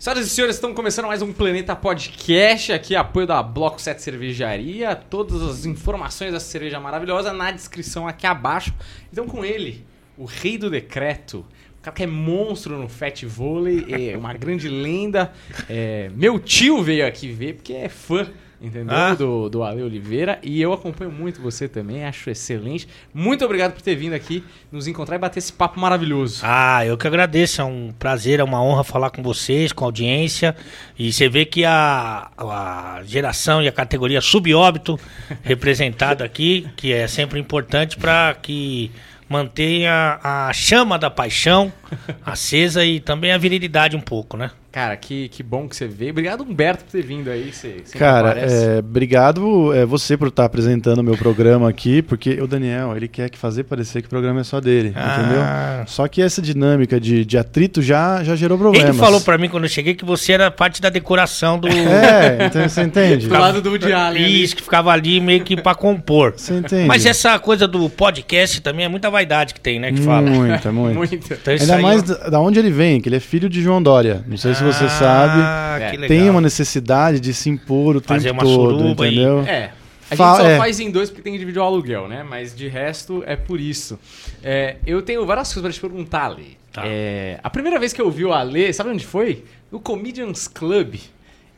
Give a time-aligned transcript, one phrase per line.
[0.00, 4.96] Senhoras e senhores, estamos começando mais um Planeta Podcast, aqui apoio da Bloco 7 Cervejaria.
[4.96, 8.72] Todas as informações dessa cerveja maravilhosa na descrição aqui abaixo.
[9.12, 9.84] Então com ele,
[10.16, 11.44] o rei do decreto,
[11.78, 15.34] o cara que é monstro no Fat Vôlei, é uma grande lenda.
[15.68, 18.26] É, meu tio veio aqui ver porque é fã
[18.60, 18.94] entendeu?
[18.94, 19.14] Ah.
[19.14, 20.38] Do, do Ale Oliveira.
[20.42, 22.86] E eu acompanho muito você também, acho excelente.
[23.12, 26.40] Muito obrigado por ter vindo aqui nos encontrar e bater esse papo maravilhoso.
[26.44, 27.60] Ah, eu que agradeço.
[27.60, 30.54] É um prazer, é uma honra falar com vocês, com a audiência.
[30.98, 34.98] E você vê que a, a geração e a categoria subóbito
[35.42, 38.90] representado aqui, que é sempre importante para que
[39.28, 41.72] mantenha a chama da paixão
[42.26, 44.50] acesa e também a virilidade um pouco, né?
[44.72, 46.12] Cara, que, que bom que você veio.
[46.12, 47.52] Obrigado, Humberto, por ter vindo aí.
[47.52, 48.54] Você Cara, aparece.
[48.54, 53.08] é, obrigado é, você por estar apresentando o meu programa aqui, porque o Daniel, ele
[53.08, 55.16] quer que fazer parecer que o programa é só dele, Ah.
[55.18, 55.86] entendeu?
[55.88, 58.88] Só que essa dinâmica de, de atrito já, já gerou problemas.
[58.90, 61.66] Ele falou pra mim quando eu cheguei que você era parte da decoração do.
[61.68, 63.26] É, então você entende?
[63.26, 64.42] Do lado do Woody Allen ali.
[64.44, 66.34] Isso, que ficava ali meio que pra compor.
[66.36, 66.86] Você entende?
[66.86, 69.90] Mas essa coisa do podcast também é muita vaidade que tem, né?
[69.90, 70.30] Que fala.
[70.30, 70.94] Muita, muita.
[71.00, 71.14] Muito.
[71.14, 73.82] Então, Ainda aí- mais da, da onde ele vem, que ele é filho de João
[73.82, 74.22] Dória.
[74.28, 75.40] Não sei se você sabe.
[75.42, 75.90] Ah, É.
[75.90, 76.08] que legal.
[76.18, 79.40] Tem uma necessidade de se impor o Fazer tempo uma todo, suruba e- entendeu?
[79.46, 79.72] É.
[80.10, 80.58] A Fa- gente só é.
[80.58, 82.24] faz em dois porque tem que dividir o aluguel, né?
[82.28, 83.98] Mas de resto é por isso.
[84.42, 86.58] É, eu tenho várias coisas pra te perguntar, Ale.
[86.72, 86.82] Tá.
[86.84, 89.44] É, a primeira vez que eu vi o Ale, sabe onde foi?
[89.70, 90.96] No Comedians Club.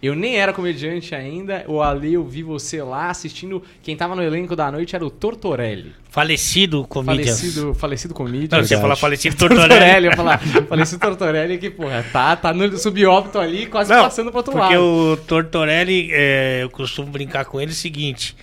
[0.02, 1.64] Eu nem era comediante ainda.
[1.68, 3.62] O Ale, eu vi você lá assistindo.
[3.84, 5.92] Quem tava no elenco da noite era o Tortorelli.
[6.10, 7.38] Falecido comedians.
[7.38, 8.58] Falecido, falecido comedian.
[8.58, 10.06] Não, você ia falar falecido Tortorelli, Tortorelli.
[10.06, 10.38] ia falar.
[10.68, 14.76] Falecido Tortorelli que, porra, tá, tá no subóbito ali, quase Não, passando pro outro porque
[14.76, 14.82] lado.
[14.84, 18.36] o Tortorelli, é, eu costumo brincar com ele o seguinte,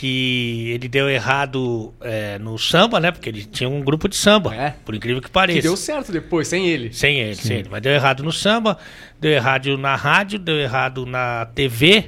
[0.00, 3.10] que ele deu errado é, no samba, né?
[3.10, 4.74] Porque ele tinha um grupo de samba, É.
[4.82, 5.58] por incrível que pareça.
[5.58, 6.90] Que deu certo depois, sem ele.
[6.90, 7.68] Sem ele, sem ele.
[7.70, 8.78] Mas deu errado no samba,
[9.20, 12.06] deu errado na rádio, deu errado na TV,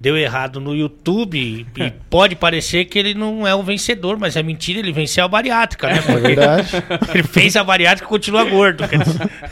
[0.00, 1.66] deu errado no YouTube.
[1.76, 5.28] E pode parecer que ele não é o vencedor, mas é mentira, ele venceu a
[5.28, 5.98] bariátrica, né?
[5.98, 6.68] É Porque verdade.
[7.14, 8.82] ele fez a bariátrica e continua gordo.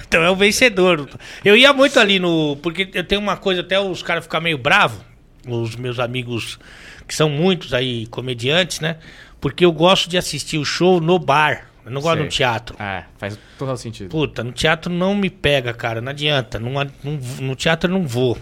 [0.09, 1.07] Então é o vencedor.
[1.45, 2.57] Eu ia muito ali no.
[2.63, 5.03] Porque eu tenho uma coisa, até os caras ficam meio bravos,
[5.47, 6.59] os meus amigos,
[7.07, 8.97] que são muitos aí, comediantes, né?
[9.41, 11.67] Porque eu gosto de assistir o show no bar.
[11.85, 12.25] Eu não gosto Sei.
[12.25, 12.77] no teatro.
[12.83, 14.09] É, faz total sentido.
[14.09, 16.01] Puta, no teatro não me pega, cara.
[16.01, 16.59] Não adianta.
[16.59, 18.39] Não, não- no teatro eu não vou.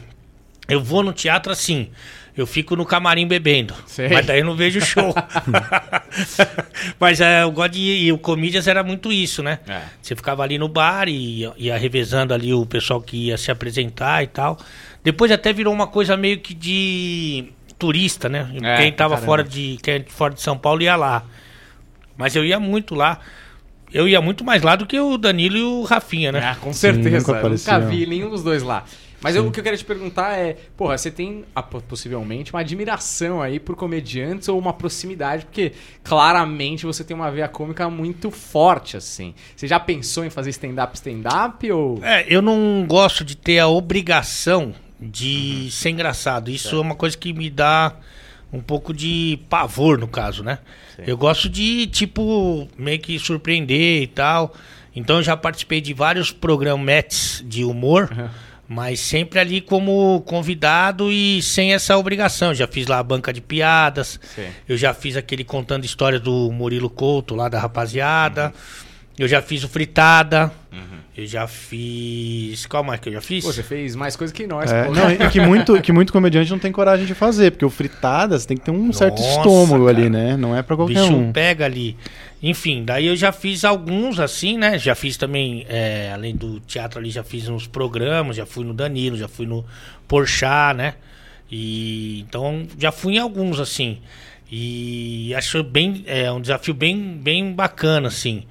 [0.69, 1.91] Eu vou no teatro assim.
[2.37, 3.75] Eu fico no camarim bebendo.
[3.87, 4.09] Sei.
[4.09, 5.13] Mas daí eu não vejo show.
[6.99, 7.81] mas é, eu gosto de.
[7.81, 9.59] E o Comedians era muito isso, né?
[9.67, 9.83] É.
[10.01, 14.23] Você ficava ali no bar e ia revezando ali o pessoal que ia se apresentar
[14.23, 14.57] e tal.
[15.03, 17.53] Depois até virou uma coisa meio que de
[17.83, 18.49] turista, né?
[18.63, 19.27] É, quem tava caramba.
[19.27, 21.25] fora de, quem é fora de São Paulo ia lá.
[22.17, 23.19] Mas eu ia muito lá.
[23.93, 26.39] Eu ia muito mais lá do que o Danilo e o Rafinha, né?
[26.45, 27.11] Ah, com certeza.
[27.11, 27.89] nunca nunca, apareceram.
[27.89, 28.85] vi nenhum dos dois lá.
[29.21, 32.61] Mas eu- o que eu queria te perguntar é, porra, você tem po- possivelmente uma
[32.61, 35.73] admiração aí por comediantes ou uma proximidade, porque
[36.03, 39.35] claramente você tem uma veia cômica muito forte, assim.
[39.55, 41.99] Você já pensou em fazer stand-up, stand-up ou...
[42.05, 44.75] É, eu não gosto de ter a obrigação
[45.11, 46.51] de ser engraçado.
[46.51, 47.95] Isso é uma coisa que me dá
[48.53, 50.59] um pouco de pavor, no caso, né?
[51.07, 54.55] Eu gosto de, tipo, meio que surpreender e tal.
[54.95, 58.11] Então eu já participei de vários programetes de humor,
[58.69, 62.55] mas sempre ali como convidado e sem essa obrigação.
[62.55, 64.49] Já fiz lá a banca de piadas, Sim.
[64.69, 68.53] eu já fiz aquele contando história do Murilo Couto lá da rapaziada.
[69.19, 70.53] Eu já fiz o Fritada.
[71.15, 72.65] Eu já fiz.
[72.65, 73.45] Qual mais que eu já fiz?
[73.45, 74.93] Pô, você fez mais coisa que nós, É, pô.
[74.95, 78.47] não, e que muito, que muito comediante não tem coragem de fazer, porque o fritadas
[78.47, 79.99] tem que ter um certo Nossa, estômago cara.
[79.99, 80.37] ali, né?
[80.39, 81.31] Não é pra o qualquer bicho um.
[81.31, 81.97] pega ali.
[82.43, 84.79] Enfim, daí eu já fiz alguns assim, né?
[84.79, 88.73] Já fiz também, é, além do teatro ali, já fiz uns programas, já fui no
[88.73, 89.65] Danilo, já fui no
[90.09, 90.95] Porchat, né?
[91.51, 93.99] E então já fui em alguns assim.
[94.51, 98.45] E acho bem é um desafio bem bem bacana assim.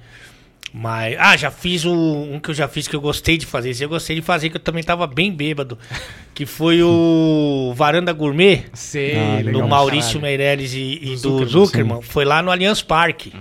[0.74, 3.70] Mas ah, já fiz o um que eu já fiz que eu gostei de fazer,
[3.70, 5.78] esse eu gostei de fazer que eu também tava bem bêbado,
[6.34, 10.22] que foi o Varanda Gourmet Sei, Ah, do Maurício caralho.
[10.22, 13.32] Meirelles e, e do Zuckerman, Zuckerman, foi lá no Allianz Parque.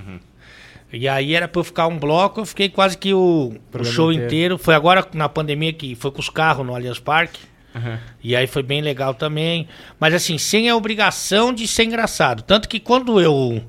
[0.91, 4.11] E aí era pra eu ficar um bloco, eu fiquei quase que o, o show
[4.11, 4.25] inteiro.
[4.27, 4.57] inteiro.
[4.57, 7.39] Foi agora na pandemia que foi com os carros no Allianz Parque.
[7.73, 7.97] Aham.
[8.21, 9.69] E aí foi bem legal também.
[9.97, 12.41] Mas assim, sem a obrigação de ser engraçado.
[12.43, 13.63] Tanto que quando eu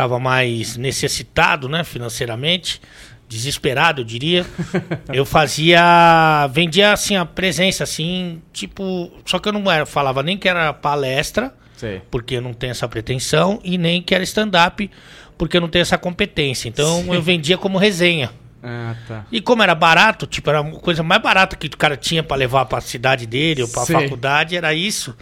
[0.00, 2.80] tava mais necessitado, né, financeiramente,
[3.28, 4.46] desesperado, eu diria,
[5.12, 10.38] eu fazia, vendia assim a presença assim, tipo, só que eu não era, falava nem
[10.38, 12.00] que era palestra, Sei.
[12.10, 14.90] porque eu não tenho essa pretensão, e nem que era stand-up,
[15.36, 16.66] porque eu não tenho essa competência.
[16.68, 18.30] Então eu vendia como resenha.
[18.62, 19.26] Ah, tá.
[19.30, 22.38] E como era barato, tipo, era a coisa mais barata que o cara tinha pra
[22.38, 23.96] levar pra cidade dele ou pra Sei.
[23.96, 25.14] faculdade, era isso.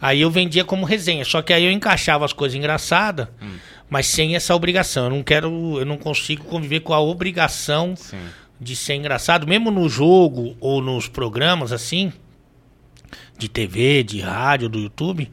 [0.00, 1.24] Aí eu vendia como resenha.
[1.24, 3.28] Só que aí eu encaixava as coisas engraçadas,
[3.88, 5.04] mas sem essa obrigação.
[5.04, 8.18] Eu não quero, eu não consigo conviver com a obrigação Sim.
[8.60, 12.12] de ser engraçado, mesmo no jogo ou nos programas assim,
[13.38, 15.30] de TV, de rádio, do YouTube,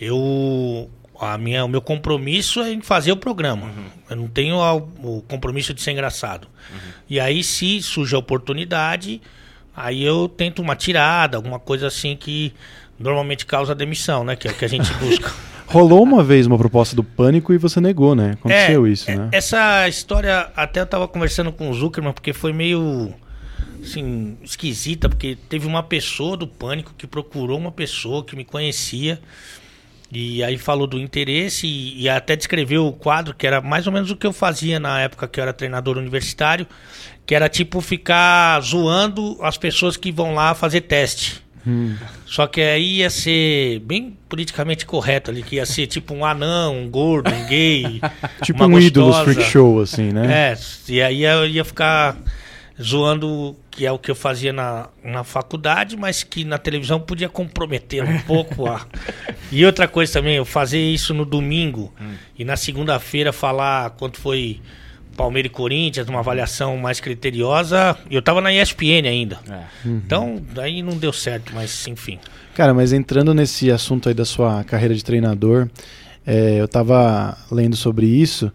[0.00, 0.90] eu
[1.22, 3.70] a minha, o meu compromisso é em fazer o programa.
[4.08, 6.48] Eu não tenho a- o compromisso de ser engraçado.
[7.10, 9.20] E aí, se surge a oportunidade,
[9.76, 12.54] aí eu tento uma tirada, alguma coisa assim que
[12.98, 14.34] normalmente causa demissão, né?
[14.34, 15.30] Que é o que a gente busca.
[15.70, 18.32] Rolou uma vez uma proposta do Pânico e você negou, né?
[18.32, 19.28] Aconteceu isso, é, né?
[19.30, 23.14] Essa história, até eu tava conversando com o Zuckerman, porque foi meio,
[23.80, 29.20] assim, esquisita, porque teve uma pessoa do Pânico que procurou uma pessoa que me conhecia,
[30.10, 33.92] e aí falou do interesse, e, e até descreveu o quadro, que era mais ou
[33.92, 36.66] menos o que eu fazia na época que eu era treinador universitário,
[37.24, 41.48] que era tipo ficar zoando as pessoas que vão lá fazer teste.
[42.26, 46.76] Só que aí ia ser bem politicamente correto ali, que ia ser tipo um anão,
[46.76, 48.00] um gordo, um gay.
[48.42, 49.24] Tipo um ídolo gostosa.
[49.24, 50.52] freak show, assim, né?
[50.52, 50.58] É,
[50.88, 52.16] e aí eu ia ficar
[52.80, 57.28] zoando, que é o que eu fazia na, na faculdade, mas que na televisão podia
[57.28, 58.86] comprometer um pouco a.
[59.52, 61.92] E outra coisa também, eu fazer isso no domingo
[62.38, 64.60] e na segunda-feira falar quanto foi
[65.16, 67.96] Palmeiras e Corinthians, uma avaliação mais criteriosa.
[68.10, 69.38] Eu tava na ESPN ainda.
[69.48, 69.62] É.
[69.84, 72.18] Então, daí não deu certo, mas enfim.
[72.54, 75.68] Cara, mas entrando nesse assunto aí da sua carreira de treinador,
[76.26, 78.52] é, eu tava lendo sobre isso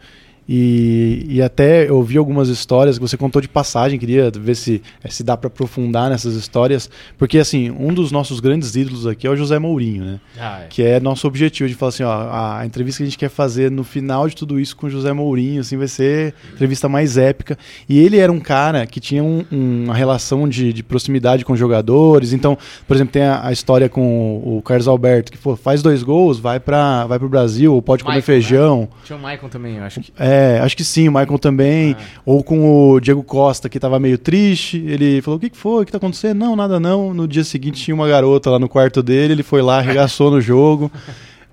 [0.47, 4.81] e, e até eu vi algumas histórias que você contou de passagem, queria ver se,
[5.03, 9.25] eh, se dá pra aprofundar nessas histórias, porque assim, um dos nossos grandes ídolos aqui
[9.25, 10.19] é o José Mourinho, né?
[10.39, 10.68] Ah, é.
[10.68, 13.30] Que é nosso objetivo de falar assim, ó, a, a entrevista que a gente quer
[13.30, 16.88] fazer no final de tudo isso com o José Mourinho, assim, vai ser a entrevista
[16.88, 17.57] mais épica.
[17.89, 21.56] E ele era um cara que tinha um- um- uma relação de, de proximidade com
[21.56, 22.33] jogadores.
[22.33, 22.57] Então,
[22.88, 24.01] por exemplo, tem a, a história com
[24.44, 27.81] o, o Carlos Alberto, que pô, faz dois gols, vai para vai pro Brasil, ou
[27.81, 28.41] pode comer Michael, né?
[28.41, 28.89] feijão.
[29.03, 30.12] Tinha o Maicon também, eu acho que.
[30.19, 31.95] É, acho que sim, o Michael também.
[32.25, 34.77] Ou com o Diego Costa, que tava meio triste.
[34.87, 35.83] Ele falou: O que, que foi?
[35.83, 36.37] O que tá acontecendo?
[36.39, 37.13] Não, nada não.
[37.13, 40.39] No dia seguinte tinha uma garota lá no quarto dele, ele foi lá, arregaçou no
[40.41, 40.91] jogo.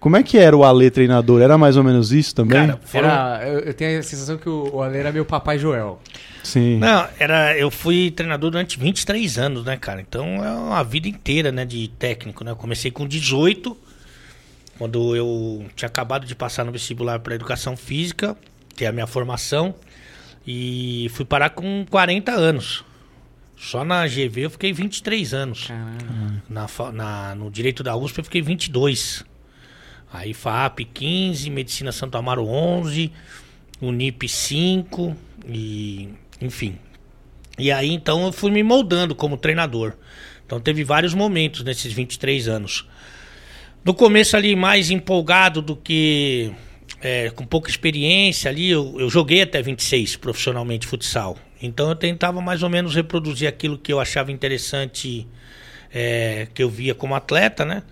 [0.01, 1.41] Como é que era o Ale treinador?
[1.43, 2.59] Era mais ou menos isso também?
[2.67, 5.61] Cara, foram- Era, eu, eu tenho a sensação que o, o Ale era meu papai
[5.61, 6.01] Joel.
[6.43, 6.77] sim.
[6.79, 10.01] Não, era, eu fui treinador durante 23 anos, né, cara?
[10.01, 12.51] Então é uma vida inteira, né, de técnico, né?
[12.51, 13.77] Eu comecei com 18,
[14.77, 18.37] quando eu tinha acabado de passar no vestibular para educação física,
[18.73, 19.75] ter a minha formação,
[20.47, 22.85] e fui parar com 40 anos.
[23.57, 25.67] Só na GV eu fiquei 23 anos.
[25.69, 26.43] Caramba.
[26.49, 29.25] Na, na- no direito da USP eu fiquei 22.
[30.13, 33.13] Aí FAP 15, Medicina Santo Amaro 11,
[33.81, 35.17] Unip 5
[35.49, 36.09] e
[36.41, 36.77] enfim.
[37.57, 39.93] E aí então eu fui me moldando como treinador.
[40.45, 42.87] Então teve vários momentos nesses 23 anos.
[43.85, 46.53] No começo ali mais empolgado do que
[47.03, 51.37] é, com pouca experiência ali, eu, eu joguei até 26 profissionalmente futsal.
[51.61, 55.27] Então eu tentava mais ou menos reproduzir aquilo que eu achava interessante,
[55.93, 57.83] é, que eu via como atleta, né?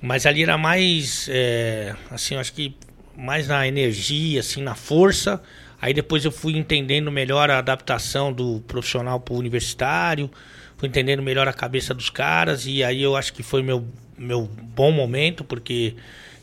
[0.00, 2.74] Mas ali era mais, é, assim, acho que
[3.16, 5.42] mais na energia, assim, na força.
[5.80, 10.30] Aí depois eu fui entendendo melhor a adaptação do profissional para o universitário,
[10.78, 14.42] fui entendendo melhor a cabeça dos caras e aí eu acho que foi meu meu
[14.46, 15.94] bom momento porque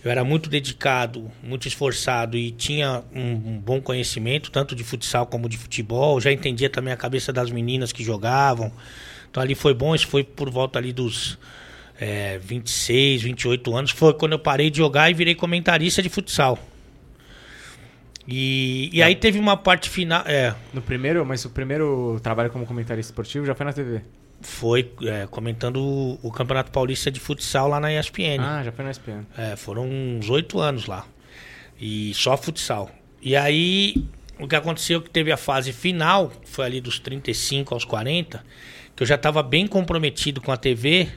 [0.04, 5.28] eu era muito dedicado, muito esforçado e tinha um, um bom conhecimento tanto de futsal
[5.28, 6.20] como de futebol.
[6.20, 8.72] Já entendia também a cabeça das meninas que jogavam.
[9.30, 9.94] Então ali foi bom.
[9.94, 11.38] Isso foi por volta ali dos
[12.00, 13.92] é, 26, 28 anos.
[13.92, 16.58] Foi quando eu parei de jogar e virei comentarista de futsal.
[18.28, 20.24] E, e aí teve uma parte final.
[20.26, 24.02] É, No primeiro, mas o primeiro trabalho como comentarista esportivo já foi na TV.
[24.42, 28.40] Foi é, comentando o, o Campeonato Paulista de Futsal lá na ESPN.
[28.40, 29.26] Ah, já foi na SPN.
[29.38, 31.06] É, foram uns oito anos lá.
[31.80, 32.92] E só futsal.
[33.22, 34.06] E aí,
[34.40, 38.44] o que aconteceu é que teve a fase final, foi ali dos 35 aos 40,
[38.96, 41.10] que eu já estava bem comprometido com a TV,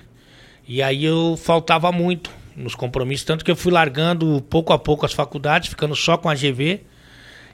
[0.66, 5.04] e aí eu faltava muito nos compromissos, tanto que eu fui largando pouco a pouco
[5.04, 6.80] as faculdades, ficando só com a GV,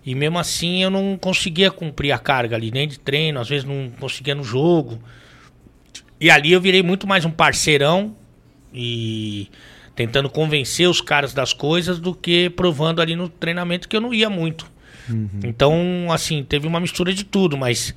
[0.05, 3.65] e mesmo assim eu não conseguia cumprir a carga ali, nem de treino, às vezes
[3.65, 5.01] não conseguia no jogo.
[6.21, 8.15] E ali eu virei muito mais um parceirão
[8.73, 9.49] e
[9.97, 14.13] tentando convencer os caras das coisas do que provando ali no treinamento que eu não
[14.13, 14.71] ia muito.
[15.43, 17.95] Então, assim, teve uma mistura de tudo, mas,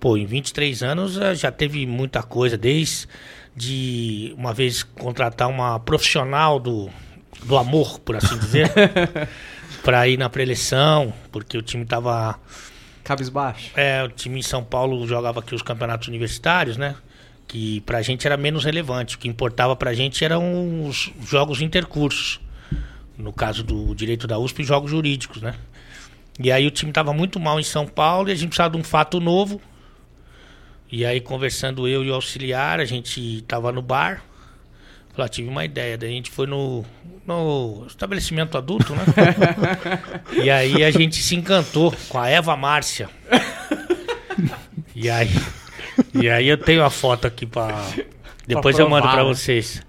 [0.00, 3.06] pô, em 23 anos eh, já teve muita coisa, desde
[3.54, 6.90] de uma vez contratar uma profissional do,
[7.44, 8.70] do amor, por assim dizer,
[9.82, 12.38] para ir na preleção, porque o time tava
[13.02, 13.70] Cabisbaixo.
[13.76, 16.96] É, o time em São Paulo jogava aqui os campeonatos universitários, né?
[17.46, 19.16] Que pra gente era menos relevante.
[19.16, 22.40] O que importava pra gente eram os jogos intercursos.
[23.16, 25.54] No caso do direito da USP, jogos jurídicos, né?
[26.38, 28.80] E aí o time tava muito mal em São Paulo e a gente precisava de
[28.80, 29.60] um fato novo.
[30.90, 34.22] E aí, conversando eu e o auxiliar, a gente tava no bar.
[35.12, 35.96] Falei, ah, tive uma ideia.
[35.96, 36.84] Daí a gente foi no,
[37.26, 39.02] no estabelecimento adulto, né?
[40.44, 43.08] e aí a gente se encantou com a Eva Márcia.
[44.94, 45.30] E aí,
[46.20, 47.68] e aí eu tenho a foto aqui pra.
[48.46, 49.24] Depois Pra eu mando pra né?
[49.24, 49.82] vocês.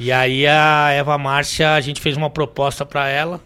[0.00, 3.40] E aí a Eva Márcia, a gente fez uma proposta pra ela.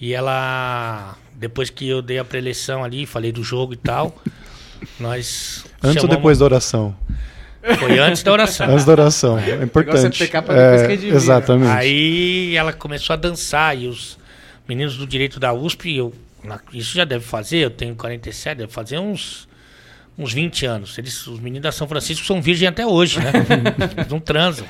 [0.00, 4.14] E ela, depois que eu dei a preleção ali, falei do jogo e tal,
[4.98, 5.64] nós.
[5.82, 6.96] Antes ou chamamos- depois da oração?
[7.78, 8.70] Foi antes da oração.
[8.70, 9.38] Antes da oração.
[9.38, 10.22] É importante.
[10.24, 10.36] É, que
[10.88, 11.16] redimir, né?
[11.16, 11.70] exatamente.
[11.70, 14.18] Aí ela começou a dançar e os
[14.66, 16.14] meninos do direito da USP, eu,
[16.72, 19.46] isso já deve fazer, eu tenho 47, deve fazer uns,
[20.20, 20.98] uns 20 anos.
[20.98, 23.32] Eles, os meninos da São Francisco são virgem até hoje, né?
[23.96, 24.66] Eles não transam.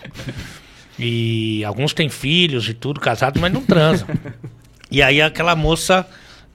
[0.99, 4.09] E alguns têm filhos e tudo, casados, mas não transam.
[4.91, 6.07] E aí aquela moça,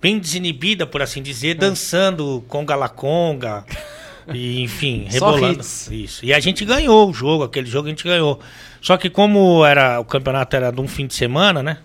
[0.01, 3.65] bem desinibida, por assim dizer, dançando conga la conga.
[4.33, 5.59] E, enfim, rebolando.
[5.59, 6.25] Isso.
[6.25, 8.39] E a gente ganhou o jogo, aquele jogo a gente ganhou.
[8.81, 11.77] Só que como era o campeonato era de um fim de semana, né?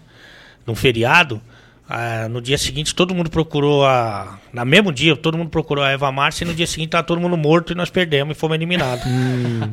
[0.64, 1.40] De um feriado,
[1.92, 4.38] ah, no dia seguinte todo mundo procurou a.
[4.52, 7.20] Na mesmo dia, todo mundo procurou a Eva Márcia e no dia seguinte tava todo
[7.20, 9.04] mundo morto e nós perdemos e fomos eliminados.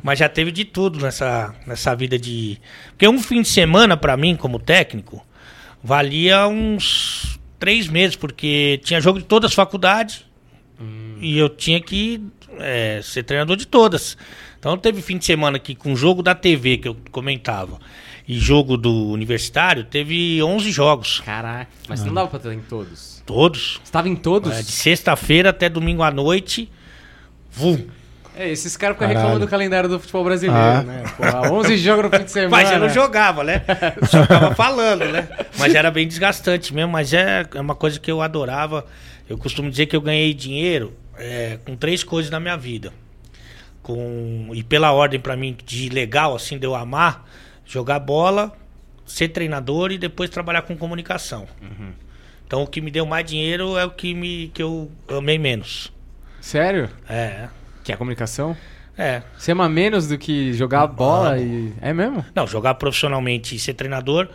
[0.01, 2.57] Mas já teve de tudo nessa, nessa vida de.
[2.89, 5.23] Porque um fim de semana, pra mim, como técnico,
[5.83, 10.25] valia uns três meses, porque tinha jogo de todas as faculdades
[11.21, 12.19] e eu tinha que
[12.57, 14.17] é, ser treinador de todas.
[14.57, 17.77] Então teve fim de semana aqui com jogo da TV que eu comentava
[18.27, 21.21] e jogo do universitário, teve 11 jogos.
[21.25, 21.69] Caraca.
[21.87, 23.23] Mas não dava pra ter em todos.
[23.25, 23.79] Todos.
[23.83, 24.51] Você tava em todos?
[24.51, 26.69] É, de sexta-feira até domingo à noite.
[27.51, 27.87] Vum.
[28.35, 30.83] É, esses caras ficam reclamando do calendário do futebol brasileiro, Ah.
[30.83, 31.03] né?
[31.17, 32.51] Porra, 11 jogos no fim de semana.
[32.63, 33.63] Mas eu não jogava, né?
[33.99, 35.27] Eu só tava falando, né?
[35.57, 36.91] Mas era bem desgastante mesmo.
[36.91, 38.85] Mas é, é uma coisa que eu adorava.
[39.27, 42.93] Eu costumo dizer que eu ganhei dinheiro é, com três coisas na minha vida.
[43.81, 47.25] Com, e pela ordem pra mim de legal, assim, de eu amar,
[47.67, 48.55] jogar bola,
[49.05, 51.47] ser treinador e depois trabalhar com comunicação.
[52.45, 55.91] Então o que me deu mais dinheiro é o que, me, que eu amei menos.
[56.39, 56.89] Sério?
[57.09, 57.49] É.
[57.83, 58.55] Que é a comunicação?
[58.97, 59.21] É.
[59.37, 61.73] Você ama menos do que jogar bola e...
[61.81, 62.25] É mesmo?
[62.33, 64.29] Não, jogar profissionalmente e ser treinador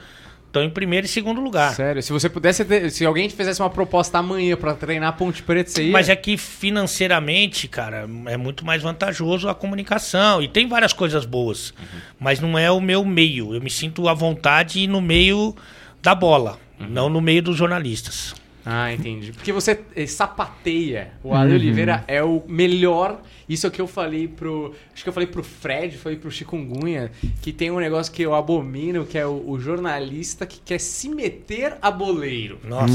[0.53, 1.75] estão em primeiro e segundo lugar.
[1.75, 2.03] Sério?
[2.03, 2.63] Se você pudesse...
[2.65, 5.91] ter- Se alguém te fizesse uma proposta amanhã pra treinar a Ponte Preta, você ia?
[5.93, 10.43] Mas é que financeiramente, cara, é muito mais vantajoso a comunicação.
[10.43, 11.73] E tem várias coisas boas.
[12.21, 13.55] Mas não é o meu meio.
[13.55, 15.57] Eu me sinto à vontade no meio
[16.03, 18.35] da bola, não no meio dos jornalistas.
[18.65, 19.33] Ah, entendi.
[19.33, 21.13] Porque você eh, sapateia.
[21.25, 23.21] O Ale Oliveira é o melhor.
[23.53, 24.75] Isso é o que eu falei pro.
[24.95, 27.11] Acho que eu falei pro Fred, falei pro Chikungunya,
[27.43, 31.09] que tem um negócio que eu abomino, que é o, o jornalista que quer se
[31.09, 32.59] meter a boleiro.
[32.65, 32.93] Nossa.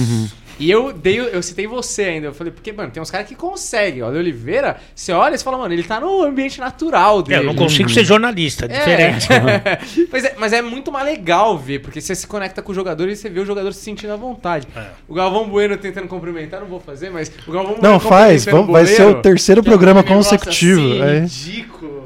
[0.59, 2.27] E eu dei, eu citei você ainda.
[2.27, 4.01] Eu falei, porque, mano, tem uns caras que conseguem.
[4.01, 7.23] O Ale Oliveira, você olha e você fala, mano, ele tá no ambiente natural É,
[7.23, 7.41] dele.
[7.41, 9.27] eu não consigo ser jornalista, é diferente.
[10.11, 13.07] mas, é, mas é muito mais legal ver, porque você se conecta com o jogador
[13.07, 14.67] e você vê o jogador se sentindo à vontade.
[14.75, 14.87] É.
[15.07, 18.45] O Galvão Bueno tentando cumprimentar, não vou fazer, mas o Galvão Bueno Não, faz.
[18.45, 21.19] Vamos- vai ser o terceiro é programa negócio consecutivo, Assim, é.
[21.21, 21.96] ridículo.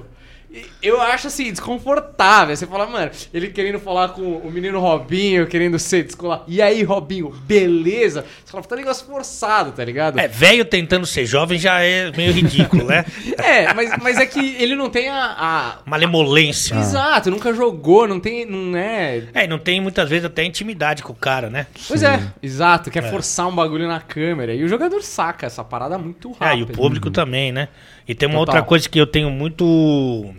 [0.82, 2.56] Eu acho assim, desconfortável.
[2.56, 6.44] Você fala, mano, ele querendo falar com o menino Robinho, querendo ser descolar.
[6.48, 8.26] E aí, Robinho, beleza?
[8.44, 10.20] Você fala, tá um negócio forçado, tá ligado?
[10.20, 13.06] É, velho tentando ser jovem já é meio ridículo, né?
[13.38, 15.36] É, mas, mas é que ele não tem a.
[15.38, 16.76] a- Malemolência.
[16.76, 18.46] Exato, nunca jogou, não tem.
[18.46, 19.24] Não é.
[19.34, 21.68] É, e não tem muitas vezes até intimidade com o cara, né?
[21.88, 24.54] Pois é, exato, quer forçar um bagulho na câmera.
[24.54, 26.60] E o jogador saca essa parada muito É, rápido.
[26.60, 27.68] e o público também, né?
[28.08, 28.56] E tem uma Total.
[28.56, 30.34] outra coisa que eu tenho muito.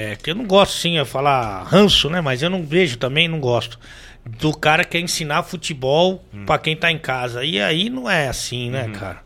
[0.00, 2.20] É, que eu não gosto, sim, eu falar ranço, né?
[2.20, 3.78] Mas eu não vejo também, não gosto.
[4.24, 6.44] Do cara que quer ensinar futebol Hum.
[6.46, 7.44] pra quem tá em casa.
[7.44, 9.22] E aí não é assim, né, cara?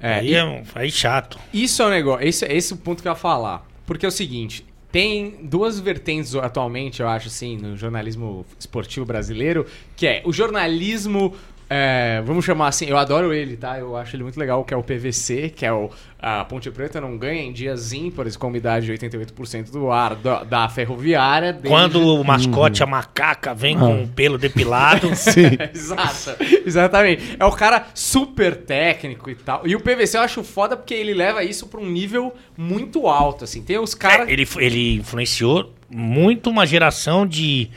[0.00, 1.38] É, aí e- é, aí chato.
[1.52, 3.66] Isso é o negócio, esse, esse é o ponto que eu ia falar.
[3.84, 9.66] Porque é o seguinte, tem duas vertentes atualmente, eu acho, assim, no jornalismo esportivo brasileiro,
[9.96, 11.34] que é o jornalismo.
[11.68, 13.78] É, vamos chamar assim, eu adoro ele, tá?
[13.78, 15.90] Eu acho ele muito legal, que é o PVC, que é o.
[16.26, 20.42] A Ponte Preta não ganha em dias ímpares com umidade de 88% do ar da,
[20.42, 21.52] da ferroviária.
[21.52, 25.10] desde- Quando o mascote, a macaca, vem com o pelo depilado.
[25.16, 25.50] Sim.
[25.74, 27.36] Exato, exatamente.
[27.38, 29.66] É o cara super técnico e tal.
[29.66, 33.44] E o PVC eu acho foda porque ele leva isso pra um nível muito alto,
[33.44, 33.62] assim.
[33.62, 34.26] Tem os caras.
[34.28, 37.68] É, ele, ele influenciou muito uma geração de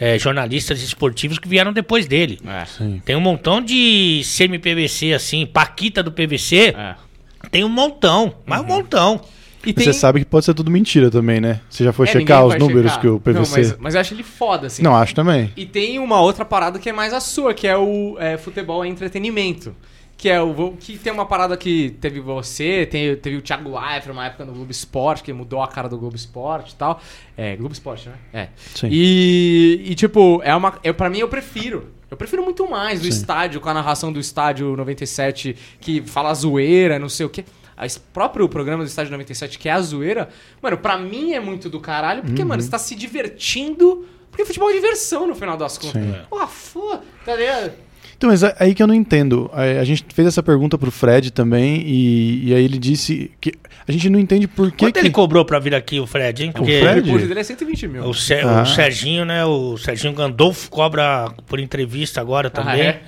[0.00, 2.40] é, jornalistas esportivos que vieram depois dele.
[2.46, 2.64] É.
[2.64, 3.02] Sim.
[3.04, 6.74] Tem um montão de semi-PVC, assim, Paquita do PVC.
[6.76, 6.94] É.
[7.50, 9.20] Tem um montão, mas um montão.
[9.64, 11.60] E Mas Você sabe que pode ser tudo mentira também, né?
[11.68, 13.00] Você já foi É, checar os números checar.
[13.02, 13.58] que o Não, PVC.
[13.58, 14.82] mas, mas eu acho ele foda, assim.
[14.82, 15.52] Não, acho também.
[15.54, 18.82] E tem uma outra parada que é mais a sua, que é o é, futebol
[18.82, 19.76] é entretenimento.
[20.20, 24.10] Que é o que tem uma parada que teve você, tem, teve o Thiago Leifert
[24.12, 27.00] uma época no Globo Esporte, que mudou a cara do Globo Esporte e tal.
[27.34, 28.16] É, Globo Esporte, né?
[28.30, 28.48] É.
[28.74, 28.88] Sim.
[28.90, 30.78] E, e, tipo, é uma.
[30.84, 31.88] Eu, pra mim eu prefiro.
[32.10, 33.12] Eu prefiro muito mais do Sim.
[33.18, 37.42] estádio, com a narração do estádio 97, que fala zoeira, não sei o quê.
[37.78, 40.28] O próprio programa do Estádio 97, que é a zoeira,
[40.60, 42.48] mano, pra mim é muito do caralho, porque, Uhum.
[42.48, 44.06] mano, você tá se divertindo.
[44.30, 46.02] Porque futebol é diversão no final das contas.
[46.02, 46.14] Sim.
[46.28, 47.72] Porra, foda, tá ligado?
[48.20, 49.50] Então, mas é aí que eu não entendo.
[49.54, 53.50] A gente fez essa pergunta pro Fred também, e, e aí ele disse que
[53.88, 54.76] a gente não entende por que.
[54.84, 55.00] Quanto que...
[55.00, 56.52] ele cobrou pra vir aqui, o Fred, hein?
[56.54, 57.10] O Fred?
[57.10, 58.04] O dele é 120 mil.
[58.04, 58.60] O, Ser- Ah.
[58.60, 59.42] o Serginho, né?
[59.46, 62.82] O Serginho Gandolfo cobra por entrevista agora também.
[62.82, 63.00] é?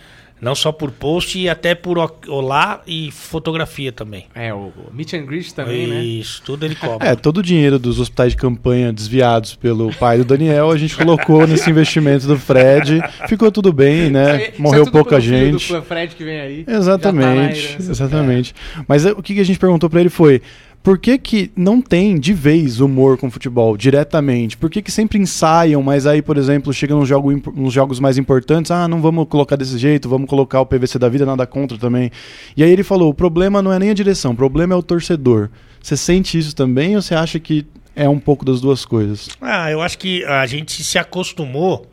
[0.43, 1.97] Não só por post e até por
[2.27, 4.27] olá e fotografia também.
[4.35, 6.03] É, o, Meet and Greet também, né?
[6.03, 7.07] Isso, tudo ele cobra.
[7.07, 10.97] É, todo o dinheiro dos hospitais de campanha desviados pelo pai do Daniel, a gente
[10.97, 13.01] colocou nesse investimento do Fred.
[13.29, 14.49] Ficou tudo bem, né?
[14.49, 15.73] Isso é Morreu tudo pouca pelo filho gente.
[15.73, 16.65] Do Fred que vem aí.
[16.67, 18.55] Exatamente, tá exatamente.
[18.89, 20.43] Mas é, o que que a gente perguntou pra ele foi:
[20.83, 24.57] por que que não tem de vez humor com futebol diretamente?
[24.57, 28.19] Por que que sempre ensaiam, mas aí, por exemplo, chega nos, jogo, nos jogos mais
[28.19, 31.79] importantes, ah, não vamos colocar desse jeito, vamos colocar o PVC da vida, nada contra
[31.79, 32.11] também.
[32.57, 34.83] E aí ele falou: o problema não é nem a direção, o problema é o
[34.83, 35.51] torcedor.
[35.81, 39.29] Você sente isso também ou você acha que é um pouco das duas coisas?
[39.41, 41.87] Ah, eu acho que a gente se acostumou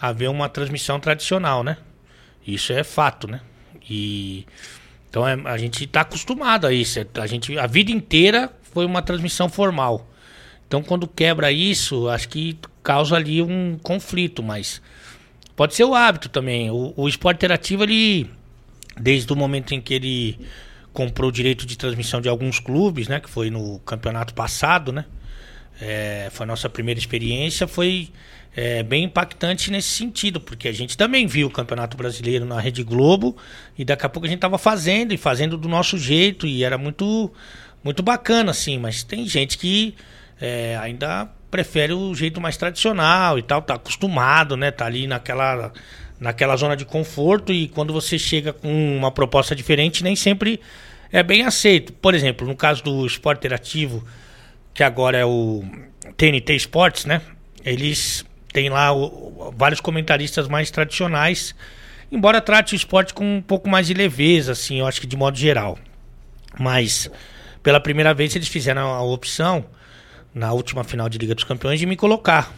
[0.00, 1.76] a ver uma transmissão tradicional, né?
[2.44, 3.40] Isso é fato, né?
[3.88, 4.44] E
[5.12, 6.98] então é- a gente está acostumado a isso.
[7.20, 10.08] A gente a vida inteira foi uma transmissão formal.
[10.66, 14.80] Então quando quebra isso, acho que causa ali um conflito, mas
[15.54, 16.70] pode ser o hábito também.
[16.70, 18.30] O, o esporte interativo ele
[18.98, 20.38] desde o momento em que ele
[20.94, 23.20] comprou o direito de transmissão de alguns clubes, né?
[23.20, 25.04] Que foi no campeonato passado, né?
[25.78, 28.08] É, foi a nossa primeira experiência, foi
[28.54, 32.82] é, bem impactante nesse sentido, porque a gente também viu o Campeonato Brasileiro na Rede
[32.82, 33.36] Globo
[33.78, 36.76] e daqui a pouco a gente estava fazendo e fazendo do nosso jeito e era
[36.76, 37.32] muito,
[37.82, 39.94] muito bacana, assim, mas tem gente que
[40.40, 44.70] é, ainda prefere o jeito mais tradicional e tal, tá acostumado, né?
[44.70, 45.72] Tá ali naquela,
[46.18, 50.60] naquela zona de conforto e quando você chega com uma proposta diferente, nem sempre
[51.12, 51.92] é bem aceito.
[51.92, 54.02] Por exemplo, no caso do esporte interativo,
[54.72, 55.62] que agora é o
[56.16, 57.20] TNT Sports, né?
[57.64, 61.54] Eles têm lá o- vários comentaristas mais tradicionais,
[62.10, 65.16] embora trate o esporte com um pouco mais de leveza, assim, eu acho que de
[65.16, 65.78] modo geral.
[66.58, 67.10] Mas
[67.62, 69.64] pela primeira vez eles fizeram a opção
[70.34, 72.52] na última final de Liga dos Campeões de me colocar.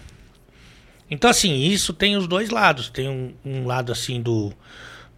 [1.11, 2.89] Então assim, isso tem os dois lados.
[2.91, 4.53] Tem um, um lado assim do,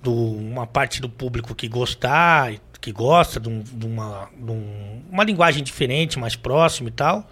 [0.02, 5.02] do uma parte do público que gostar, que gosta de, um- de uma, de um-
[5.10, 7.28] uma linguagem diferente, mais próxima e tal.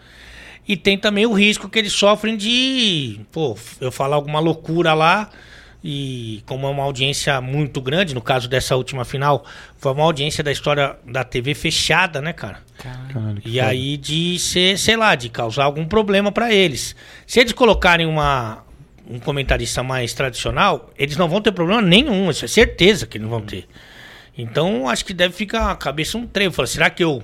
[0.66, 5.30] E tem também o risco que eles sofrem de, pô, eu falar alguma loucura lá
[5.86, 9.44] e como é uma audiência muito grande, no caso dessa última final,
[9.76, 12.60] foi uma audiência da história da TV fechada, né, cara?
[12.78, 13.66] Caralho, E foda.
[13.66, 16.96] aí de ser, sei lá, de causar algum problema pra eles.
[17.26, 18.64] Se eles colocarem uma
[19.06, 23.28] um comentarista mais tradicional, eles não vão ter problema nenhum, isso é certeza que eles
[23.28, 23.68] não vão ter.
[24.36, 26.66] Então, acho que deve ficar a cabeça um trevo.
[26.66, 27.22] Será que eu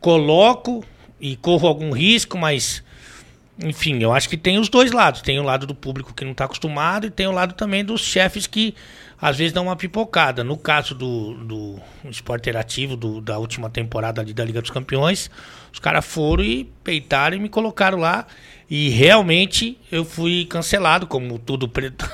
[0.00, 0.82] coloco
[1.20, 2.82] e corro algum risco, mas
[3.60, 5.20] enfim, eu acho que tem os dois lados.
[5.20, 8.00] Tem o lado do público que não está acostumado e tem o lado também dos
[8.02, 8.72] chefes que
[9.20, 10.44] às vezes dão uma pipocada.
[10.44, 15.28] No caso do, do esporte interativo do- da última temporada ali da Liga dos Campeões,
[15.72, 18.26] os caras foram e peitaram e me colocaram lá.
[18.70, 22.08] E realmente eu fui cancelado, como tudo preto.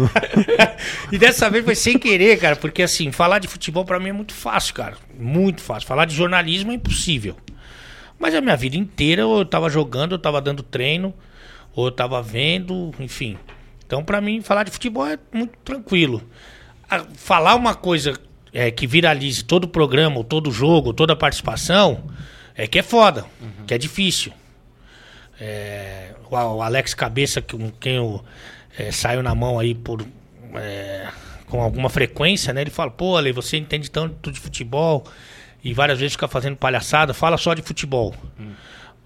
[1.12, 4.12] e dessa vez foi sem querer, cara, porque assim, falar de futebol pra mim é
[4.12, 4.96] muito fácil, cara.
[5.18, 5.86] Muito fácil.
[5.86, 7.36] Falar de jornalismo é impossível.
[8.22, 11.12] Mas a minha vida inteira eu tava jogando, eu tava dando treino,
[11.74, 13.36] ou eu tava vendo, enfim.
[13.84, 16.22] Então, pra mim, falar de futebol é muito tranquilo.
[16.88, 18.16] Ah, Falar uma coisa
[18.52, 22.04] é, que viralize todo o programa, todo jogo, ou toda participação,
[22.54, 23.26] é que é foda,
[23.66, 24.32] que é difícil.
[25.40, 28.24] É, o o Alex Cabeça, com quem eu
[28.78, 30.06] é, saio na mão aí por,
[30.54, 31.08] é,
[31.48, 32.60] com alguma frequência, né?
[32.60, 35.04] Ele fala, pô, Ale, você entende tanto de futebol
[35.62, 38.14] e várias vezes fica fazendo palhaçada, fala só de futebol.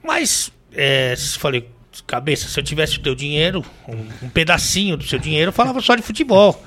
[0.03, 1.69] Mas, é, falei,
[2.07, 5.81] cabeça, se eu tivesse o teu dinheiro, um, um pedacinho do seu dinheiro, eu falava
[5.81, 6.65] só de futebol.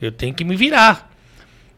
[0.00, 1.10] Eu tenho que me virar.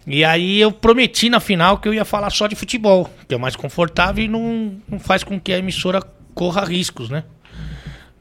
[0.06, 3.38] E aí eu prometi na final que eu ia falar só de futebol, que é
[3.38, 6.00] mais confortável e não, não faz com que a emissora
[6.34, 7.24] corra riscos, né?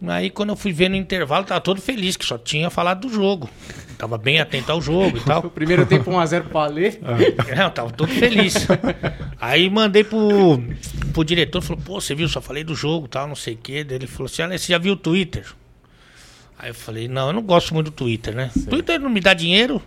[0.05, 3.13] Aí quando eu fui ver no intervalo, tava todo feliz, que só tinha falado do
[3.13, 3.49] jogo.
[3.97, 5.45] tava bem atento ao jogo e tal.
[5.47, 6.87] O primeiro tempo 1x0 pro Alê.
[7.47, 8.67] É, eu tava todo feliz.
[9.39, 10.61] Aí mandei pro,
[11.13, 13.83] pro diretor, falou, pô, você viu, só falei do jogo tal, não sei o quê.
[13.83, 15.45] Daí ele falou assim, olha, você já viu o Twitter?
[16.59, 18.51] Aí eu falei, não, eu não gosto muito do Twitter, né?
[18.69, 19.81] Twitter não me dá dinheiro.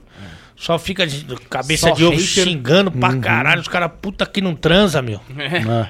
[0.60, 2.44] Só fica de cabeça Só de ovo hater.
[2.44, 3.62] xingando pra caralho.
[3.62, 5.18] Os caras, puta que não transa, meu.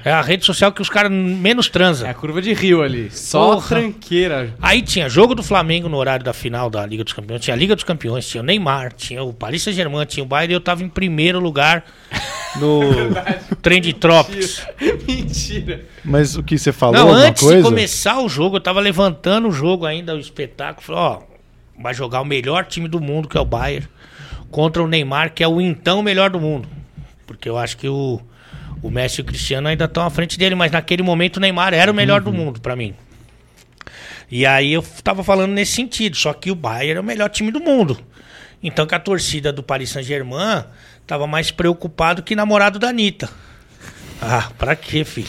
[0.05, 0.09] É.
[0.09, 2.07] É a rede social que os caras menos transam.
[2.07, 3.11] É a curva de rio ali.
[3.11, 3.67] Só Porra.
[3.67, 4.53] tranqueira.
[4.61, 7.57] Aí tinha jogo do Flamengo no horário da final da Liga dos Campeões, tinha a
[7.57, 10.61] Liga dos Campeões, tinha o Neymar, tinha o Paris Saint-Germain, tinha o Bayern e eu
[10.61, 11.83] tava em primeiro lugar
[12.57, 12.79] no
[13.61, 14.65] Trend Tropics.
[15.05, 15.83] Mentira.
[16.03, 17.57] Mas o que você falou, Não, antes coisa?
[17.57, 21.19] de começar o jogo, eu tava levantando o jogo ainda, o espetáculo, falei, ó,
[21.81, 23.85] vai jogar o melhor time do mundo, que é o Bayern,
[24.51, 26.67] contra o Neymar, que é o então melhor do mundo.
[27.25, 28.21] Porque eu acho que o,
[28.83, 31.73] o Messi e o Cristiano ainda estão à frente dele, mas naquele momento o Neymar
[31.73, 32.93] era o melhor do mundo pra mim.
[34.29, 37.51] E aí eu tava falando nesse sentido, só que o Bayern é o melhor time
[37.51, 37.97] do mundo.
[38.61, 40.63] Então que a torcida do Paris Saint-Germain
[41.07, 43.29] tava mais preocupado que namorado da Anitta.
[44.21, 45.27] Ah, pra quê, filho?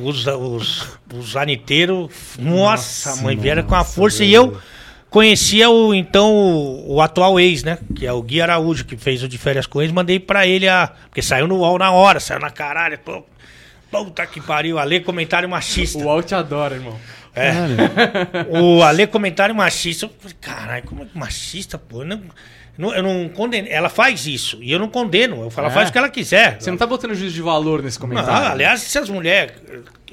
[0.00, 4.24] Os, os, os aniteiros, nossa, mãe, vieram com a força.
[4.24, 4.58] E eu
[5.12, 7.78] conhecia o então o, o atual ex, né?
[7.94, 9.92] Que é o Gui Araújo, que fez o de férias com eles.
[9.92, 10.90] Mandei pra ele a.
[11.04, 12.98] Porque saiu no UOL na hora, saiu na caralho.
[12.98, 13.22] Pô,
[13.90, 15.98] puta que pariu, Ale comentário machista.
[15.98, 16.98] O Alt adora, irmão.
[17.34, 17.52] É.
[18.50, 20.06] O Ale comentário machista.
[20.06, 22.00] Eu falei, caralho, como é que machista, pô?
[22.00, 22.22] Eu não,
[22.78, 23.68] não- eu não condeno.
[23.70, 24.58] Ela faz isso.
[24.62, 25.42] E eu não condeno.
[25.42, 25.76] Eu falo, ela É.
[25.76, 26.60] faz o que ela quiser.
[26.60, 28.50] Você não tá botando juízo de valor nesse Não, comentário.
[28.52, 29.52] aliás, se as mulheres,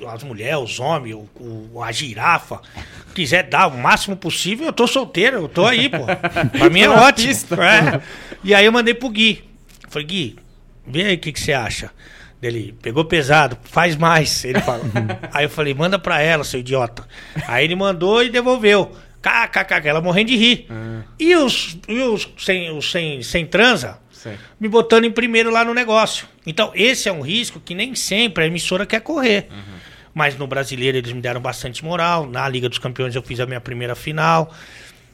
[0.07, 1.27] as mulheres, os homens, o,
[1.73, 2.61] o- a girafa,
[3.15, 5.99] quiser dar o máximo possível, eu tô solteiro, eu tô aí, pô.
[6.57, 7.31] Pra mim é ótimo.
[7.61, 8.01] É.
[8.43, 9.43] E aí eu mandei pro Gui.
[9.89, 10.35] Falei, Gui,
[10.87, 11.89] vê aí o que, que você acha.
[12.41, 14.45] Dele, pegou pesado, faz mais.
[14.45, 14.85] Ele falou.
[15.33, 17.05] aí eu falei, manda pra ela, seu idiota.
[17.47, 18.95] Aí ele mandou e devolveu.
[19.21, 20.67] KKK, ela morrendo de rir.
[21.19, 23.99] E os, e os, sem, os sem, sem transa?
[24.59, 26.27] Me botando em primeiro lá no negócio.
[26.45, 29.47] Então, esse é um risco que nem sempre a emissora quer correr.
[30.13, 32.25] Mas no brasileiro eles me deram bastante moral.
[32.25, 34.53] Na Liga dos Campeões eu fiz a minha primeira final.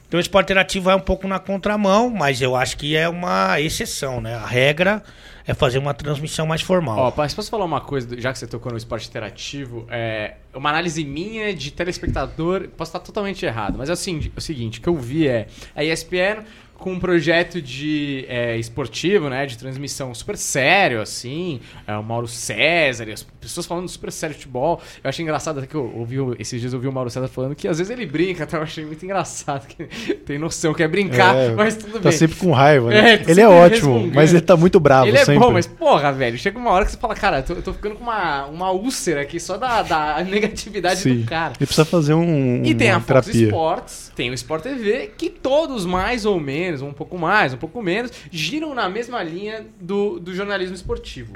[0.08, 3.60] Então o esporte interativo vai um pouco na contramão, mas eu acho que é uma
[3.60, 4.34] exceção, né?
[4.36, 5.02] A regra
[5.46, 6.98] é fazer uma transmissão mais formal.
[6.98, 9.86] Ó, posso falar uma coisa, já que você tocou no esporte interativo?
[9.88, 14.78] É, uma análise minha de telespectador, posso estar totalmente errado, mas é seguinte, o seguinte,
[14.80, 16.44] o que eu vi é a ESPN
[16.78, 22.26] com um projeto de é, esportivo, né, de transmissão super sério, assim, é, o Mauro
[22.28, 24.80] César, as pessoas falando super sério de futebol.
[25.02, 27.54] Eu achei engraçado até que eu ouvi, esses dias eu ouvi o Mauro César falando
[27.54, 28.58] que às vezes ele brinca, tá?
[28.58, 29.84] eu achei muito engraçado, que
[30.26, 32.12] tem noção que é brincar, É, mas tudo Tá bem.
[32.12, 33.16] sempre com raiva, É, né?
[33.18, 35.40] tá ele é ótimo, mas ele tá muito bravo Ele é sempre.
[35.40, 37.72] bom, mas porra, velho, chega uma hora que você fala, cara, eu tô, eu tô
[37.72, 41.20] ficando com uma, uma úlcera aqui só da, da negatividade Sim.
[41.20, 41.54] do cara.
[41.58, 43.46] Ele precisa fazer um, E tem a Fox terapia.
[43.46, 47.82] Sports, tem o Sport TV, que todos mais ou menos, um pouco mais, um pouco
[47.82, 51.34] menos, giram na mesma linha do, do jornalismo esportivo.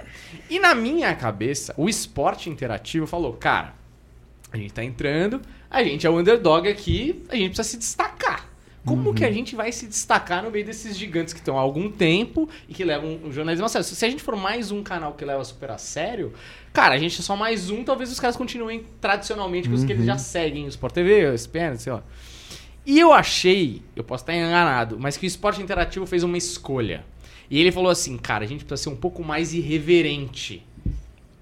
[0.48, 3.74] E na minha cabeça, o esporte interativo falou, cara,
[4.52, 5.40] a gente tá entrando,
[5.70, 8.50] a gente é o underdog aqui, a gente precisa se destacar.
[8.84, 11.90] Como que a gente vai se destacar no meio desses gigantes que estão há algum
[11.90, 13.86] tempo e que levam o jornalismo a sério?
[13.86, 16.32] Se a gente for mais um canal que leva super a sério,
[16.72, 19.92] cara, a gente é só mais um, talvez os caras continuem tradicionalmente com os que
[19.92, 22.02] eles já seguem, o Sport TV, o ESPN, sei lá.
[22.84, 27.04] E eu achei, eu posso estar enganado, mas que o esporte interativo fez uma escolha.
[27.50, 30.62] E ele falou assim, cara, a gente precisa ser um pouco mais irreverente.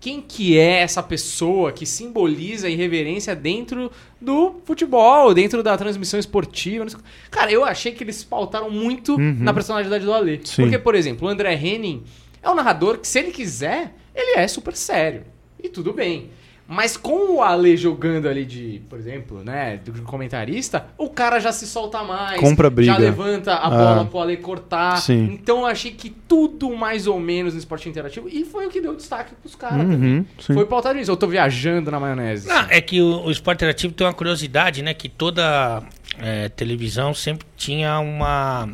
[0.01, 6.19] Quem que é essa pessoa que simboliza a irreverência dentro do futebol, dentro da transmissão
[6.21, 6.87] esportiva?
[7.31, 10.41] Cara, eu achei que eles pautaram muito na personalidade do Ale.
[10.45, 10.63] Sim.
[10.63, 12.05] Porque, por exemplo, o André Henning
[12.41, 15.25] é um narrador que, se ele quiser, ele é super sério.
[15.63, 16.31] E tudo bem.
[16.71, 21.51] Mas com o Ale jogando ali de, por exemplo, né, do comentarista, o cara já
[21.51, 22.39] se solta mais.
[22.39, 22.93] Compra briga.
[22.93, 23.71] Já levanta a Ah.
[23.71, 24.99] bola pro Ale cortar.
[24.99, 25.31] Sim.
[25.33, 28.29] Então eu achei que tudo mais ou menos no esporte interativo.
[28.29, 29.81] E foi o que deu destaque pros caras.
[29.81, 30.27] Uhum.
[30.39, 31.11] Foi pautado nisso.
[31.11, 32.51] Eu tô viajando na maionese.
[32.51, 34.93] Ah, é que o, o esporte interativo tem uma curiosidade, né?
[34.93, 35.83] Que toda
[36.19, 38.69] é, televisão sempre tinha uma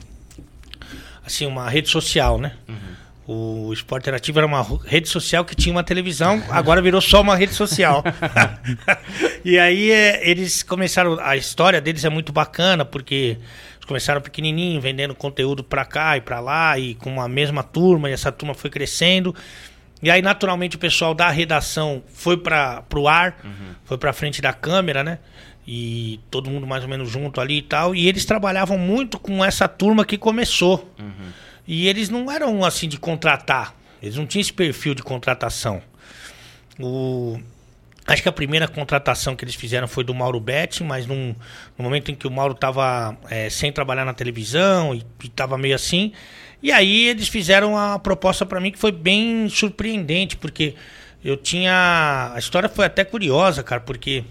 [1.24, 2.54] assim uma rede social, né?
[3.26, 7.34] O esporte interativo era uma rede social que tinha uma televisão, agora virou só uma
[7.34, 8.04] rede social.
[9.42, 13.38] e aí é, eles começaram, a história deles é muito bacana porque
[13.76, 18.10] eles começaram pequenininho, vendendo conteúdo pra cá e pra lá e com a mesma turma
[18.10, 19.34] e essa turma foi crescendo.
[20.02, 23.38] E aí, naturalmente, o pessoal da redação foi para pro ar,
[23.87, 25.18] foi pra frente da câmera, né?
[25.66, 27.94] E todo mundo mais ou menos junto ali e tal.
[27.94, 30.92] E eles trabalhavam muito com essa turma que começou.
[31.66, 33.74] E eles não eram assim de contratar.
[34.03, 35.83] Eles não tinham esse perfil de contratação.
[36.79, 37.38] O...
[38.07, 41.35] Acho que a primeira contratação que eles fizeram foi do Mauro Betti, mas num,
[41.79, 45.74] no momento em que o Mauro estava é, sem trabalhar na televisão e estava meio
[45.74, 46.12] assim.
[46.62, 50.74] E aí eles fizeram a proposta para mim que foi bem surpreendente, porque
[51.24, 52.33] eu tinha.
[52.35, 54.22] A história foi até curiosa, cara, porque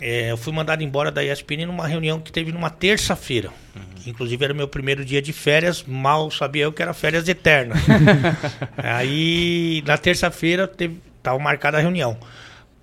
[0.00, 3.50] é, eu fui mandado embora da ESPN numa reunião que teve numa terça-feira.
[3.74, 3.82] Uhum.
[4.06, 7.78] Inclusive era meu primeiro dia de férias, mal sabia eu que era férias eternas.
[8.76, 10.70] aí na terça-feira
[11.16, 12.18] estava marcada a reunião.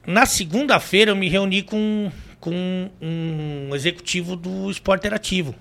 [0.08, 5.54] Na segunda-feira eu me reuni com, com um executivo do Esporte Interativo.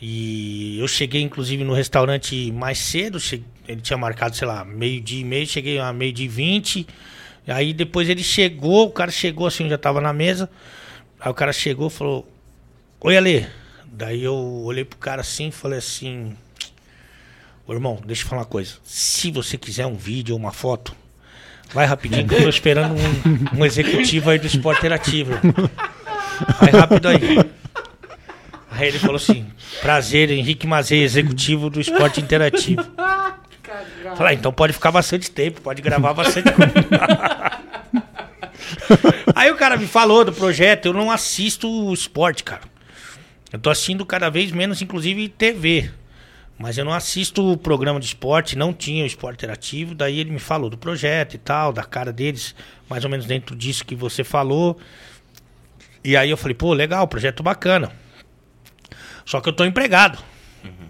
[0.00, 3.18] E eu cheguei, inclusive, no restaurante mais cedo.
[3.18, 5.46] Cheguei, ele tinha marcado, sei lá, meio-dia e meio.
[5.46, 6.86] Cheguei a meio-dia e vinte.
[7.48, 10.50] Aí depois ele chegou, o cara chegou assim, eu já tava na mesa.
[11.18, 12.28] Aí o cara chegou e falou:
[13.00, 13.46] Oi, Ale.
[13.86, 16.36] Daí eu olhei pro cara assim e falei assim:
[17.66, 18.74] Ô irmão, deixa eu falar uma coisa.
[18.84, 20.94] Se você quiser um vídeo ou uma foto,
[21.72, 25.32] Vai rapidinho, que eu tô esperando um, um executivo aí do esporte interativo.
[26.60, 27.38] Vai rápido aí.
[28.70, 29.46] Aí ele falou assim:
[29.82, 32.82] prazer, Henrique Mazei, executivo do esporte interativo.
[34.16, 36.72] Falei, ah, então pode ficar bastante tempo, pode gravar bastante coisa.
[39.34, 42.62] Aí o cara me falou do projeto, eu não assisto o esporte, cara.
[43.52, 45.90] Eu tô assistindo cada vez menos, inclusive TV.
[46.58, 49.94] Mas eu não assisto o programa de esporte, não tinha o esporte interativo.
[49.94, 52.54] Daí ele me falou do projeto e tal, da cara deles,
[52.88, 54.78] mais ou menos dentro disso que você falou.
[56.02, 57.92] E aí eu falei, pô, legal, projeto bacana.
[59.24, 60.18] Só que eu tô empregado.
[60.64, 60.88] Uhum.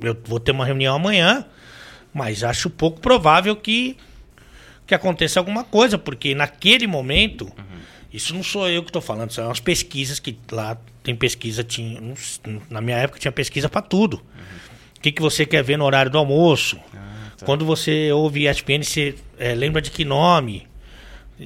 [0.00, 1.44] Eu vou ter uma reunião amanhã,
[2.16, 3.96] mas acho pouco provável que,
[4.86, 7.78] que aconteça alguma coisa, porque naquele momento, uhum.
[8.12, 12.00] isso não sou eu que estou falando, são as pesquisas que lá tem pesquisa, tinha,
[12.68, 14.16] na minha época tinha pesquisa para tudo.
[14.16, 14.56] Uhum
[15.06, 16.78] que, que você quer ver no horário do almoço.
[16.92, 17.46] Ah, tá.
[17.46, 20.66] Quando você ouve ESPN, você é, lembra de que nome.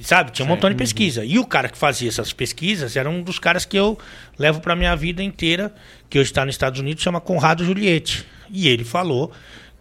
[0.01, 0.31] Sabe?
[0.31, 1.23] Tinha um montão de pesquisa.
[1.23, 3.99] E o cara que fazia essas pesquisas era um dos caras que eu
[4.39, 5.73] levo para minha vida inteira,
[6.09, 8.25] que hoje está nos Estados Unidos, chama Conrado Juliette.
[8.49, 9.31] E ele falou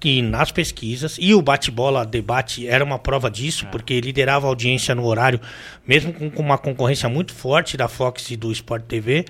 [0.00, 3.68] que nas pesquisas, e o bate-bola, debate, era uma prova disso, é.
[3.68, 5.38] porque liderava a audiência no horário,
[5.86, 9.26] mesmo com, uma concorrência muito forte da Fox e do Sport TV.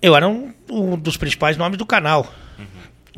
[0.00, 2.32] Eu era um, um dos principais nomes do canal.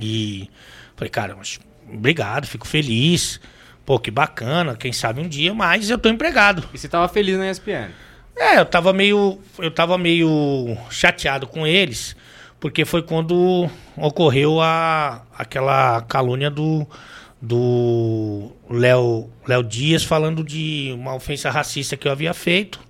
[0.01, 0.49] E
[0.97, 1.59] falei, cara, mas
[1.93, 3.41] obrigado, fico feliz.
[3.87, 6.69] Pô, que bacana, quem sabe um dia, mas eu tô empregado.
[6.75, 7.91] E você tava feliz na ESPN?
[8.37, 9.41] É, eu tava meio.
[9.59, 12.15] Eu tava meio chateado com eles,
[12.61, 16.87] porque foi quando ocorreu a, aquela calúnia do.
[17.41, 22.81] Do Léo Léo Dias falando de uma ofensa racista que eu havia feito.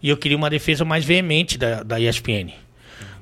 [0.00, 2.52] E eu queria uma defesa mais veemente da, da ESPN.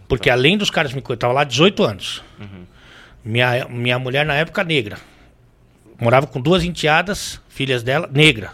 [0.07, 2.23] Porque além dos caras me eu tava lá 18 anos.
[2.39, 2.67] Uhum.
[3.25, 4.99] Minha, minha mulher, na época, negra.
[5.99, 8.53] Morava com duas enteadas, filhas dela, negra.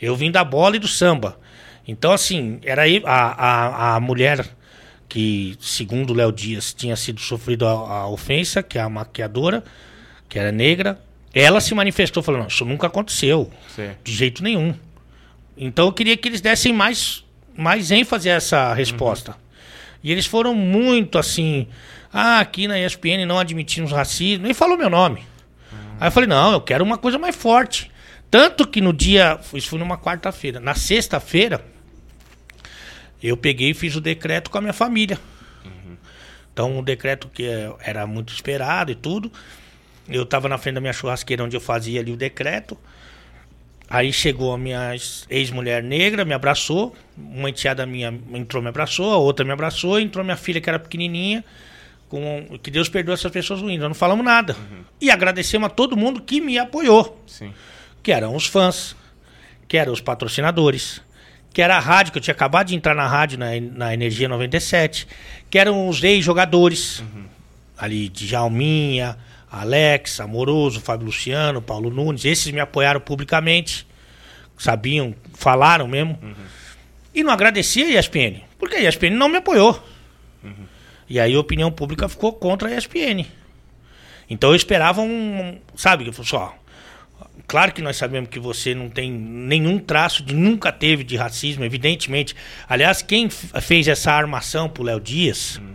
[0.00, 1.38] Eu vim da bola e do samba.
[1.86, 4.44] Então, assim, era aí a, a, a mulher
[5.08, 9.64] que, segundo Léo Dias, tinha sido sofrido a, a, ofensa, que é a maquiadora,
[10.28, 11.00] que era negra.
[11.32, 13.90] Ela se manifestou falando, isso nunca aconteceu, Sim.
[14.02, 14.74] de jeito nenhum.
[15.56, 17.24] Então eu queria que eles dessem mais,
[17.56, 19.32] mais ênfase a essa resposta.
[19.32, 19.38] Uhum.
[20.04, 21.66] E eles foram muito assim
[22.12, 24.44] ah, aqui na ESPN não admitimos racismo.
[24.44, 25.26] Nem falou meu nome.
[26.00, 27.90] Aí eu falei, não, eu quero uma coisa mais forte.
[28.30, 29.38] Tanto que no dia.
[29.52, 30.60] Isso foi numa quarta-feira.
[30.60, 31.64] Na sexta-feira,
[33.22, 35.18] eu peguei e fiz o decreto com a minha família.
[35.64, 35.96] Uhum.
[36.52, 37.44] Então, um decreto que
[37.80, 39.32] era muito esperado e tudo.
[40.08, 42.78] Eu estava na frente da minha churrasqueira onde eu fazia ali o decreto.
[43.90, 44.94] Aí chegou a minha
[45.30, 46.94] ex-mulher negra, me abraçou.
[47.16, 49.12] Uma enteada minha entrou, me abraçou.
[49.12, 49.98] A outra me abraçou.
[49.98, 51.44] Entrou minha filha, que era pequenininha
[52.08, 53.78] com que Deus perdoe essas pessoas ruins.
[53.78, 54.56] Nós não falamos nada.
[54.58, 54.84] Uhum.
[55.00, 57.22] E agradecemos a todo mundo que me apoiou.
[57.26, 57.52] Sim.
[58.02, 58.96] Que eram os fãs,
[59.66, 61.02] que eram os patrocinadores,
[61.58, 64.28] que era a rádio, que eu tinha acabado de entrar na rádio, na, na Energia
[64.28, 65.08] 97,
[65.50, 67.24] que eram os ex-jogadores, uhum.
[67.76, 69.18] ali, Djalminha,
[69.50, 73.84] Alex, Amoroso, Fábio Luciano, Paulo Nunes, esses me apoiaram publicamente,
[74.56, 76.16] sabiam, falaram mesmo.
[76.22, 76.32] Uhum.
[77.12, 79.84] E não agradecia a ESPN, porque a ESPN não me apoiou.
[80.44, 80.64] Uhum.
[81.08, 83.26] E aí a opinião pública ficou contra a ESPN.
[84.30, 85.58] Então eu esperava um.
[85.74, 86.56] Sabe, só.
[87.48, 91.64] Claro que nós sabemos que você não tem nenhum traço de nunca teve de racismo,
[91.64, 92.36] evidentemente.
[92.68, 95.74] Aliás, quem fez essa armação pro Léo Dias hum.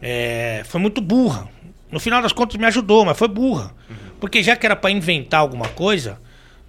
[0.00, 1.48] é, foi muito burra.
[1.92, 3.74] No final das contas me ajudou, mas foi burra.
[3.90, 3.96] Uhum.
[4.18, 6.18] Porque já que era para inventar alguma coisa,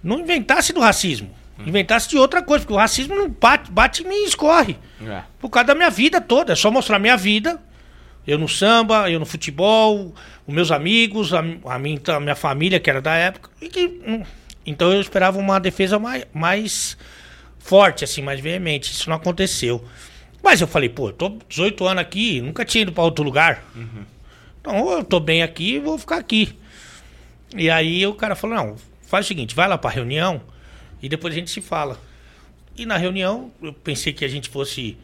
[0.04, 1.30] não inventasse do racismo.
[1.58, 1.62] Hum.
[1.66, 4.76] Inventasse de outra coisa, porque o racismo não bate, bate em mim e escorre.
[5.06, 5.22] É.
[5.40, 6.52] Por causa da minha vida toda.
[6.52, 7.58] É só mostrar minha vida.
[8.26, 10.14] Eu no samba, eu no futebol,
[10.46, 13.50] os meus amigos, a, a, minha, a minha família, que era da época.
[13.60, 14.24] Que, hum,
[14.64, 16.96] então eu esperava uma defesa mais, mais
[17.58, 18.92] forte, assim, mais veemente.
[18.92, 19.84] Isso não aconteceu.
[20.42, 23.64] Mas eu falei, pô, eu tô 18 anos aqui, nunca tinha ido para outro lugar.
[23.74, 24.04] Uhum.
[24.60, 26.56] Então eu tô bem aqui, vou ficar aqui.
[27.54, 30.40] E aí o cara falou, não, faz o seguinte, vai lá pra reunião
[31.02, 31.98] e depois a gente se fala.
[32.76, 34.96] E na reunião, eu pensei que a gente fosse,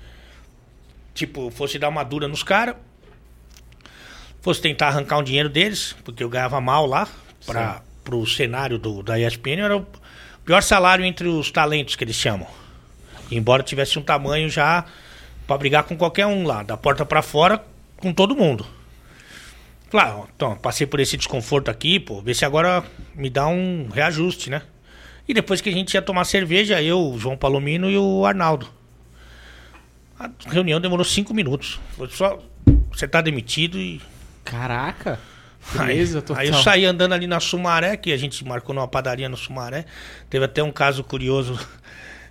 [1.14, 2.76] tipo, fosse dar uma dura nos caras,
[4.40, 7.08] fosse tentar arrancar um dinheiro deles, porque eu ganhava mal lá,
[7.44, 9.86] para pro cenário do, da ESPN, era o
[10.42, 12.46] pior salário entre os talentos que eles chamam.
[13.30, 14.86] Embora tivesse um tamanho já
[15.46, 17.62] para brigar com qualquer um lá, da porta para fora,
[17.98, 18.66] com todo mundo.
[19.90, 22.82] Claro, então, passei por esse desconforto aqui, pô, ver se agora
[23.14, 24.62] me dá um reajuste, né?
[25.26, 28.68] E depois que a gente ia tomar cerveja, eu, o João Palomino e o Arnaldo.
[30.18, 31.78] A reunião demorou cinco minutos.
[31.96, 32.38] Foi só.
[32.90, 34.00] Você tá demitido e.
[34.50, 35.18] Caraca!
[35.72, 39.28] Beleza, aí, aí eu saí andando ali na Sumaré, que a gente marcou numa padaria
[39.28, 39.84] no Sumaré.
[40.30, 41.58] Teve até um caso curioso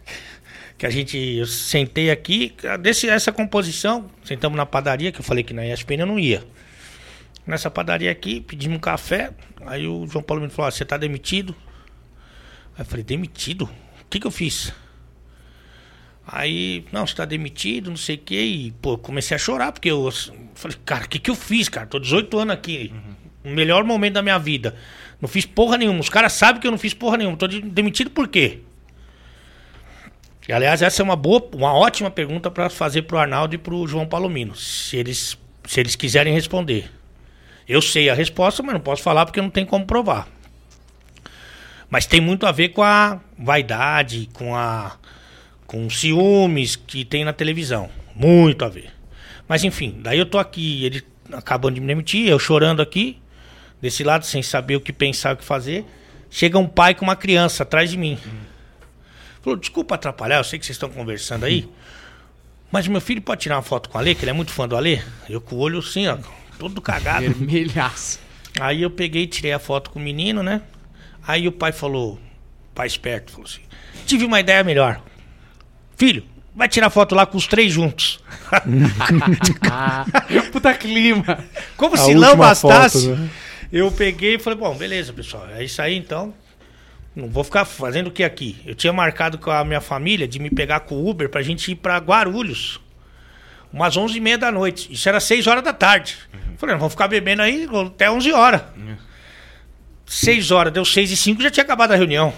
[0.78, 5.44] que a gente eu sentei aqui, desse essa composição, sentamos na padaria, que eu falei
[5.44, 6.44] que na ESPN eu não ia
[7.48, 9.32] nessa padaria aqui, pedimos um café.
[9.66, 11.56] Aí o João Paulo me falou: ah, Você tá demitido?
[12.76, 13.64] Aí eu falei: Demitido?
[13.64, 14.74] O que, que eu fiz?
[16.28, 18.42] Aí, não, você tá demitido, não sei o quê.
[18.42, 20.12] E, pô, comecei a chorar, porque eu
[20.54, 21.88] falei: Cara, o que, que eu fiz, cara?
[21.88, 22.92] Tô 18 anos aqui.
[22.94, 23.52] Uhum.
[23.52, 24.76] O melhor momento da minha vida.
[25.22, 26.02] Não fiz porra nenhuma.
[26.02, 27.38] Os caras sabem que eu não fiz porra nenhuma.
[27.38, 28.60] Tô demitido por quê?
[30.48, 33.88] E, aliás, essa é uma boa, uma ótima pergunta para fazer pro Arnaldo e pro
[33.88, 36.92] João Palomino, se eles, se eles quiserem responder.
[37.68, 40.28] Eu sei a resposta, mas não posso falar porque não tem como provar.
[41.90, 44.98] Mas tem muito a ver com a vaidade, com a
[45.68, 47.90] com ciúmes que tem na televisão.
[48.16, 48.90] Muito a ver.
[49.48, 53.20] Mas enfim, daí eu tô aqui, ele acabando de me demitir, eu chorando aqui,
[53.82, 55.86] desse lado, sem saber o que pensar, o que fazer.
[56.32, 58.18] Chega um pai com uma criança atrás de mim.
[59.42, 61.70] Falou, desculpa atrapalhar, eu sei que vocês estão conversando aí.
[62.72, 64.68] Mas meu filho pode tirar uma foto com o Ale, que ele é muito fã
[64.68, 65.02] do Ale?
[65.30, 66.18] Eu com o olho assim, ó,
[66.58, 67.22] todo cagado.
[67.22, 68.20] Vermelhaço.
[68.60, 70.62] Aí eu peguei e tirei a foto com o menino, né?
[71.26, 72.20] Aí o pai falou,
[72.74, 73.62] pai esperto, falou assim:
[74.06, 75.02] tive uma ideia melhor.
[75.98, 76.24] Filho,
[76.56, 78.22] vai tirar foto lá com os três juntos.
[80.54, 81.44] Puta clima.
[81.76, 83.30] Como a se não bastasse, foto, né?
[83.74, 86.34] eu peguei e falei: bom, beleza, pessoal, é isso aí então.
[87.16, 88.58] Não vou ficar fazendo o que aqui?
[88.64, 91.72] Eu tinha marcado com a minha família de me pegar com o Uber pra gente
[91.72, 92.80] ir pra Guarulhos
[93.74, 94.92] umas 11 e meia da noite.
[94.92, 96.18] Isso era 6 horas da tarde.
[96.34, 96.58] Uhum.
[96.58, 98.62] Falei, não, vamos ficar bebendo aí até 11 horas.
[98.76, 98.96] Uhum.
[100.06, 102.34] 6 horas, deu 6 e 5, já tinha acabado a reunião.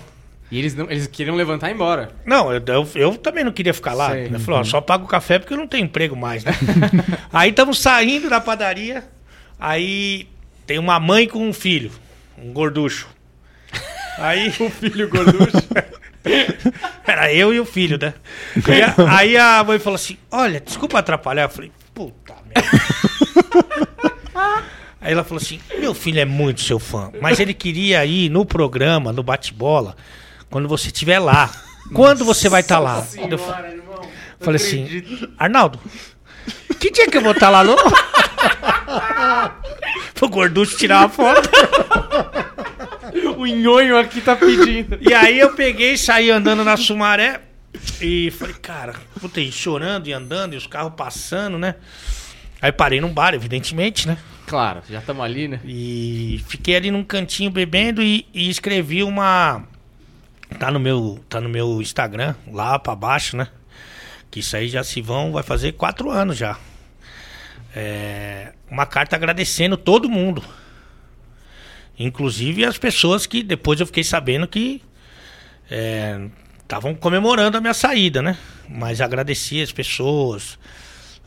[0.52, 2.12] E eles, não, eles queriam levantar e ir embora.
[2.26, 4.18] Não, eu, eu, eu também não queria ficar lá.
[4.18, 4.66] Ele falou, uhum.
[4.66, 6.52] só pago o café porque eu não tenho emprego mais, né?
[7.32, 9.04] aí estamos saindo da padaria,
[9.60, 10.28] aí
[10.66, 11.92] tem uma mãe com um filho,
[12.38, 13.08] um gorducho.
[14.18, 14.50] Aí...
[14.60, 15.68] o filho gorducho.
[17.08, 18.14] Era eu e o filho, né?
[18.68, 21.44] Aí a, aí a mãe falou assim: Olha, desculpa atrapalhar.
[21.44, 22.70] Eu falei: Puta merda.
[25.02, 28.46] Aí ela falou assim: Meu filho é muito seu fã, mas ele queria ir no
[28.46, 29.96] programa, no bate-bola,
[30.50, 31.50] quando você estiver lá.
[31.94, 33.02] Quando você vai estar tá lá?
[33.02, 34.02] Senhora, eu irmão,
[34.40, 35.04] falei assim:
[35.38, 35.80] Arnaldo,
[36.80, 37.76] que dia que eu vou estar tá lá, não?
[40.22, 41.50] o gorducho tirar uma foto
[43.40, 45.00] o nhonho aqui tá pedindo.
[45.02, 47.42] E aí eu peguei, saí andando na Sumaré
[48.02, 51.76] e falei, cara, puta, chorando e andando e os carros passando, né?
[52.62, 54.18] Aí parei num bar, evidentemente, né?
[54.46, 55.62] Claro, já estamos ali, né?
[55.64, 59.64] E fiquei ali num cantinho bebendo e, e, escrevi uma.
[60.58, 63.48] Tá no meu, tá no meu Instagram, lá pra baixo, né?
[64.32, 66.58] Que isso aí já se vão, vai fazer quatro anos já.
[67.76, 70.44] É, uma carta agradecendo todo mundo.
[71.98, 74.82] Inclusive as pessoas que depois eu fiquei sabendo que
[76.62, 78.38] estavam é, comemorando a minha saída, né?
[78.68, 80.58] Mas agradeci as pessoas,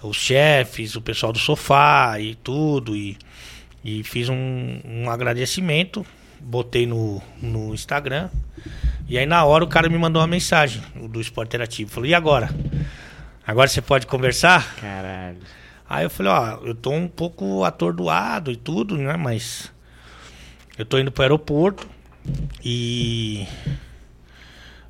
[0.02, 2.96] os chefes, o pessoal do sofá e tudo.
[2.96, 3.18] E,
[3.84, 6.06] e fiz um, um agradecimento,
[6.40, 8.30] botei no, no Instagram.
[9.12, 11.90] E aí na hora o cara me mandou uma mensagem do Esporte Interativo.
[11.90, 12.48] Falou, e agora?
[13.46, 14.74] Agora você pode conversar?
[14.76, 15.36] Caralho.
[15.86, 19.14] Aí eu falei, ó, eu tô um pouco atordoado e tudo, né?
[19.18, 19.70] Mas
[20.78, 21.86] eu tô indo pro aeroporto
[22.64, 23.46] e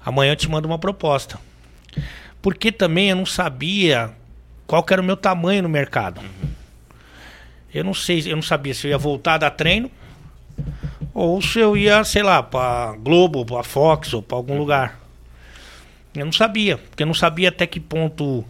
[0.04, 1.40] amanhã eu te mando uma proposta.
[2.40, 4.12] Porque também eu não sabia
[4.68, 6.20] qual era o meu tamanho no mercado.
[7.74, 9.90] Eu não sei, eu não sabia se eu ia voltar da treino
[11.14, 15.00] ou se eu ia, sei lá, para Globo, para Fox ou para algum lugar.
[16.14, 18.44] Eu não sabia, porque eu não sabia até que ponto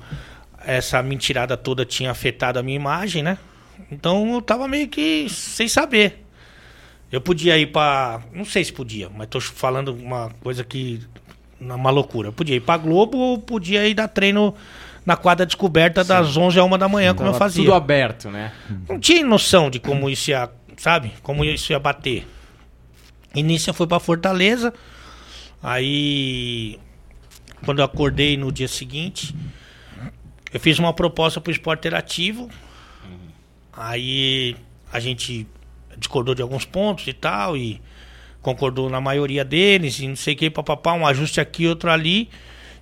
[0.65, 3.39] essa mentirada toda tinha afetado a minha imagem, né?
[3.91, 6.25] Então eu tava meio que sem saber.
[7.11, 11.01] Eu podia ir para, não sei se podia, mas tô falando uma coisa que
[11.61, 12.29] numa loucura.
[12.29, 14.55] Eu podia ir pra Globo ou podia ir dar treino
[15.05, 17.65] na quadra descoberta das 11 a 1 da manhã, como eu fazia.
[17.65, 18.53] Tudo aberto, né?
[18.89, 21.13] Não tinha noção de como isso ia, sabe?
[21.23, 22.27] Como isso ia bater.
[23.35, 24.75] Eu fui pra Fortaleza.
[25.63, 26.79] Aí,
[27.65, 29.35] quando eu acordei no dia seguinte,
[30.53, 32.51] eu fiz uma proposta pro esporte interativo.
[33.73, 34.57] Aí
[34.93, 35.47] a gente
[35.97, 37.81] discordou de alguns pontos e tal, e
[38.43, 42.29] concordou na maioria deles, e não sei o que, papapá, um ajuste aqui, outro ali.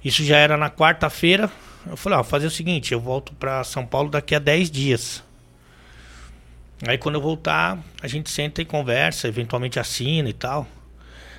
[0.05, 1.51] Isso já era na quarta-feira.
[1.87, 4.71] Eu falei, ó, vou fazer o seguinte, eu volto pra São Paulo daqui a 10
[4.71, 5.23] dias.
[6.87, 10.67] Aí quando eu voltar, a gente senta e conversa, eventualmente assina e tal.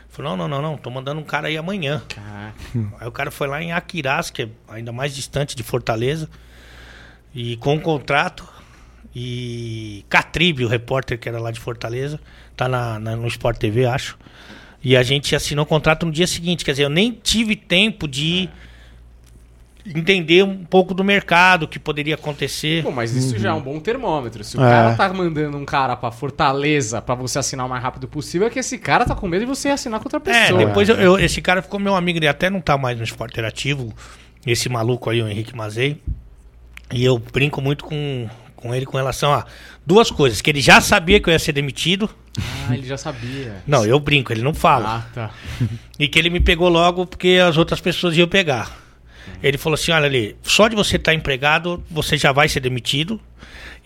[0.09, 2.01] Falei, não, não, não, não, tô mandando um cara aí amanhã.
[2.09, 2.55] Caraca.
[2.99, 6.29] Aí o cara foi lá em Aquiraz, que é ainda mais distante de Fortaleza,
[7.33, 8.47] e com um contrato.
[9.15, 12.19] E Catribe, o repórter que era lá de Fortaleza,
[12.55, 14.17] tá na, na- no Sport TV, acho.
[14.83, 16.63] E a gente assinou o contrato no dia seguinte.
[16.63, 18.49] Quer dizer, eu nem tive tempo de
[19.85, 22.83] entender um pouco do mercado, o que poderia acontecer.
[22.83, 24.43] Pô, mas isso já é um bom termômetro.
[24.43, 24.69] Se o É.
[24.69, 28.49] cara tá mandando um cara pra Fortaleza pra você assinar o mais rápido possível, é
[28.49, 30.65] que esse cara tá com medo de você assinar com outra É, pessoa.
[30.65, 33.31] depois eu- eu- esse cara ficou meu amigo, ele até não tá mais no esporte
[33.33, 33.93] interativo,
[34.45, 36.01] esse maluco aí, o Henrique Mazei.
[36.93, 39.45] E eu brinco muito com, com ele com relação a
[39.85, 42.09] duas coisas, que ele já sabia que eu ia ser demitido.
[42.69, 43.61] Ah, ele já sabia.
[43.67, 45.05] Não, eu brinco, ele não fala.
[45.07, 45.31] Ah, tá.
[45.99, 48.80] E que ele me pegou logo porque as outras pessoas iam pegar.
[49.41, 53.19] Ele falou assim: olha ali, só de você estar empregado, você já vai ser demitido.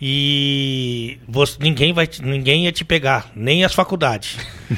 [0.00, 4.36] E você- ninguém, vai, ninguém ia te pegar, nem as faculdades.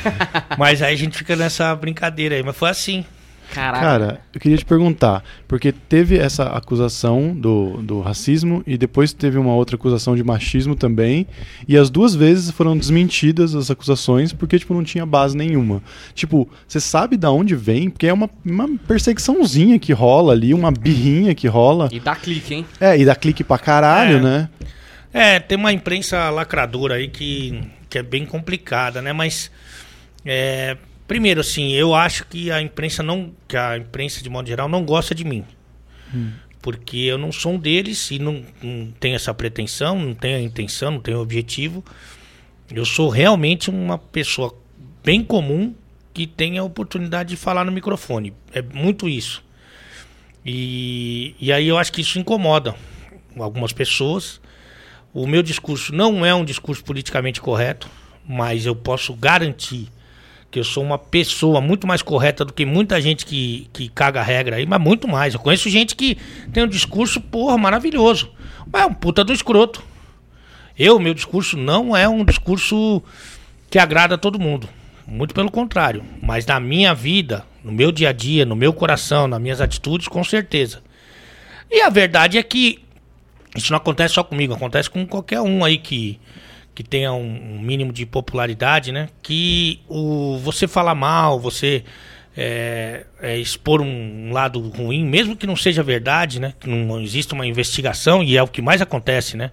[0.56, 2.42] Mas aí a gente fica nessa brincadeira aí.
[2.42, 3.04] Mas foi assim.
[3.52, 3.80] Caraca.
[3.80, 9.38] Cara, eu queria te perguntar, porque teve essa acusação do, do racismo e depois teve
[9.38, 11.26] uma outra acusação de machismo também,
[11.66, 15.82] e as duas vezes foram desmentidas as acusações porque, tipo, não tinha base nenhuma.
[16.14, 17.88] Tipo, você sabe da onde vem?
[17.88, 21.88] Porque é uma, uma perseguiçãozinha que rola ali, uma birrinha que rola.
[21.90, 22.66] E dá clique, hein?
[22.80, 24.20] É, e dá clique pra caralho, É.
[24.20, 24.48] né?
[25.12, 29.12] É, tem uma imprensa lacradora aí que, que é bem complicada, né?
[29.14, 29.50] Mas
[30.24, 30.76] é,
[31.08, 34.84] primeiro, assim, eu acho que a imprensa não, que a imprensa de modo geral não
[34.84, 35.44] gosta de mim,
[36.62, 40.40] porque eu não sou um deles e não, não tenho essa pretensão, não tenho a
[40.40, 41.82] intenção, não tenho o objetivo.
[42.70, 44.54] Eu sou realmente uma pessoa
[45.02, 45.74] bem comum
[46.12, 48.34] que tem a oportunidade de falar no microfone.
[48.52, 49.42] É muito isso.
[50.44, 52.74] E, e aí eu acho que isso incomoda
[53.38, 54.40] algumas pessoas.
[55.14, 57.88] O meu discurso não é um discurso politicamente correto,
[58.26, 59.88] mas eu posso garantir
[60.50, 64.22] que eu sou uma pessoa muito mais correta do que muita gente que, que caga
[64.22, 65.34] regra aí, mas muito mais.
[65.34, 66.16] Eu conheço gente que
[66.52, 68.30] tem um discurso, porra, maravilhoso.
[68.72, 69.82] Mas é um puta do escroto.
[70.78, 73.02] Eu, meu discurso não é um discurso
[73.70, 74.68] que agrada a todo mundo.
[75.06, 76.04] Muito pelo contrário.
[76.22, 80.08] Mas na minha vida, no meu dia a dia, no meu coração, nas minhas atitudes,
[80.08, 80.82] com certeza.
[81.70, 82.82] E a verdade é que
[83.56, 86.18] isso não acontece só comigo, acontece com qualquer um aí que,
[86.78, 89.08] que tenha um, um mínimo de popularidade, né?
[89.20, 91.82] Que o, você falar mal, você
[92.36, 96.54] é, é, expor um lado ruim, mesmo que não seja verdade, né?
[96.60, 99.50] Que não exista uma investigação, e é o que mais acontece, né?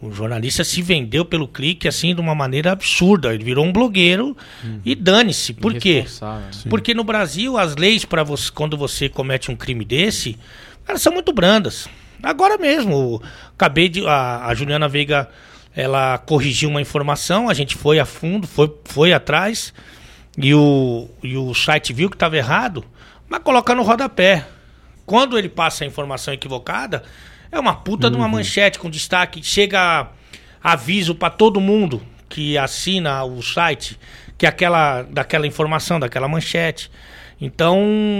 [0.00, 3.34] O jornalista se vendeu pelo clique assim de uma maneira absurda.
[3.34, 4.34] Ele virou um blogueiro
[4.82, 5.52] e dane-se.
[5.52, 6.06] Por quê?
[6.64, 6.70] Né?
[6.70, 10.38] Porque no Brasil as leis para você quando você comete um crime desse,
[10.88, 11.86] elas são muito brandas.
[12.22, 15.28] Agora mesmo, acabei de a, a Juliana Veiga
[15.74, 19.72] ela corrigiu uma informação, a gente foi a fundo, foi, foi atrás
[20.36, 22.84] e o, e o site viu que estava errado,
[23.28, 24.46] mas coloca no rodapé.
[25.04, 27.02] Quando ele passa a informação equivocada,
[27.50, 30.08] é uma puta de uma manchete com destaque, chega
[30.62, 33.98] aviso para todo mundo que assina o site
[34.38, 36.90] que aquela daquela informação, daquela manchete.
[37.44, 37.78] Então,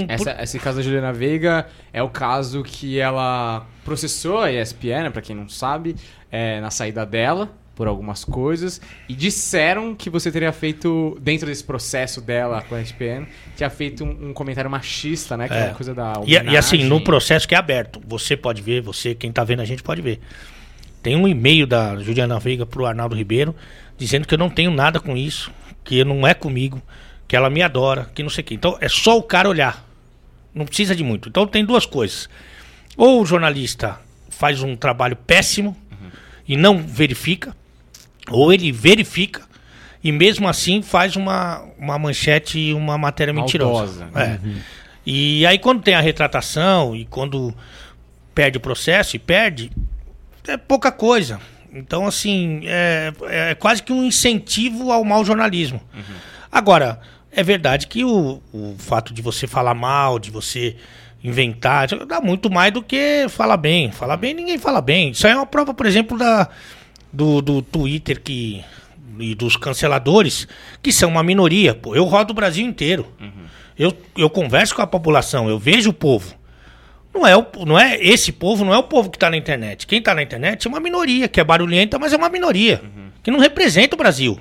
[0.08, 5.10] Essa- esse caso da Juliana Veiga é o caso que ela processou a ESPN, né,
[5.10, 5.94] pra quem não sabe,
[6.30, 11.64] é, na saída dela por algumas coisas e disseram que você teria feito dentro desse
[11.64, 15.64] processo dela com a ESPN, tinha feito um, um comentário machista, né, que é, É.
[15.68, 19.14] uma coisa da E, e assim, no processo que é aberto, você pode ver, você,
[19.14, 20.20] quem tá vendo a gente pode ver.
[21.02, 23.54] Tem um e-mail da Juliana Veiga pro Arnaldo Ribeiro
[23.96, 25.50] dizendo que eu não tenho nada com isso,
[25.84, 26.80] que não é comigo,
[27.32, 28.54] que ela me adora, que não sei o quê.
[28.54, 29.82] Então é só o cara olhar.
[30.54, 31.30] Não precisa de muito.
[31.30, 32.28] Então tem duas coisas.
[32.94, 35.74] Ou o jornalista faz um trabalho péssimo
[36.46, 37.56] e não verifica,
[38.28, 39.40] ou ele verifica
[40.04, 44.10] e mesmo assim faz uma, uma manchete e uma matéria mentirosa.
[44.12, 44.20] Maldosa.
[44.20, 44.38] É.
[45.06, 47.54] E aí quando tem a retratação e quando
[48.34, 49.72] perde o processo e perde,
[50.46, 51.40] é pouca coisa.
[51.72, 55.80] Então, assim, é, é quase que um incentivo ao mau jornalismo.
[56.52, 57.00] Agora,
[57.34, 60.76] é verdade que o, o fato de você falar mal, de você
[61.24, 63.90] inventar, dá muito mais do que falar bem.
[63.90, 65.10] Falar bem, ninguém fala bem.
[65.10, 66.48] Isso aí é uma prova, por exemplo, da,
[67.12, 68.62] do, do Twitter que,
[69.18, 70.46] e dos canceladores,
[70.82, 71.74] que são uma minoria.
[71.74, 73.06] Pô, eu rodo o Brasil inteiro.
[73.78, 76.34] Eu, eu converso com a população, eu vejo o povo.
[77.14, 79.86] Não é, o, não é esse povo, não é o povo que está na internet.
[79.86, 82.82] Quem está na internet é uma minoria, que é barulhenta, mas é uma minoria,
[83.22, 84.38] que não representa o Brasil.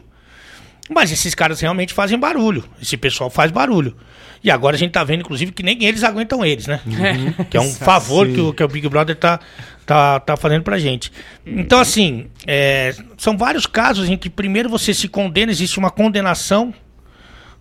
[0.93, 2.65] Mas esses caras realmente fazem barulho.
[2.81, 3.95] Esse pessoal faz barulho.
[4.43, 6.81] E agora a gente tá vendo, inclusive, que nem eles aguentam eles, né?
[7.49, 9.39] Que é um favor que o, que o Big Brother tá,
[9.85, 11.11] tá, tá fazendo pra gente.
[11.45, 16.73] Então, assim, é, são vários casos em que primeiro você se condena, existe uma condenação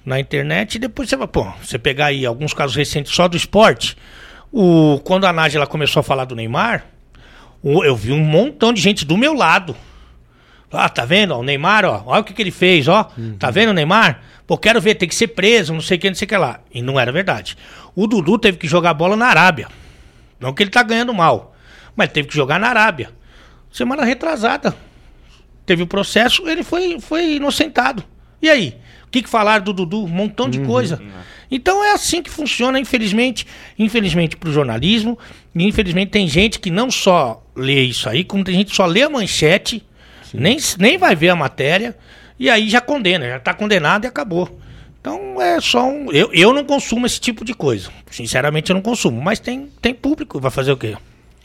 [0.05, 3.37] na internet, e depois você vai, pô, você pegar aí alguns casos recentes só do
[3.37, 3.97] esporte.
[4.51, 6.87] O, quando a Nádia ela começou a falar do Neymar,
[7.63, 9.77] eu vi um montão de gente do meu lado.
[10.73, 11.35] Ah, tá vendo?
[11.35, 13.11] o Neymar, ó, olha o que, que ele fez, ó.
[13.39, 14.21] Tá vendo o Neymar?
[14.47, 16.37] Pô, quero ver, tem que ser preso, não sei o que, não sei o que
[16.37, 16.61] lá.
[16.73, 17.57] E não era verdade.
[17.95, 19.69] O Dudu teve que jogar bola na Arábia.
[20.39, 21.55] Não que ele tá ganhando mal,
[21.95, 23.11] mas teve que jogar na Arábia.
[23.71, 24.75] Semana retrasada.
[25.67, 28.03] Teve o processo, ele foi, foi inocentado.
[28.43, 28.77] E aí?
[29.07, 30.05] O que, que falaram do Dudu?
[30.05, 31.01] Um montão de coisa.
[31.51, 33.45] Então é assim que funciona, infelizmente.
[33.79, 35.19] Infelizmente pro jornalismo.
[35.55, 38.87] E infelizmente tem gente que não só lê isso aí, como tem gente que só
[38.87, 39.85] lê a manchete,
[40.35, 41.97] nem, nem vai ver a matéria,
[42.39, 44.61] e aí já condena, já tá condenado e acabou.
[45.01, 46.13] Então é só um.
[46.13, 47.91] Eu, eu não consumo esse tipo de coisa.
[48.11, 49.21] Sinceramente, eu não consumo.
[49.21, 50.97] Mas tem, tem público, vai fazer o quê?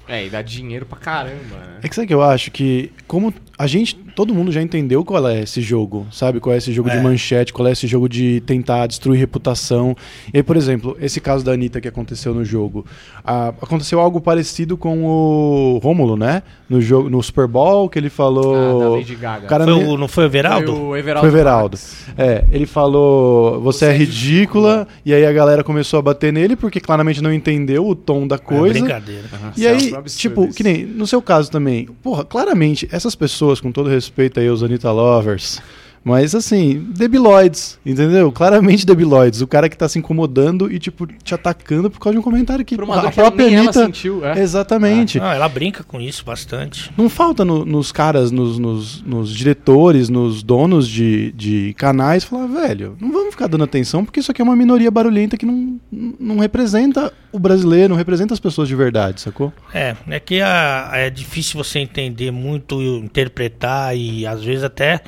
[0.08, 1.80] É, e dá dinheiro pra caramba, né?
[1.82, 5.28] É que sabe que eu acho que, como a gente, todo mundo já entendeu qual
[5.28, 6.40] é esse jogo, sabe?
[6.40, 6.98] Qual é esse jogo É.
[6.98, 9.96] de manchete, qual é esse jogo de tentar destruir reputação.
[10.34, 12.86] E aí, por exemplo, esse caso da Anitta que aconteceu no jogo.
[13.24, 16.44] ah, aconteceu algo parecido com o Rômulo, né?
[16.70, 18.56] No, jogo, no Super Bowl, que ele falou.
[18.56, 19.46] Ah, da Lady Gaga.
[19.46, 20.72] O cara Foi nem- o, não foi o Everaldo?
[20.72, 21.20] Foi o Everaldo.
[21.22, 21.78] Foi o Everaldo.
[22.18, 26.32] É, ele falou, você, Você é é ridícula, e aí a galera começou a bater
[26.32, 28.74] nele porque claramente não entendeu o tom da É coisa.
[28.80, 29.24] brincadeira.
[29.56, 30.54] E Isso é aí, tipo, isso.
[30.56, 34.05] que nem no seu caso também, porra, claramente, essas pessoas, com todo respeito
[34.40, 35.62] aí aos Anitta Lovers,
[36.06, 38.32] mas assim, debiloides, entendeu?
[38.32, 39.42] Claramente debiloides.
[39.42, 42.64] O cara que tá se incomodando e, tipo, te atacando por causa de um comentário
[42.64, 43.74] que a própria Anitta.
[43.86, 44.40] sentiu, é.
[44.40, 45.20] Exatamente.
[45.20, 46.92] Não, ela brinca com isso bastante.
[46.96, 52.46] Não falta no- nos caras, nos, nos- nos diretores, nos donos de, de canais, falar,
[52.46, 55.80] velho, não vamos ficar dando atenção porque isso aqui é uma minoria barulhenta que não,
[55.92, 59.52] não representa o brasileiro, não representa as pessoas de verdade, sacou?
[59.74, 65.02] É, é que a- é difícil você entender muito, interpretar e às vezes até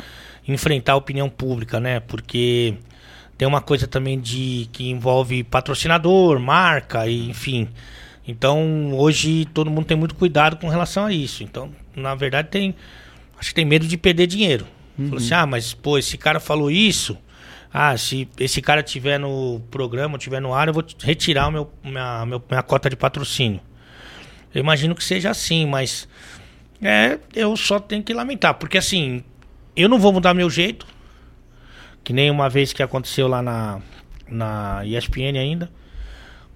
[0.47, 1.99] enfrentar a opinião pública, né?
[1.99, 2.75] Porque
[3.37, 7.67] tem uma coisa também de que envolve patrocinador, marca e enfim.
[8.27, 11.43] Então, hoje todo mundo tem muito cuidado com relação a isso.
[11.43, 12.75] Então, na verdade, tem
[13.37, 14.65] acho que tem medo de perder dinheiro.
[14.97, 17.17] Falou assim: "Ah, mas pô, esse cara falou isso.
[17.71, 21.71] Ah, se esse cara tiver no programa, tiver no ar, eu vou retirar o meu,
[21.83, 23.59] minha, minha cota de patrocínio.
[24.53, 26.07] Eu imagino que seja assim, mas
[26.81, 29.23] é, eu só tenho que lamentar, porque assim,
[29.83, 30.85] eu não vou mudar meu jeito,
[32.03, 33.79] que nem uma vez que aconteceu lá na,
[34.27, 35.69] na ESPN ainda.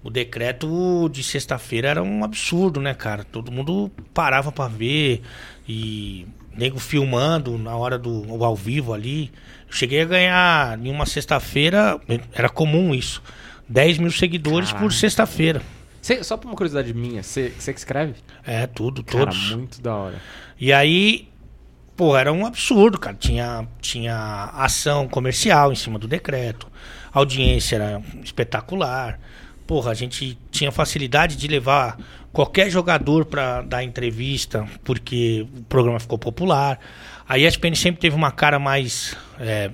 [0.02, 3.22] O decreto de sexta-feira era um absurdo, né, cara?
[3.22, 5.22] Todo mundo parava pra ver
[5.68, 9.30] e nego filmando na hora do ao vivo ali.
[9.68, 12.00] Eu cheguei a ganhar em uma sexta-feira,
[12.32, 13.22] era comum isso,
[13.68, 15.62] 10 mil seguidores por sexta-feira.
[16.22, 18.14] Só por uma curiosidade minha, você que escreve?
[18.44, 19.54] É, tudo, Cara, todos.
[19.54, 20.20] muito da hora.
[20.58, 21.28] E aí,
[22.02, 23.14] pô, era um absurdo, cara.
[23.14, 26.66] Tinha, tinha ação comercial em cima do decreto.
[27.14, 29.20] A audiência era espetacular.
[29.68, 31.96] Porra, a gente tinha facilidade de levar
[32.32, 36.80] qualquer jogador para dar entrevista, porque o programa ficou popular.
[37.28, 39.16] A ESPN sempre teve uma cara mais.
[39.38, 39.70] é,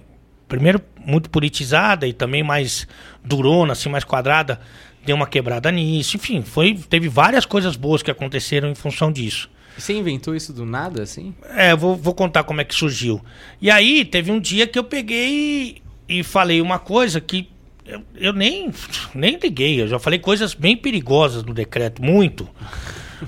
[0.46, 2.86] primeiro, muito politizada e também mais
[3.24, 4.60] durona, assim, mais quadrada.
[5.02, 6.18] Deu uma quebrada nisso.
[6.18, 9.48] Enfim, foi, teve várias coisas boas que aconteceram em função disso.
[9.78, 11.32] Você inventou isso do nada, assim?
[11.50, 13.24] É, vou, vou contar como é que surgiu.
[13.60, 17.48] E aí, teve um dia que eu peguei e, falei uma coisa que
[17.86, 18.72] eu, eu nem,
[19.14, 19.80] nem liguei.
[19.80, 22.48] Eu já falei coisas bem perigosas no decreto, muito.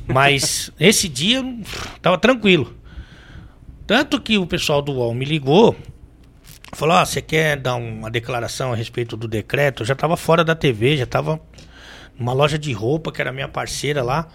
[0.06, 1.60] Mas esse dia eu
[2.02, 2.74] tava tranquilo.
[3.86, 5.76] Tanto que o pessoal do UOL me ligou,
[6.72, 9.82] falou: Ó, você quer dar uma declaração a respeito do decreto?
[9.82, 11.40] Eu já tava fora da TV, já tava
[12.18, 14.28] numa loja de roupa, que era minha parceira lá.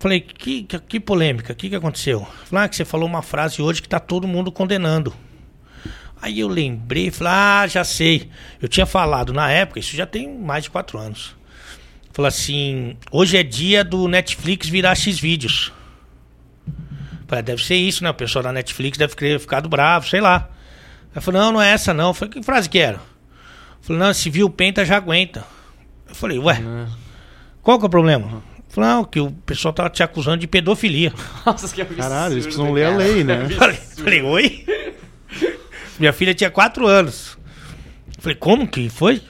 [0.00, 2.26] Falei, que, que, que polêmica, o que, que aconteceu?
[2.46, 5.12] Falei, ah, que você falou uma frase hoje que tá todo mundo condenando.
[6.22, 8.30] Aí eu lembrei, falei, ah, já sei.
[8.62, 11.36] Eu tinha falado na época, isso já tem mais de quatro anos.
[12.12, 15.70] Falei assim, hoje é dia do Netflix virar X vídeos.
[17.28, 18.08] Falei, "Ah, deve ser isso, né?
[18.08, 20.48] O pessoal da Netflix deve ter ficado bravo, sei lá.
[21.14, 22.14] Aí falou, não, não é essa não.
[22.14, 23.00] Falei, que frase que era?
[23.82, 25.44] Falei, não, se viu o penta já aguenta.
[26.08, 26.88] Eu falei, ué, Não.
[27.62, 28.42] qual que é o problema?
[28.70, 31.12] Falei, não, que o pessoal tava te acusando de pedofilia.
[31.44, 32.00] Nossa, que absurdo.
[32.00, 33.48] Caralho, eles precisam ler a lei, né?
[33.58, 34.64] Falei, falei, oi?
[35.98, 37.36] Minha filha tinha quatro anos.
[38.20, 39.20] Falei, como que foi?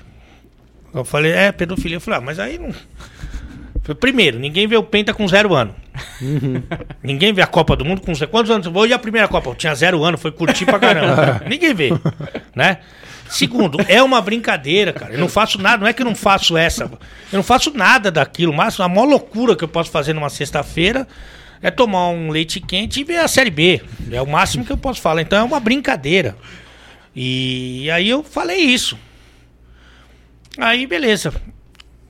[0.93, 1.97] Eu falei, é, pedofilia.
[1.97, 2.71] Eu falei, ah, mas aí não.
[3.83, 5.75] Falei, primeiro, ninguém vê o Penta com zero ano.
[7.03, 8.31] Ninguém vê a Copa do Mundo com zero.
[8.31, 8.67] Quantos anos?
[8.67, 9.51] Hoje é a primeira Copa.
[9.51, 11.43] Eu tinha zero ano, foi curtir pra caramba.
[11.49, 11.91] ninguém vê,
[12.55, 12.79] né?
[13.31, 15.15] Segundo, é uma brincadeira, cara.
[15.15, 16.85] Eu não faço nada, não é que eu não faço essa.
[16.85, 18.53] Eu não faço nada daquilo.
[18.53, 21.07] Mas a maior loucura que eu posso fazer numa sexta-feira
[21.63, 23.81] é tomar um leite quente e ver a Série B.
[24.11, 25.23] É o máximo que eu posso falar.
[25.23, 26.37] Então é uma brincadeira.
[27.15, 28.99] E aí eu falei isso.
[30.59, 31.33] Aí, beleza.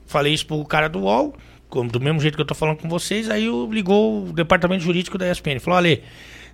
[0.06, 1.36] Falei isso pro cara do UOL,
[1.68, 3.28] como- do mesmo jeito que eu tô falando com vocês.
[3.30, 5.60] Aí eu ligou o departamento jurídico da ESPN.
[5.60, 6.02] Falou: Ale,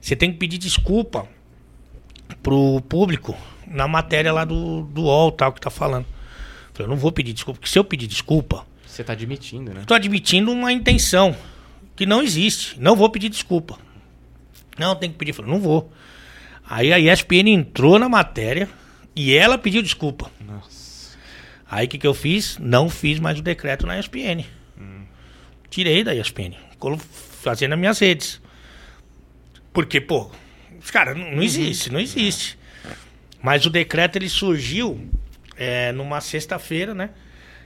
[0.01, 1.27] você tem que pedir desculpa
[2.43, 3.35] pro público
[3.67, 6.07] na matéria lá do, do UOL, tal, que tá falando.
[6.73, 9.81] Falei, eu não vou pedir desculpa, porque se eu pedir desculpa, Você tá admitindo, né?
[9.83, 11.35] eu tô admitindo uma intenção
[11.95, 12.79] que não existe.
[12.81, 13.79] Não vou pedir desculpa.
[14.79, 15.33] Não, tem que pedir.
[15.33, 15.91] Falei, não vou.
[16.69, 18.69] Aí a ESPN entrou na matéria
[19.15, 20.31] e ela pediu desculpa.
[20.45, 21.17] Nossa.
[21.71, 22.59] Aí o que, que eu fiz?
[22.59, 24.45] Não fiz mais o decreto na ESPN.
[25.71, 26.55] Tirei da ESPN.
[27.41, 28.41] Fazendo nas minhas redes.
[29.73, 30.31] Porque, pô,
[30.83, 32.59] os caras, não, não existe, não existe.
[33.47, 35.01] Mas o decreto ele surgiu
[35.57, 37.11] é, numa sexta-feira, né?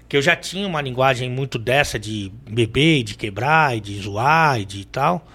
[0.07, 4.61] Que eu já tinha uma linguagem muito dessa de beber, de quebrar, e de zoar,
[4.61, 5.27] e de tal.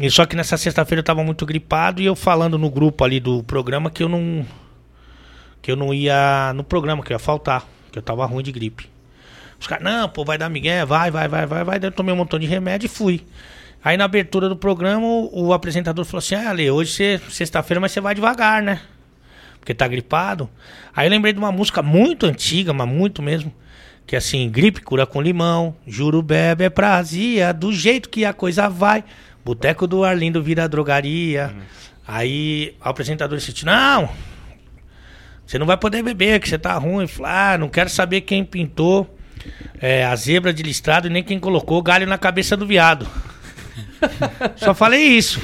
[0.00, 3.20] E só que nessa sexta-feira eu tava muito gripado e eu falando no grupo ali
[3.20, 4.46] do programa que eu não
[5.60, 8.52] que eu não ia no programa, que eu ia faltar, que eu tava ruim de
[8.52, 8.88] gripe.
[9.60, 11.78] Os caras, não, pô, vai dar migué, vai, vai, vai, vai, vai.
[11.78, 13.22] Daí eu tomei um montão de remédio e fui.
[13.84, 17.78] Aí na abertura do programa, o, o apresentador falou assim: Ah, Ale, hoje você, sexta-feira,
[17.78, 18.80] mas você vai devagar, né?
[19.62, 20.50] Porque tá gripado.
[20.94, 23.54] Aí eu lembrei de uma música muito antiga, mas muito mesmo.
[24.04, 28.32] Que é assim, gripe cura com limão, juro bebe é prazia, do jeito que a
[28.32, 29.04] coisa vai.
[29.44, 31.54] Boteco do Arlindo vira drogaria.
[32.04, 34.10] Aí o apresentador disse: Não,
[35.46, 37.06] você não vai poder beber, que você tá ruim.
[37.06, 39.16] Falei, ah, não quero saber quem pintou
[39.80, 43.06] é, a zebra de listrado e nem quem colocou o galho na cabeça do viado.
[44.56, 45.40] Só falei isso.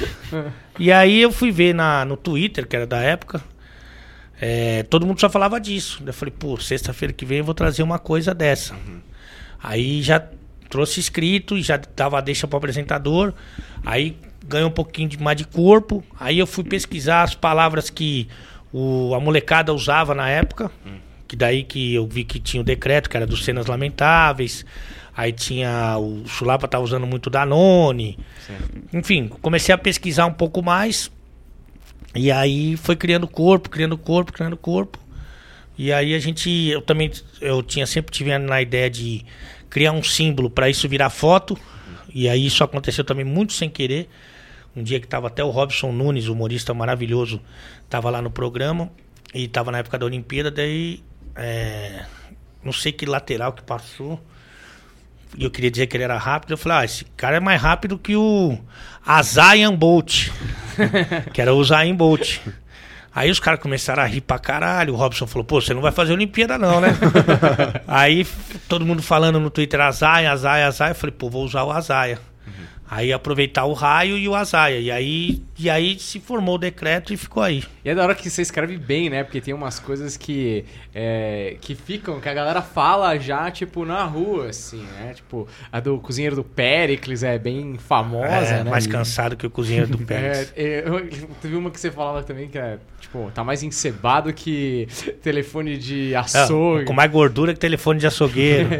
[0.77, 3.41] E aí eu fui ver na, no Twitter, que era da época.
[4.41, 6.01] É, todo mundo só falava disso.
[6.05, 8.75] Eu falei, pô, sexta-feira que vem eu vou trazer uma coisa dessa.
[9.61, 10.23] Aí já
[10.69, 13.33] trouxe escrito e já dava a deixa pro apresentador.
[13.85, 14.15] Aí
[14.45, 16.03] ganhou um pouquinho de mais de corpo.
[16.19, 18.27] Aí eu fui pesquisar as palavras que
[18.71, 20.71] o, a molecada usava na época.
[21.27, 24.65] Que daí que eu vi que tinha o decreto, que era dos cenas lamentáveis.
[25.15, 25.97] Aí tinha.
[25.97, 28.17] O Chulapa tava usando muito Danone.
[28.93, 31.11] Enfim, comecei a pesquisar um pouco mais.
[32.15, 34.97] E aí foi criando corpo, criando corpo, criando corpo.
[35.77, 39.25] E aí a gente, eu também, eu tinha sempre tive na ideia de
[39.69, 41.57] criar um símbolo para isso virar foto.
[42.13, 44.09] E aí isso aconteceu também muito sem querer.
[44.75, 47.41] Um dia que tava até o Robson Nunes, humorista maravilhoso,
[47.89, 48.91] tava lá no programa
[49.33, 51.03] e tava na época da Olimpíada, daí
[51.35, 52.05] é,
[52.63, 54.19] não sei que lateral que passou.
[55.37, 56.51] Eu queria dizer que ele era rápido.
[56.51, 58.57] Eu falei, ah, esse cara é mais rápido que o
[59.05, 60.29] Azayan Bolt.
[61.33, 62.39] que era o Zayn Bolt.
[63.13, 64.93] Aí os caras começaram a rir pra caralho.
[64.93, 66.89] O Robson falou, pô, você não vai fazer Olimpíada não, né?
[67.87, 68.25] Aí
[68.67, 70.91] todo mundo falando no Twitter, Azaia, Azaia, Azaia.
[70.91, 72.19] Eu falei, pô, vou usar o Azaia.
[72.89, 74.79] Aí aproveitar o raio e o Azaia.
[74.79, 77.63] E aí, e aí se formou o decreto e ficou aí.
[77.83, 79.23] E é da hora que você escreve bem, né?
[79.23, 80.63] Porque tem umas coisas que,
[80.95, 85.13] é, que ficam, que a galera fala já, tipo, na rua, assim, né?
[85.15, 88.69] Tipo, a do cozinheiro do Péricles é bem famosa, é, né?
[88.69, 90.53] mais E- cansado que o cozinheiro do Pérez.
[90.55, 91.07] É, é, eu-
[91.41, 94.87] teve uma que você falava também que é, tipo, tá mais encebado que
[95.21, 96.85] telefone de Ah, açougue.
[96.85, 98.69] com mais gordura que telefone de açougueiro.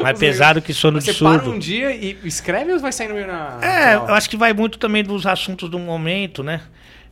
[0.00, 1.50] É mais Os pesado que sono de Você para surdo.
[1.52, 3.58] um dia e escreve ou vai sair no meio na.
[3.62, 6.62] É, na- eu acho que vai muito também dos assuntos do momento, né?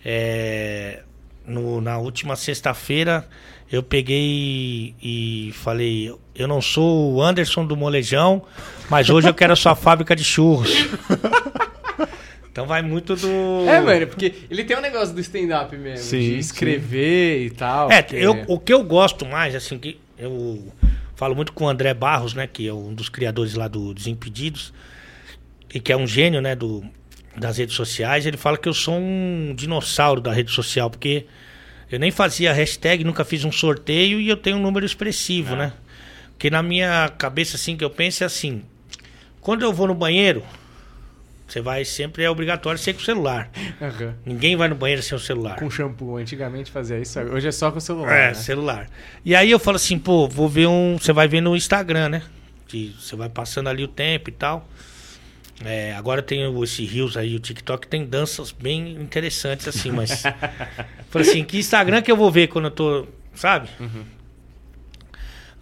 [0.04, 1.02] É,
[1.46, 3.26] no- na última sexta-feira
[3.70, 8.42] eu peguei e, falei: Eu não sou o Anderson do Molejão,
[8.88, 10.70] mas hoje eu quero a sua fábrica de churros.
[12.50, 13.28] então vai muito do.
[13.68, 17.90] É, mano, porque ele tem um negócio do stand-up mesmo, Sim, de escrever e tal.
[17.90, 20.72] É, porque- eu, o que eu gosto mais, assim, que eu
[21.14, 24.72] falo muito com o André Barros, né, que é um dos criadores lá do Desimpedidos,
[25.72, 26.84] e que é um gênio, né, do,
[27.38, 31.26] das redes sociais, ele fala que eu sou um dinossauro da rede social, porque
[31.90, 35.72] eu nem fazia hashtag, nunca fiz um sorteio e eu tenho um número expressivo, né?
[36.32, 38.62] Porque na minha cabeça, assim, que eu penso é assim,
[39.40, 40.42] quando eu vou no banheiro,
[41.48, 43.50] Você vai sempre, é obrigatório ser com o celular.
[43.80, 44.14] Aham.
[44.24, 45.56] Ninguém vai no banheiro sem o celular.
[45.56, 48.12] Com shampoo, antigamente fazia isso, hoje é só com o celular.
[48.12, 48.34] É, né?
[48.34, 48.86] celular.
[49.24, 50.98] E aí eu falo assim, pô, vou ver um.
[50.98, 52.22] Você vai ver no Instagram, né?
[52.66, 54.68] Que você vai passando ali o tempo e tal.
[55.64, 60.22] É, agora tem esse Rios aí, o TikTok tem danças bem interessantes, assim, mas.
[61.10, 63.06] falei assim, que Instagram que eu vou ver quando eu tô.
[63.34, 63.68] Sabe?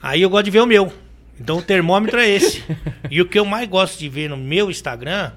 [0.02, 0.92] Aí eu gosto de ver o meu.
[1.38, 2.62] Então o termômetro é esse.
[3.10, 5.32] e o que eu mais gosto de ver no meu Instagram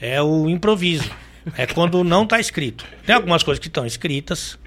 [0.00, 1.10] é o improviso.
[1.56, 2.84] É quando não tá escrito.
[3.04, 4.58] Tem algumas coisas que estão escritas.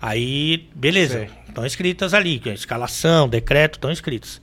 [0.00, 1.28] Aí, beleza.
[1.48, 2.40] Estão escritas ali.
[2.46, 4.40] é Escalação, decreto, estão escritas.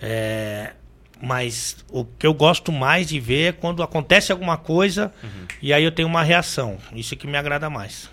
[0.00, 0.72] É,
[1.20, 5.12] mas o que eu gosto mais de ver é quando acontece alguma coisa
[5.60, 6.78] e aí eu tenho uma reação.
[6.94, 8.10] Isso que me agrada mais.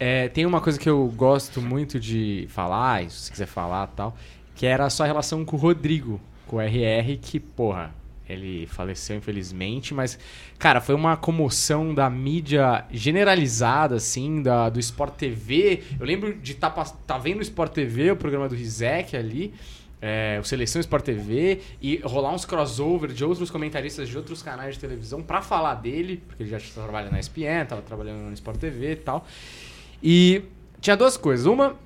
[0.00, 4.16] É, tem uma coisa que eu gosto muito de falar, se você quiser falar tal,
[4.54, 7.92] que era a sua relação com o Rodrigo, com o RR, que, porra,
[8.28, 10.18] ele faleceu infelizmente, mas,
[10.58, 15.82] cara, foi uma comoção da mídia generalizada, assim, da, do Sport TV.
[15.98, 19.52] Eu lembro de estar tá, tá vendo o Sport TV, o programa do Rizek ali,
[20.00, 24.74] é, o Seleção Sport TV, e rolar uns crossover de outros comentaristas de outros canais
[24.74, 28.58] de televisão pra falar dele, porque ele já trabalha na ESPN, tava trabalhando no Sport
[28.58, 29.26] TV e tal.
[30.02, 30.42] E
[30.80, 31.46] tinha duas coisas.
[31.46, 31.76] Uma,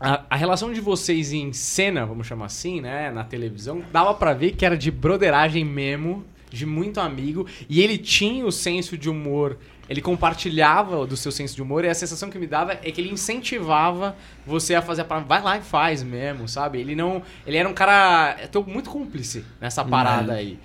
[0.00, 4.34] a, a relação de vocês em cena, vamos chamar assim, né, na televisão, dava pra
[4.34, 9.10] ver que era de broderagem mesmo, de muito amigo, e ele tinha o senso de
[9.10, 9.58] humor,
[9.88, 13.00] ele compartilhava do seu senso de humor, e a sensação que me dava é que
[13.00, 14.16] ele incentivava
[14.46, 16.78] você a fazer a parada, vai lá e faz mesmo, sabe?
[16.80, 20.58] Ele não, ele era um cara, eu muito cúmplice nessa parada aí.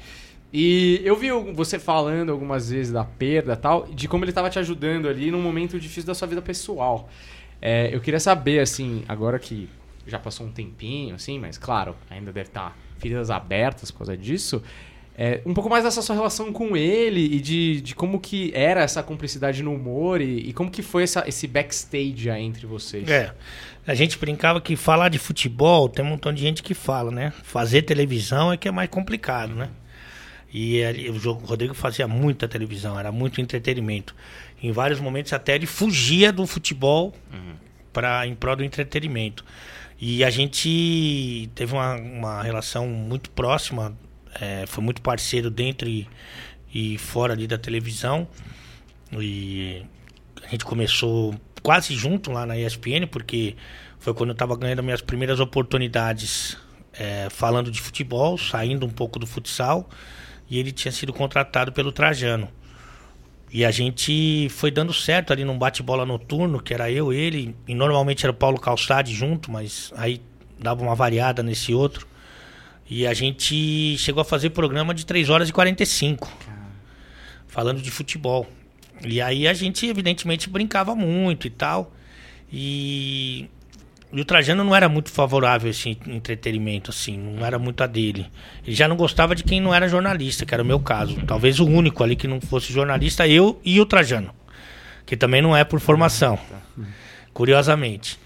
[0.51, 4.49] E eu vi você falando algumas vezes da perda e tal, de como ele estava
[4.51, 7.09] te ajudando ali num momento difícil da sua vida pessoal.
[7.59, 9.67] É, eu queria saber, assim, agora que
[10.05, 14.61] já passou um tempinho, assim, mas claro, ainda deve estar feridas abertas por causa disso.
[15.15, 18.81] É, um pouco mais dessa sua relação com ele e de, de como que era
[18.81, 23.07] essa cumplicidade no humor e, e como que foi essa, esse backstage aí entre vocês.
[23.07, 23.33] É.
[23.85, 27.31] A gente brincava que falar de futebol, tem um montão de gente que fala, né?
[27.43, 29.69] Fazer televisão é que é mais complicado, né?
[30.51, 34.15] E ali, o Rodrigo fazia muita televisão, era muito entretenimento.
[34.61, 37.13] Em vários momentos até ele fugia do futebol
[37.91, 39.43] para em prol do entretenimento.
[39.99, 43.95] E a gente teve uma, uma relação muito próxima,
[44.39, 46.07] é, foi muito parceiro dentro e,
[46.73, 48.27] e fora ali da televisão.
[49.11, 49.83] E
[50.43, 53.55] a gente começou quase junto lá na ESPN, porque
[53.99, 56.57] foi quando eu estava ganhando minhas primeiras oportunidades
[56.93, 59.89] é, falando de futebol, saindo um pouco do futsal,
[60.49, 62.49] e ele tinha sido contratado pelo Trajano.
[63.51, 67.75] E a gente foi dando certo ali num bate-bola noturno, que era eu, ele, e
[67.75, 70.19] normalmente era o Paulo Calçade junto, mas aí
[70.59, 72.07] dava uma variada nesse outro.
[72.89, 76.29] E a gente chegou a fazer programa de 3 horas e 45,
[77.47, 78.47] falando de futebol.
[79.05, 81.91] E aí a gente, evidentemente, brincava muito e tal.
[82.51, 83.49] E,
[84.11, 87.87] e o Trajano não era muito favorável a esse entretenimento, assim, não era muito a
[87.87, 88.27] dele.
[88.65, 91.15] Ele já não gostava de quem não era jornalista, que era o meu caso.
[91.25, 94.33] Talvez o único ali que não fosse jornalista, eu e o Trajano.
[95.05, 96.39] Que também não é por formação,
[97.33, 98.17] curiosamente.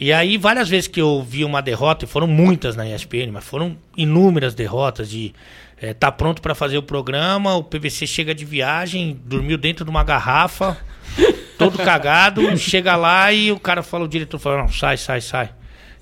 [0.00, 3.44] E aí, várias vezes que eu vi uma derrota, e foram muitas na ESPN, mas
[3.44, 5.32] foram inúmeras derrotas de
[5.80, 9.90] eh, tá pronto para fazer o programa, o PVC chega de viagem, dormiu dentro de
[9.90, 10.76] uma garrafa,
[11.58, 15.50] todo cagado, chega lá e o cara fala, o diretor fala, não, sai, sai, sai.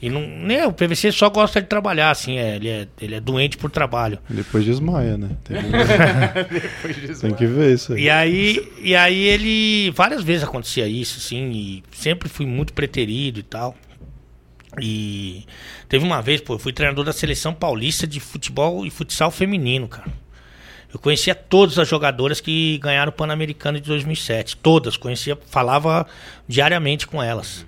[0.02, 3.20] E não, né, o PVC só gosta de trabalhar, assim, é, ele, é, ele é
[3.20, 4.18] doente por trabalho.
[4.30, 5.30] Depois desmaia, né?
[5.44, 5.58] Tem,
[6.50, 8.04] Depois disso, tem que ver isso aí.
[8.04, 9.90] E aí, e aí ele.
[9.90, 13.76] Várias vezes acontecia isso, assim, e sempre fui muito preterido e tal.
[14.80, 15.44] E
[15.86, 19.86] teve uma vez, pô, eu fui treinador da seleção paulista de futebol e futsal feminino,
[19.86, 20.10] cara.
[20.92, 24.56] Eu conhecia todas as jogadoras que ganharam o Pan-Americano de 2007.
[24.56, 26.06] Todas, conhecia, falava
[26.48, 27.66] diariamente com elas.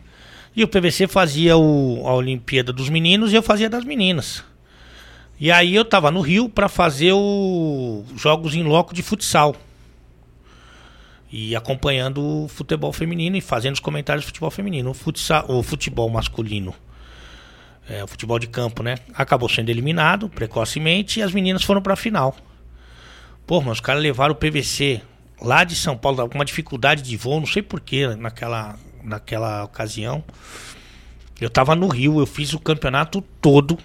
[0.55, 4.45] E o PVC fazia o, a Olimpíada dos meninos e eu fazia das meninas.
[5.41, 9.57] E aí eu tava no Rio para fazer os jogos em loco de futsal.
[11.33, 14.91] E acompanhando o futebol feminino e fazendo os comentários do futebol feminino.
[14.91, 16.75] O, futsal, o futebol masculino,
[17.89, 18.97] é, o futebol de campo, né?
[19.15, 22.37] Acabou sendo eliminado precocemente e as meninas foram pra final.
[23.47, 25.01] Pô, mas os caras levaram o PVC
[25.41, 30.25] lá de São Paulo, com uma dificuldade de voo, não sei porquê, naquela, naquela ocasião.
[31.41, 33.79] Eu tava no Rio, eu fiz o campeonato todo,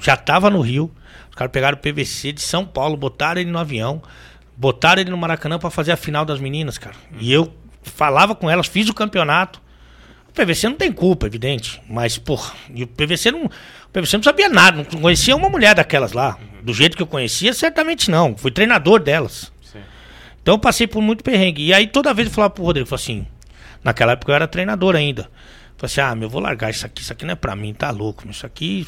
[0.00, 0.90] já tava no Rio.
[1.30, 4.02] Os caras pegaram o PVC de São Paulo, botaram ele no avião,
[4.56, 6.96] botaram ele no Maracanã pra fazer a final das meninas, cara.
[7.18, 7.52] E eu
[7.82, 9.60] falava com elas, fiz o campeonato.
[10.28, 13.50] O PVC não tem culpa, evidente, mas, porra, e o PVC não, o
[13.92, 16.38] PVC não sabia nada, não conhecia uma mulher daquelas lá.
[16.62, 18.36] Do jeito que eu conhecia, certamente não.
[18.36, 19.50] Fui treinador delas.
[19.62, 19.80] Sim.
[20.42, 21.64] Então eu passei por muito perrengue.
[21.64, 23.26] E aí toda vez eu falava pro Rodrigo, falava assim,
[23.82, 25.30] naquela época eu era treinador ainda.
[25.76, 27.72] Falei assim, ah, meu, eu vou largar isso aqui, isso aqui não é pra mim,
[27.72, 28.86] tá louco, meu, isso aqui.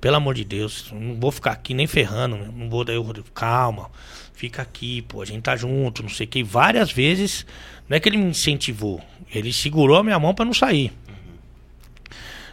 [0.00, 3.30] Pelo amor de Deus, não vou ficar aqui nem ferrando, meu, não vou daí Rodrigo,
[3.30, 3.90] calma,
[4.34, 6.42] fica aqui, pô, a gente tá junto, não sei o que.
[6.42, 7.46] Várias vezes,
[7.88, 9.00] não é que ele me incentivou,
[9.32, 10.92] ele segurou a minha mão para não sair.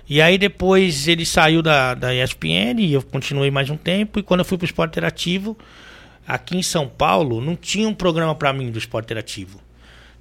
[0.09, 4.17] E aí depois ele saiu da, da ESPN e eu continuei mais um tempo.
[4.19, 5.55] E quando eu fui pro esporte interativo,
[6.27, 9.61] aqui em São Paulo, não tinha um programa para mim do esporte interativo.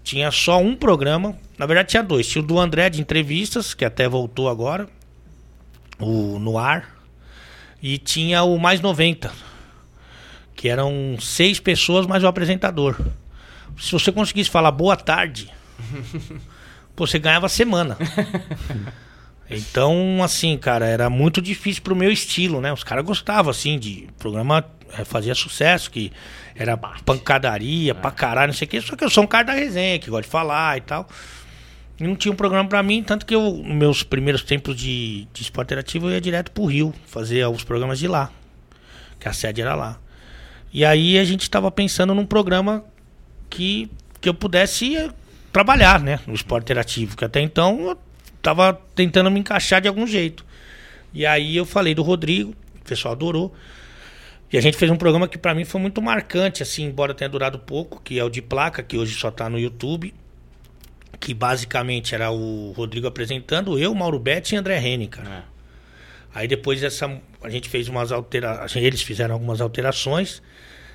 [0.08, 2.26] Tinha só um programa, na verdade tinha dois.
[2.26, 4.88] Tinha o do André de entrevistas, que até voltou agora,
[5.98, 6.96] o no ar.
[7.82, 9.30] E tinha o Mais 90,
[10.56, 12.98] que eram seis pessoas mais o apresentador.
[13.78, 15.52] Se você conseguisse falar boa tarde,
[16.96, 17.98] você ganhava semana.
[19.50, 22.72] Então, assim, cara, era muito difícil pro meu estilo, né?
[22.72, 24.64] Os caras gostavam, assim, de programa
[24.96, 26.12] é, fazia sucesso, que
[26.54, 27.94] era pancadaria, é.
[27.94, 28.80] pra caralho, não sei o quê.
[28.80, 31.08] Só que eu sou um cara da resenha, que gosta de falar e tal.
[31.98, 35.26] E não tinha um programa pra mim, tanto que eu, nos meus primeiros tempos de,
[35.32, 38.30] de esporte interativo, eu ia direto pro Rio, fazer os programas de lá.
[39.18, 39.98] Que a sede era lá.
[40.72, 42.84] E aí a gente tava pensando num programa
[43.50, 43.90] que,
[44.20, 45.10] que eu pudesse
[45.52, 46.20] trabalhar, né?
[46.26, 47.16] No esporte interativo.
[47.16, 47.98] Que até então eu
[48.42, 50.44] tava tentando me encaixar de algum jeito.
[51.12, 53.54] E aí eu falei do Rodrigo, o pessoal adorou.
[54.52, 57.28] E a gente fez um programa que para mim foi muito marcante, assim, embora tenha
[57.28, 60.14] durado pouco, que é o de placa, que hoje só tá no YouTube.
[61.20, 65.28] Que basicamente era o Rodrigo apresentando, eu, Mauro Betti e André Rene, cara.
[65.28, 65.42] É.
[66.32, 70.40] Aí depois essa, a gente fez umas alterações, eles fizeram algumas alterações.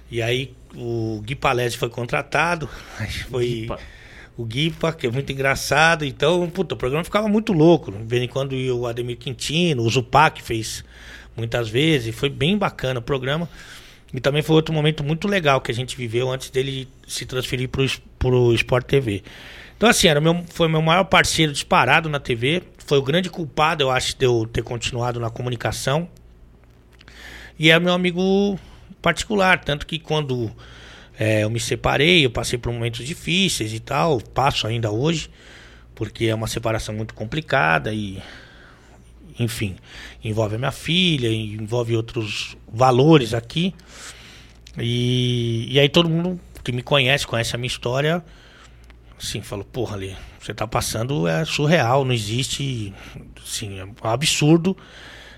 [0.09, 2.69] E aí o Gui Palese foi contratado.
[3.29, 3.45] Foi.
[3.47, 3.79] Guipa
[4.37, 6.05] o Guipa, que é muito engraçado.
[6.05, 7.91] Então, puta, o programa ficava muito louco.
[7.91, 10.83] De vez em quando o Ademir Quintino, o Zupac fez
[11.35, 12.15] muitas vezes.
[12.15, 13.47] Foi bem bacana o programa.
[14.13, 17.69] E também foi outro momento muito legal que a gente viveu antes dele se transferir
[17.69, 19.23] para o Sport TV.
[19.75, 22.61] Então, assim, era meu, foi meu maior parceiro disparado na TV.
[22.77, 26.07] Foi o grande culpado, eu acho, de eu ter continuado na comunicação.
[27.57, 28.59] E é meu amigo
[29.01, 29.63] particular.
[29.63, 30.51] Tanto que quando
[31.17, 35.29] é, eu me separei, eu passei por momentos difíceis e tal, passo ainda hoje,
[35.93, 38.21] porque é uma separação muito complicada e,
[39.39, 39.75] enfim,
[40.23, 43.73] envolve a minha filha, envolve outros valores aqui.
[44.77, 48.23] E, e aí todo mundo que me conhece, conhece a minha história,
[49.19, 52.93] assim, falou, porra, ali, você tá passando é surreal, não existe,
[53.41, 54.75] assim, é um absurdo.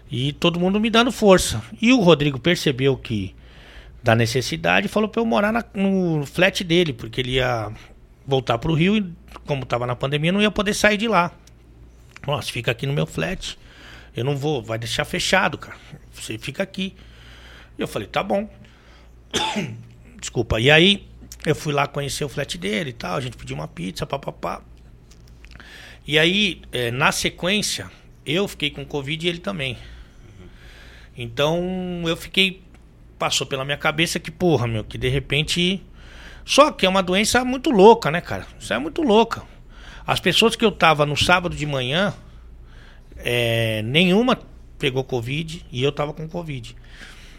[0.09, 1.61] E todo mundo me dando força.
[1.82, 3.36] E o Rodrigo percebeu que
[4.06, 7.72] da necessidade, falou para eu morar na, no flat dele, porque ele ia
[8.24, 9.12] voltar para o Rio e,
[9.47, 11.32] como estava na pandemia, não ia poder sair de lá.
[12.28, 13.58] Nossa, fica aqui no meu flat.
[14.16, 15.76] Eu não vou, vai deixar fechado, cara.
[16.14, 16.95] Você fica aqui.
[17.80, 18.47] E eu falei, tá bom.
[20.22, 20.60] Desculpa.
[20.60, 21.08] E aí,
[21.43, 23.18] eu fui lá conhecer o flat dele e tal.
[23.18, 24.62] A gente pediu uma pizza, papapá.
[26.06, 27.89] E aí, é, na sequência,
[28.24, 29.80] eu fiquei com Covid e ele também.
[31.18, 32.64] Então, eu fiquei
[33.18, 35.84] passou pela minha cabeça que, porra, meu, que de repente.
[36.43, 38.45] Só que é uma doença muito louca, né, cara?
[38.59, 39.41] Isso é muito louca.
[40.05, 42.13] As pessoas que eu tava no sábado de manhã,
[43.18, 44.38] é, nenhuma
[44.78, 46.76] pegou Covid e eu tava com Covid.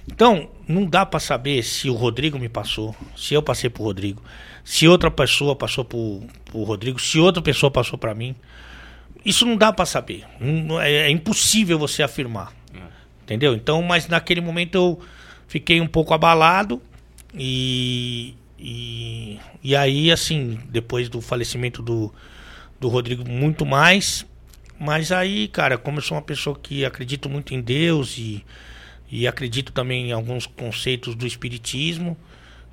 [0.08, 4.22] Então, não dá para saber se o Rodrigo me passou, se eu passei pro Rodrigo,
[4.64, 8.34] se outra pessoa passou pro, pro Rodrigo, se outra pessoa passou para mim.
[9.24, 10.24] Isso não dá para saber.
[10.82, 12.52] É, é, impossível você afirmar.
[12.72, 12.78] É.
[13.22, 13.54] Entendeu?
[13.54, 15.00] Então, mas naquele momento eu
[15.46, 16.80] fiquei um pouco abalado
[17.34, 22.12] e, e, e aí, assim, depois do falecimento do,
[22.80, 24.26] do Rodrigo, muito mais.
[24.78, 28.44] Mas aí, cara, como eu sou uma pessoa que acredito muito em Deus e,
[29.10, 32.16] e acredito também em alguns conceitos do Espiritismo,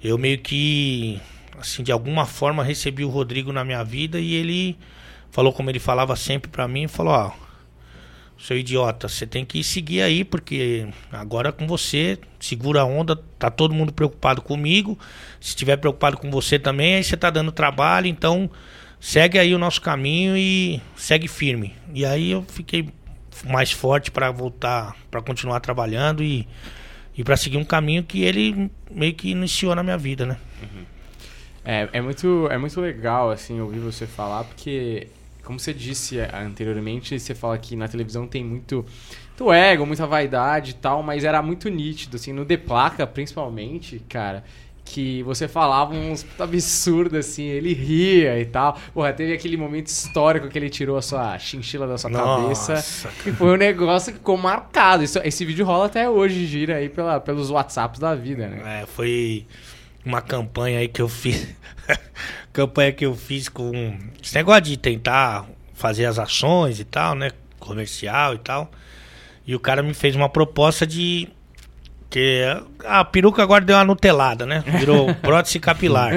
[0.03, 1.19] eu meio que,
[1.57, 4.77] assim, de alguma forma recebi o Rodrigo na minha vida e ele
[5.31, 7.31] falou como ele falava sempre para mim, falou, ó,
[8.43, 13.49] seu idiota, você tem que seguir aí, porque agora com você, segura a onda, tá
[13.49, 14.99] todo mundo preocupado comigo.
[15.39, 18.51] Se estiver preocupado com você também, aí você tá dando trabalho, então
[18.99, 21.73] segue aí o nosso caminho e segue firme.
[21.93, 22.89] E aí eu fiquei
[23.45, 26.45] mais forte para voltar, para continuar trabalhando e,
[27.17, 30.37] e para seguir um caminho que ele meio que iniciou na minha vida, né?
[30.61, 30.83] Uhum.
[31.63, 35.07] É, é, muito, é muito legal, assim, ouvir você falar, porque
[35.43, 38.85] como você disse é, anteriormente, você fala que na televisão tem muito,
[39.29, 44.01] muito ego, muita vaidade e tal, mas era muito nítido, assim, no The Placa, principalmente,
[44.07, 44.43] cara,
[44.85, 48.77] que você falava uns absurdos, assim, ele ria e tal.
[48.93, 53.23] Porra, teve aquele momento histórico que ele tirou a sua chinchila da sua Nossa, cabeça.
[53.23, 55.03] Que foi um negócio que ficou marcado.
[55.03, 58.81] Isso, esse vídeo rola até hoje, gira aí pela, pelos WhatsApps da vida, né?
[58.81, 59.45] É, foi.
[60.05, 61.47] uma campanha aí que eu fiz.
[62.53, 63.97] campanha que eu fiz com.
[64.23, 67.31] Esse negócio de tentar fazer as ações e tal, né?
[67.59, 68.71] Comercial e tal.
[69.45, 71.27] E o cara me fez uma proposta de.
[72.09, 72.43] Que
[72.85, 74.63] a peruca agora deu uma nutelada, né?
[74.79, 76.13] Virou prótese capilar.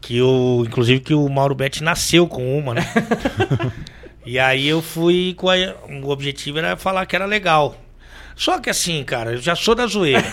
[0.00, 2.82] que o, inclusive que o Mauro Betti nasceu com uma, né?
[4.26, 5.54] e aí eu fui com a,
[5.88, 7.76] o objetivo era falar que era legal.
[8.36, 10.24] Só que assim, cara, eu já sou da zoeira.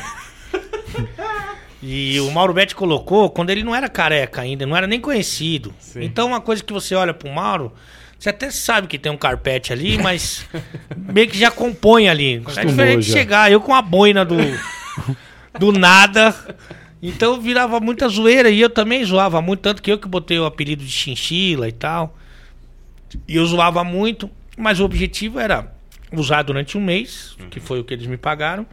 [1.81, 5.73] E o Mauro Betti colocou quando ele não era careca ainda, não era nem conhecido.
[5.79, 6.03] Sim.
[6.03, 7.71] Então, uma coisa que você olha pro Mauro,
[8.17, 10.45] você até sabe que tem um carpete ali, mas
[10.97, 12.35] meio que já compõe ali.
[12.35, 13.17] É Acostumou diferente de já.
[13.17, 14.35] chegar, eu com a boina do,
[15.57, 16.35] do nada.
[17.01, 20.45] Então virava muita zoeira e eu também zoava muito, tanto que eu que botei o
[20.45, 22.17] apelido de chinchila e tal.
[23.25, 25.71] E eu zoava muito, mas o objetivo era
[26.11, 28.65] usar durante um mês, que foi o que eles me pagaram.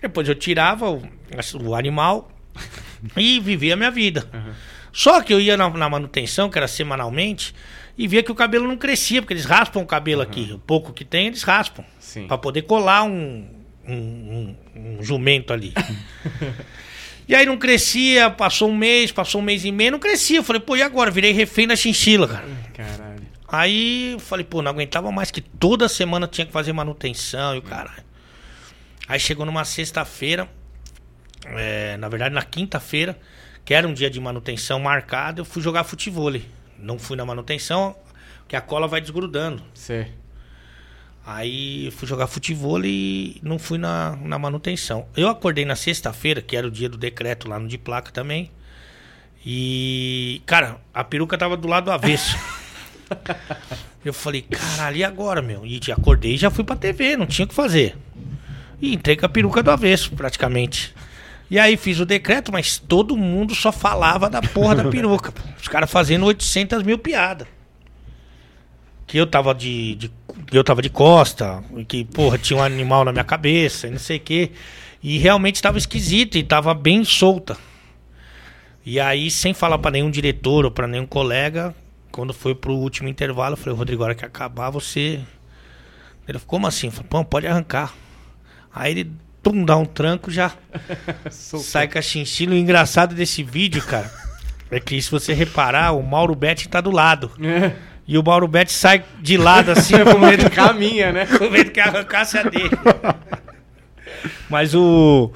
[0.00, 1.02] Depois eu tirava o,
[1.62, 2.30] o animal
[3.16, 4.28] e vivia a minha vida.
[4.92, 7.54] Só que eu ia na, na manutenção, que era semanalmente,
[7.96, 10.50] e via que o cabelo não crescia, porque eles raspam o cabelo aqui.
[10.54, 11.84] O pouco que tem, eles raspam.
[12.26, 13.46] Pra poder colar um,
[13.86, 14.56] um, um-
[14.98, 15.72] um jumento ali.
[17.28, 20.38] e aí não crescia, passou um mês, passou um mês e meio, não crescia.
[20.38, 21.10] Eu falei, pô, e agora?
[21.10, 22.48] Virei refém da chinchila, cara.
[22.74, 23.20] Caralho.
[23.52, 27.58] Aí eu falei, pô, não aguentava mais que toda semana tinha que fazer manutenção e
[27.58, 28.02] o caralho.
[29.10, 30.48] Aí chegou numa sexta-feira,
[31.44, 33.18] é, na verdade na quinta-feira,
[33.64, 36.32] que era um dia de manutenção marcado, eu fui jogar futebol.
[36.78, 37.96] Não fui na manutenção,
[38.46, 39.64] que a cola vai desgrudando.
[39.74, 40.06] Sei.
[41.26, 45.08] Aí eu fui jogar futebol e não fui na, na manutenção.
[45.16, 48.48] Eu acordei na sexta-feira, que era o dia do decreto lá no de placa também.
[49.44, 52.38] E, cara, a peruca tava do lado do avesso.
[54.04, 55.66] eu falei, caralho, e agora, meu?
[55.66, 57.96] E acordei e já fui pra TV, não tinha o que fazer.
[58.80, 60.94] E entrei com a peruca do avesso, praticamente.
[61.50, 65.32] E aí fiz o decreto, mas todo mundo só falava da porra da peruca.
[65.60, 67.46] Os caras fazendo 800 mil piadas
[69.06, 70.10] que eu tava de, de-
[70.52, 73.98] eu tava de costa, e que, porra, tinha um animal na minha cabeça, e não
[73.98, 74.52] sei o quê.
[75.02, 77.56] E realmente tava esquisito e tava bem solta.
[78.86, 81.74] E aí, sem falar pra nenhum diretor ou pra nenhum colega,
[82.12, 85.20] quando foi pro último intervalo, eu falei, Rodrigo, a hora que acabar, você.
[86.28, 86.86] Ele falou, como assim?
[86.86, 87.92] Eu falei, pô, pode arrancar.
[88.74, 89.12] Aí ele,
[89.42, 90.52] pum, dá um tranco, já
[91.30, 92.54] sai com a chinchila.
[92.54, 94.10] O engraçado desse vídeo, cara,
[94.70, 97.30] é que se você reparar, o Mauro Betti tá do lado.
[97.42, 97.72] É.
[98.06, 101.26] E o Mauro Betti sai de lado assim, com medo, Caminha, né?
[101.38, 102.70] com medo que arrancasse a dele.
[104.48, 105.32] Mas o,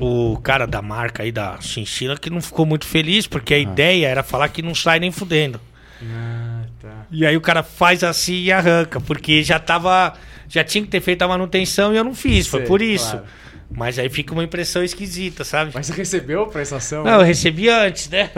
[0.00, 4.08] o cara da marca aí da chinchila que não ficou muito feliz, porque a ideia
[4.08, 5.60] era falar que não sai nem fudendo.
[6.02, 7.06] Ah, tá.
[7.10, 10.14] E aí o cara faz assim e arranca, porque já tava.
[10.52, 13.12] Já tinha que ter feito a manutenção e eu não fiz, foi Sei, por isso.
[13.12, 13.24] claro.
[13.74, 15.70] Mas aí fica uma impressão esquisita, sabe?
[15.72, 17.04] Mas você recebeu a prestação?
[17.04, 18.30] Não, eu recebi antes, né?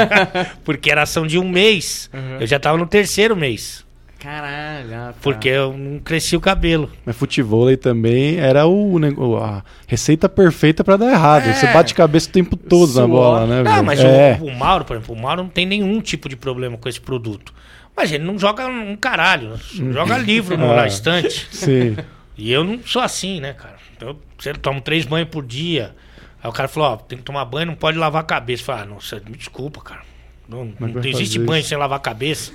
[0.64, 2.08] porque era ação de um mês.
[2.10, 2.38] Uhum.
[2.40, 3.84] Eu já tava no terceiro mês.
[4.18, 4.94] Caralho.
[4.94, 5.14] ah, tá.
[5.20, 6.90] Porque eu não cresci o cabelo.
[7.04, 11.50] Mas futebol também era o, a receita perfeita pra dar errado.
[11.50, 11.52] É.
[11.52, 13.08] Você bate cabeça o tempo todo na Suor.
[13.08, 13.60] bola, né?
[13.60, 13.84] Ah, velho?
[13.84, 14.38] mas é.
[14.40, 17.00] o, o Mauro, por exemplo, o Mauro não tem nenhum tipo de problema com esse
[17.00, 17.52] produto.
[17.98, 20.86] Mas ele não joga um caralho, não joga livro no, na Ah.
[20.86, 21.48] estante.
[21.50, 21.96] Sim.
[22.36, 23.76] E eu não sou assim, né, cara?
[24.00, 25.94] Eu, eu tomo três banhos por dia.
[26.40, 28.62] Aí o cara falou, ó, tem que tomar banho, não pode lavar a cabeça.
[28.62, 30.02] Eu falei, ah, não, você- me desculpa, cara.
[30.48, 31.68] Não, não existe banho isso.
[31.70, 32.52] sem lavar a cabeça.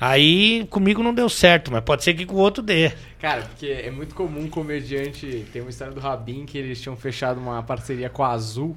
[0.00, 2.92] Aí comigo não deu certo, mas pode ser que com o outro dê.
[3.20, 5.46] Cara, porque é muito comum um comediante.
[5.52, 8.76] Tem uma história do Rabin que eles tinham fechado uma parceria com a Azul,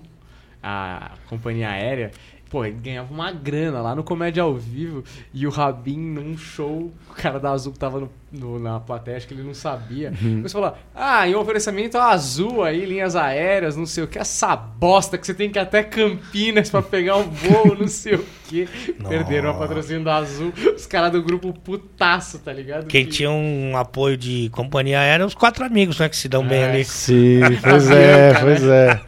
[0.64, 2.12] a companhia aérea.
[2.52, 5.06] Pô, ele ganhava uma grana lá no Comédia ao Vivo.
[5.34, 9.16] E o Rabin, num show, o cara da Azul que tava no, no- na plateia,
[9.16, 10.12] acho que ele não sabia.
[10.22, 10.42] Uhum.
[10.42, 14.20] Você falou: Ah, em oferecimento a Azul aí, linhas aéreas, não sei o que.
[14.20, 18.16] Essa bosta que você tem que ir até Campinas pra pegar um voo, não sei
[18.16, 18.68] o que.
[19.08, 20.52] Perderam a patrocínio da Azul.
[20.76, 22.86] Os caras do grupo putaço, tá ligado?
[22.88, 26.46] Quem Que- tinha um apoio de companhia aérea, os quatro amigos, né, que se dão
[26.46, 26.70] bem É.
[26.70, 26.84] ali.
[26.84, 29.02] Sim, pois é, pois é.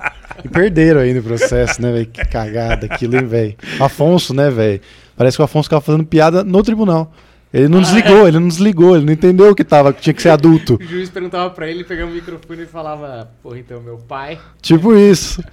[0.44, 2.06] E perderam ainda o processo, né, velho?
[2.08, 3.56] Que cagada aquilo, hein, velho?
[3.80, 4.80] Afonso, né, velho?
[5.16, 7.12] Parece que o Afonso ficava fazendo piada no tribunal.
[7.54, 10.30] Ele não desligou, ele não desligou, ele não entendeu que tava, que tinha que ser
[10.30, 10.80] adulto.
[10.82, 14.40] O juiz perguntava pra ele, pegava o microfone e falava, porra, então, meu pai.
[14.60, 15.44] Tipo isso.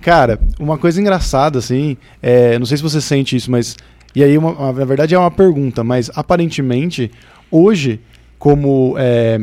[0.00, 3.76] Cara, uma coisa engraçada, assim, é, não sei se você sente isso, mas.
[4.14, 7.10] E aí, uma- uma- na verdade, é uma pergunta, mas aparentemente,
[7.50, 8.00] hoje,
[8.38, 9.38] como é,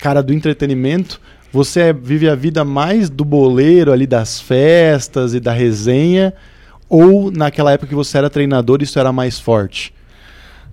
[0.00, 1.20] cara do entretenimento,
[1.52, 6.32] você é- vive a vida mais do boleiro ali das festas e da resenha,
[6.88, 9.92] ou naquela época que você era treinador isso era mais forte?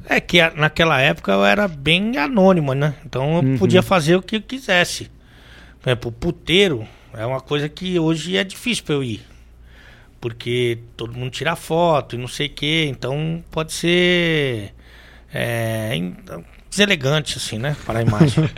[0.05, 2.95] É que a- naquela época eu era bem anônimo, né?
[3.05, 3.57] Então eu Uhum.
[3.57, 5.09] podia fazer o que eu quisesse.
[5.81, 9.21] Por exemplo, o puteiro é uma coisa que hoje é difícil pra eu ir.
[10.21, 14.73] porque todo mundo tira foto e não sei o que, então pode ser
[15.33, 15.95] é,
[16.69, 17.75] deselegante, assim, né?
[17.85, 18.49] Para a imagem.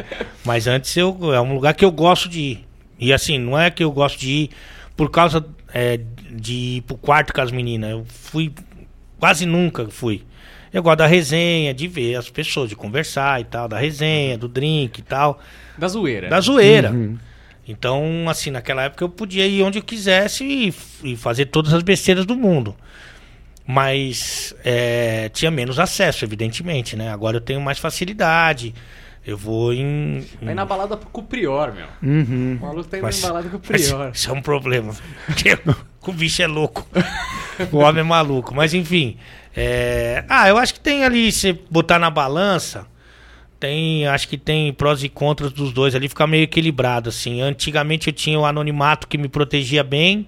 [0.44, 2.68] Mas antes eu, é um lugar que eu gosto de ir.
[3.00, 4.50] E assim, não é que eu gosto de ir
[4.96, 5.44] por causa
[5.74, 6.00] é,
[6.30, 7.92] de ir pro quarto com as meninas.
[7.92, 8.54] Eu fui,
[9.20, 10.24] quase nunca fui.
[10.74, 14.48] Eu gosto da resenha, de ver as pessoas, de conversar e tal, da resenha, do
[14.48, 15.40] drink e tal.
[15.78, 16.30] Da zoeira.
[16.30, 16.94] Da zoeira.
[17.68, 21.84] Então, assim, naquela época eu podia ir onde eu quisesse e, e fazer todas as
[21.84, 22.76] besteiras do mundo.
[23.66, 27.12] Mas é, tinha menos acesso, evidentemente, né?
[27.12, 28.74] Agora eu tenho mais facilidade.
[29.26, 30.26] Eu vou em.
[30.42, 31.86] Vai na balada com o Prior, meu.
[32.02, 32.58] Uhum.
[32.60, 34.12] O maluco tá indo Mas- na balada com o Prior.
[34.14, 34.94] Isso é um problema.
[35.28, 35.58] Porque
[36.08, 36.88] o bicho é louco.
[37.72, 38.54] o homem é maluco.
[38.56, 39.18] Mas enfim.
[39.56, 42.88] é, Ah, eu acho que tem ali, se botar na balança,
[43.60, 44.08] tem.
[44.08, 47.42] Acho que tem prós e contras dos dois ali, fica meio equilibrado, assim.
[47.42, 50.28] Antigamente eu tinha o anonimato que me protegia bem,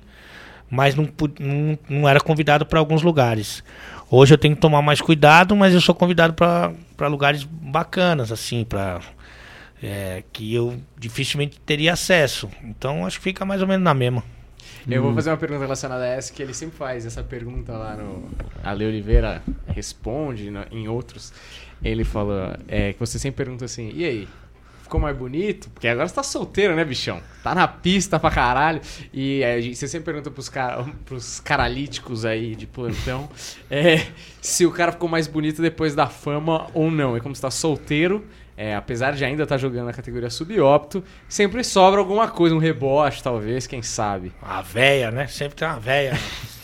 [0.74, 1.08] mas não,
[1.40, 3.64] não, não era convidado para alguns lugares.
[4.10, 8.64] Hoje eu tenho que tomar mais cuidado, mas eu sou convidado para lugares bacanas, assim,
[8.66, 9.00] para
[9.82, 12.50] é, que eu dificilmente teria acesso.
[12.64, 14.24] Então acho que fica mais ou menos na mesma.
[14.90, 17.96] Eu vou fazer uma pergunta relacionada a essa, que ele sempre faz essa pergunta lá
[17.96, 18.30] no.
[18.64, 21.32] Ale Oliveira responde no- em outros.
[21.84, 24.28] Ele falou é, que você sempre pergunta assim: e aí?
[24.94, 25.72] Ficou mais bonito?
[25.72, 27.20] Porque agora você tá solteiro, né, bichão?
[27.42, 28.80] Tá na pista pra caralho.
[29.12, 33.28] E é, você sempre pergunta pros, cara, pros caralíticos aí de plantão
[33.72, 34.06] é,
[34.40, 37.18] se o cara ficou mais bonito depois da fama ou não.
[37.18, 38.24] E como você tá solteiro,
[38.56, 43.24] é, apesar de ainda estar jogando na categoria subópto, sempre sobra alguma coisa, um rebote,
[43.24, 44.32] talvez, quem sabe.
[44.44, 45.26] A véia, né?
[45.26, 46.14] Sempre tem uma véia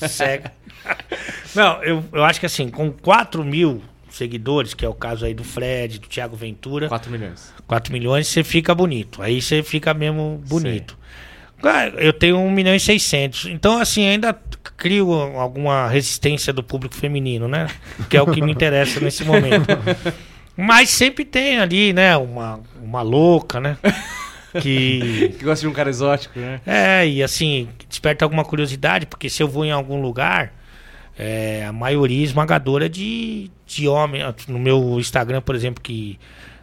[0.08, 0.54] cega.
[1.56, 5.34] Não, eu, eu acho que assim, com 4 mil seguidores, que é o caso aí
[5.34, 7.54] do Fred, do Thiago Ventura, 4 milhões.
[7.70, 9.22] 4 milhões, você fica bonito.
[9.22, 10.98] Aí você fica mesmo bonito.
[11.62, 13.46] Cara, Eu tenho 1 milhão e 600.
[13.46, 14.34] Então, assim, ainda
[14.76, 17.68] crio alguma resistência do público feminino, né?
[18.10, 19.68] Que é o que me interessa nesse momento.
[20.58, 22.18] Mas sempre tem ali, né?
[22.18, 23.78] Uma, uma louca, né?
[24.60, 25.30] Que.
[25.38, 26.60] Que gosta de um cara exótico, né?
[26.66, 30.52] É, e assim, desperta alguma curiosidade, porque se eu vou em algum lugar,
[31.18, 34.24] é, a maioria esmagadora de, de homem.
[34.48, 36.18] No meu Instagram, por exemplo, que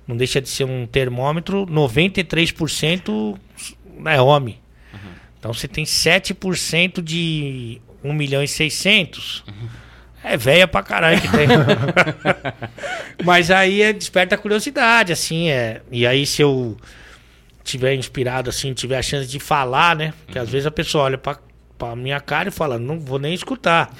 [0.07, 3.39] não deixa de ser um termômetro, 93%
[4.05, 4.59] é homem.
[5.39, 9.45] Então você tem 7% de 1 milhão e 600.
[10.25, 11.47] É velha pra caralho que tem.
[13.25, 15.83] Mas aí é, desperta a curiosidade, assim, é.
[15.91, 16.77] E aí se eu
[17.63, 20.13] tiver inspirado, assim, tiver a chance de falar, né?
[20.25, 21.39] Porque às vezes a pessoa olha pra,
[21.79, 23.91] pra minha cara e fala, não vou nem escutar.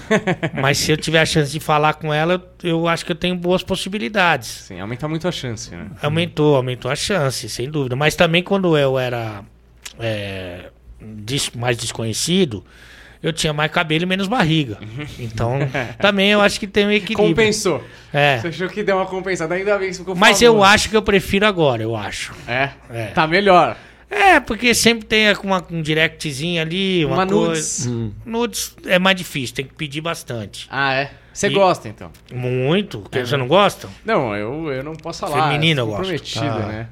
[0.60, 3.16] Mas se eu tiver a chance de falar com ela, eu, eu acho que eu
[3.16, 4.48] tenho boas possibilidades.
[4.48, 5.86] Sim, aumenta muito a chance, né?
[6.02, 7.96] Aumentou, aumentou a chance, sem dúvida.
[7.96, 9.42] Mas também quando eu era
[9.98, 10.70] é,
[11.56, 12.64] mais desconhecido,
[13.22, 14.78] eu tinha mais cabelo e menos barriga.
[15.18, 15.58] Então,
[15.98, 17.28] também eu acho que tem um equilíbrio.
[17.28, 17.84] Compensou.
[18.12, 18.38] É.
[18.38, 20.72] Você achou que deu uma compensada, ainda bem que você ficou Mas eu famoso.
[20.72, 22.32] acho que eu prefiro agora, eu acho.
[22.46, 22.70] É?
[22.90, 23.06] É.
[23.06, 23.76] Tá melhor.
[24.14, 27.90] É, porque sempre tem uma, um directzinho ali, uma, Uma coisa.
[27.90, 28.14] nudes.
[28.26, 30.66] Nudes é mais difícil, tem que pedir bastante.
[30.70, 31.10] Ah, é?
[31.32, 32.10] Você E- gosta, então?
[32.30, 33.02] Muito.
[33.10, 33.38] É, você né?
[33.38, 33.88] não gosta?
[34.04, 35.48] Não, eu, eu não posso falar.
[35.50, 35.98] Feminino eu gosto.
[36.00, 36.66] comprometido, Ah.
[36.66, 36.88] né?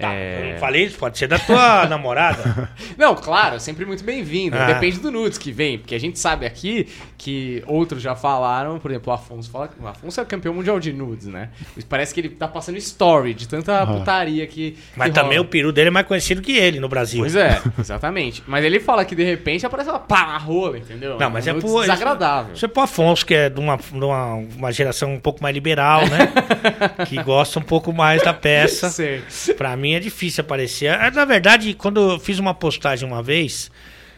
[0.00, 0.40] Tá, É.
[0.48, 2.70] eu não falei isso, pode ser da tua namorada.
[2.96, 4.56] Não, claro, sempre muito bem-vindo.
[4.56, 4.66] Ah.
[4.66, 6.86] Depende do nudes que vem, porque a gente sabe aqui
[7.16, 10.78] que outros já falaram, por exemplo, o Afonso fala que o Afonso é campeão mundial
[10.78, 11.50] de nudes, né?
[11.88, 14.76] Parece que ele tá passando story de tanta putaria que.
[14.96, 15.46] Mas que também rola.
[15.48, 17.20] o peru dele é mais conhecido que ele no Brasil.
[17.20, 18.42] Pois é, exatamente.
[18.46, 21.18] Mas ele fala que de repente aparece uma pá na rola, entendeu?
[21.18, 21.80] Não, mas é nudes por.
[21.80, 22.54] desagradável.
[22.54, 25.52] Isso é pro Afonso, que é de uma, de uma, uma geração um pouco mais
[25.54, 26.32] liberal, né?
[27.08, 28.88] que gosta um pouco mais da peça.
[28.90, 29.22] Sei.
[29.56, 30.88] Pra mim é difícil aparecer.
[30.90, 33.70] Ah, Na verdade, quando eu fiz uma postagem uma vez,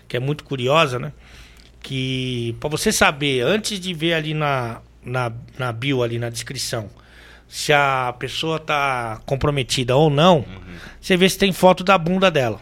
[0.09, 1.13] que é muito curiosa, né?
[1.83, 6.91] Que pra você saber, antes de ver ali na, na, na bio, ali na descrição,
[7.49, 10.45] se a pessoa tá comprometida ou não,
[11.01, 12.61] você vê se tem foto da bunda dela.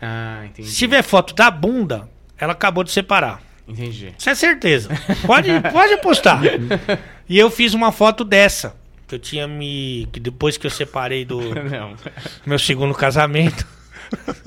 [0.00, 0.68] Ah, entendi.
[0.68, 2.08] Se tiver foto da bunda,
[2.38, 3.40] ela acabou de separar.
[3.66, 4.12] Entendi.
[4.18, 4.90] Isso é certeza.
[5.26, 6.40] Pode, pode postar.
[7.26, 8.76] E eu fiz uma foto dessa.
[9.06, 10.08] Que eu tinha me.
[10.12, 11.94] Que depois que eu separei do Não.
[12.46, 13.66] meu segundo casamento.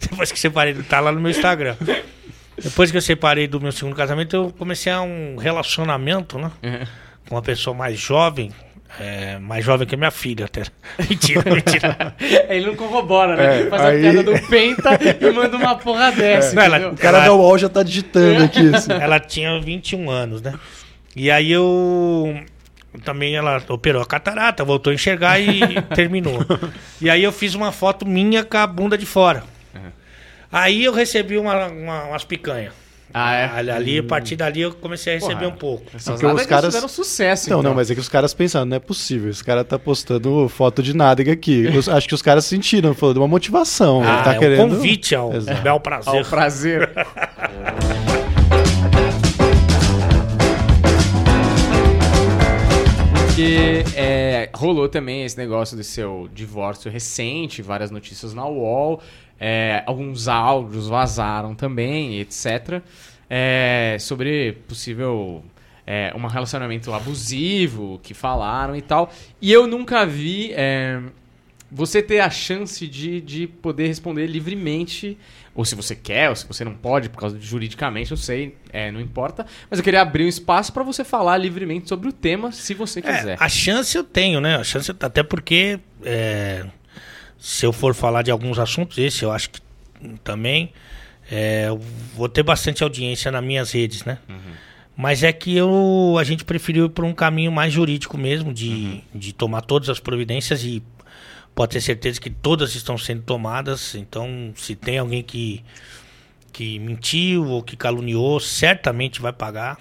[0.00, 1.76] depois que eu separei, tá lá no meu Instagram.
[2.62, 6.50] Depois que eu separei do meu segundo casamento, eu comecei a um relacionamento, né?
[7.28, 8.52] Com uma pessoa mais jovem.
[9.00, 10.62] é, mais jovem que a minha filha, até.
[11.10, 12.14] Mentira, mentira.
[12.48, 13.56] Ele não corrobora, né?
[13.56, 14.90] É, Ele faz aí- a piada do Penta
[15.20, 16.54] e manda uma porra dessa.
[16.54, 16.88] Não, ela-?
[16.90, 18.72] O cara Ela- da UOL já tá digitando aqui.
[18.74, 18.92] Assim.
[18.92, 20.54] Ela tinha 21 anos, né?
[21.16, 22.40] E aí eu.
[23.02, 26.38] Também ela operou a catarata, voltou a enxergar e terminou.
[27.00, 29.42] E aí eu fiz uma foto minha com a bunda de fora.
[30.52, 32.72] Aí eu recebi uma, uma- umas picanhas.
[33.16, 33.44] Ah, é?
[33.46, 35.48] Ali, ali, a partir dali eu comecei a receber Porra.
[35.48, 35.84] um pouco.
[35.94, 37.70] Essas Porque os caras- fizeram sucesso, Então, então.
[37.70, 39.30] não, mas é que os caras pensaram, não é possível.
[39.30, 41.64] Esse cara tá postando foto de nádega aqui.
[41.64, 44.02] Eu acho que os caras sentiram, falou de uma motivação.
[44.04, 44.64] Ah, ele tá é querendo.
[44.64, 45.62] um convite ao Exato.
[45.62, 46.90] bel Ao prazer.
[53.34, 59.02] Porque é, rolou também esse negócio do seu divórcio recente, várias notícias na UOL,
[59.40, 62.80] é, alguns áudios vazaram também, etc.
[63.28, 65.42] é, sobre possível
[65.84, 69.12] é, um relacionamento abusivo que falaram e tal.
[69.42, 71.02] E eu nunca vi é,
[71.68, 75.18] você ter a chance de, de poder responder livremente,
[75.54, 78.56] ou se você quer, ou se você não pode, por causa de juridicamente, eu sei,
[78.72, 79.46] é, não importa.
[79.70, 83.00] Mas eu queria abrir um espaço para você falar livremente sobre o tema, se você
[83.00, 83.34] quiser.
[83.34, 84.56] É, a chance eu tenho, né?
[84.56, 86.66] A chance, até porque é,
[87.38, 89.60] se eu for falar de alguns assuntos, esse eu acho que
[90.24, 90.72] também
[91.30, 91.80] é, eu
[92.14, 94.18] vou ter bastante audiência nas minhas redes, né?
[94.96, 99.02] Mas é que eu, a gente preferiu ir por um caminho mais jurídico mesmo, de,
[99.12, 100.82] de tomar todas as providências e
[101.54, 103.94] pode ter certeza que todas estão sendo tomadas.
[103.94, 105.62] Então, se tem alguém que,
[106.52, 109.78] que mentiu ou que caluniou, certamente vai pagar.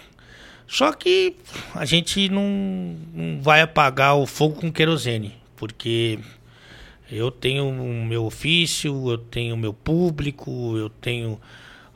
[0.68, 1.36] Só que
[1.76, 6.20] a gente não, não vai apagar o fogo com querosene, porque
[7.12, 11.40] eu tenho o meu ofício, eu tenho o meu público, eu tenho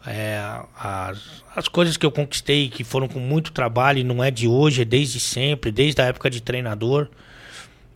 [0.05, 0.39] é,
[0.77, 4.47] as, as coisas que eu conquistei que foram com muito trabalho e não é de
[4.47, 7.09] hoje, é desde sempre, desde a época de treinador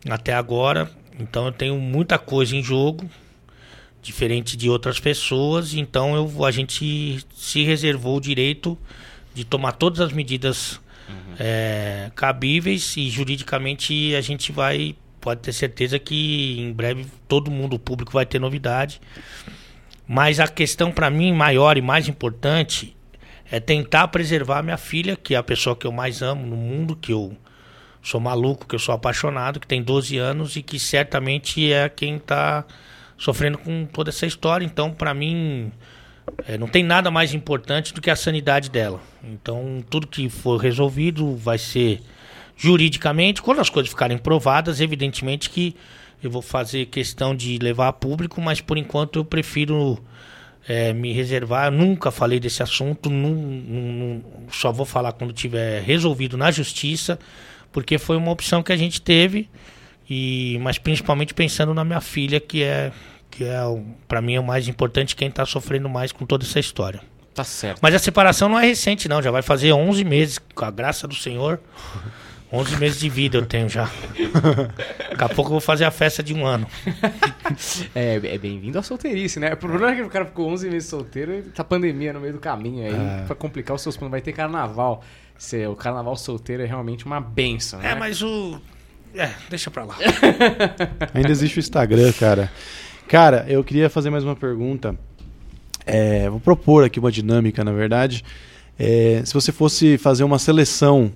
[0.10, 0.90] até agora.
[1.20, 3.10] Então eu tenho muita coisa em jogo,
[4.02, 5.74] diferente de outras pessoas.
[5.74, 8.78] Então eu, a gente se reservou o direito
[9.34, 10.80] de tomar todas as medidas
[11.40, 17.76] é, cabíveis e juridicamente a gente vai pode ter certeza que em breve todo mundo
[17.76, 19.00] o público vai ter novidade.
[20.08, 22.96] Mas a questão para mim maior e mais importante
[23.52, 26.96] é tentar preservar minha filha, que é a pessoa que eu mais amo no mundo,
[26.96, 27.38] que eu
[28.02, 32.18] sou maluco, que eu sou apaixonado, que tem 12 anos e que certamente é quem
[32.18, 32.66] está
[33.18, 34.66] sofrendo com toda essa história.
[34.66, 35.72] Então, para mim,
[36.48, 39.00] é, não tem nada mais importante do que a sanidade dela.
[39.24, 42.02] Então, tudo que for resolvido vai ser
[42.58, 43.42] juridicamente.
[43.42, 45.76] Quando as coisas ficarem provadas, evidentemente que
[46.24, 50.00] eu vou fazer questão de levar a público, mas por enquanto eu prefiro
[50.68, 51.68] é, me reservar.
[51.68, 53.10] Eu nunca falei desse assunto,
[54.52, 57.20] só vou falar quando tiver resolvido na justiça,
[57.72, 59.50] porque foi uma opção que a gente teve,
[60.10, 62.92] e mas principalmente pensando na minha filha, que é
[63.30, 63.60] que é
[64.08, 67.02] para mim é o mais importante, quem está sofrendo mais com toda essa história.
[67.34, 67.80] Tá certo.
[67.82, 69.22] Mas a separação não é recente, não.
[69.22, 71.62] Já vai fazer 11 meses, com a graça do Senhor.
[72.52, 73.90] 11 meses de vida eu tenho já.
[75.12, 76.68] Daqui a pouco eu vou fazer a festa de um ano.
[77.96, 79.54] É, é bem-vindo à solteirice, né?
[79.54, 82.34] O problema é que o cara ficou 11 meses solteiro e tá pandemia no meio
[82.34, 83.24] do caminho aí, É.
[83.26, 84.12] pra complicar os seus planos.
[84.12, 85.02] Vai ter carnaval.
[85.42, 87.94] Cê- o carnaval solteiro é realmente uma benção, né?
[87.94, 88.62] É, mas o.
[89.16, 89.96] É, deixa pra lá.
[91.16, 92.52] Ainda existe o Instagram, cara.
[93.08, 94.96] Cara, eu queria fazer mais uma pergunta.
[95.84, 98.24] É, vou propor aqui uma dinâmica, na verdade.
[98.78, 101.12] É, se você fosse fazer uma seleção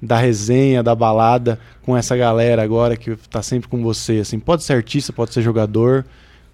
[0.00, 4.62] da resenha, da balada, com essa galera agora que tá sempre com você, assim, pode
[4.64, 6.06] ser artista, pode ser jogador.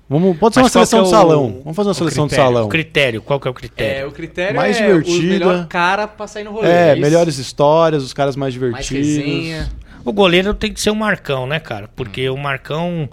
[0.08, 1.60] Vamos, pode ser Mas uma seleção de é o- salão.
[1.64, 2.52] Vamos fazer uma seleção de critério?
[2.52, 2.66] salão.
[2.66, 4.08] O critério, qual que é o É, critério?
[4.08, 5.18] o critério Mais é divertida.
[5.20, 6.68] o melhor cara pra sair no rolê.
[6.68, 7.00] É, isso?
[7.00, 9.06] melhores histórias, os caras mais Mais divertidos.
[9.26, 9.72] resenha.
[10.04, 11.88] O goleiro tem que ser o Marcão, né, cara?
[11.94, 13.08] Porque o Marcão.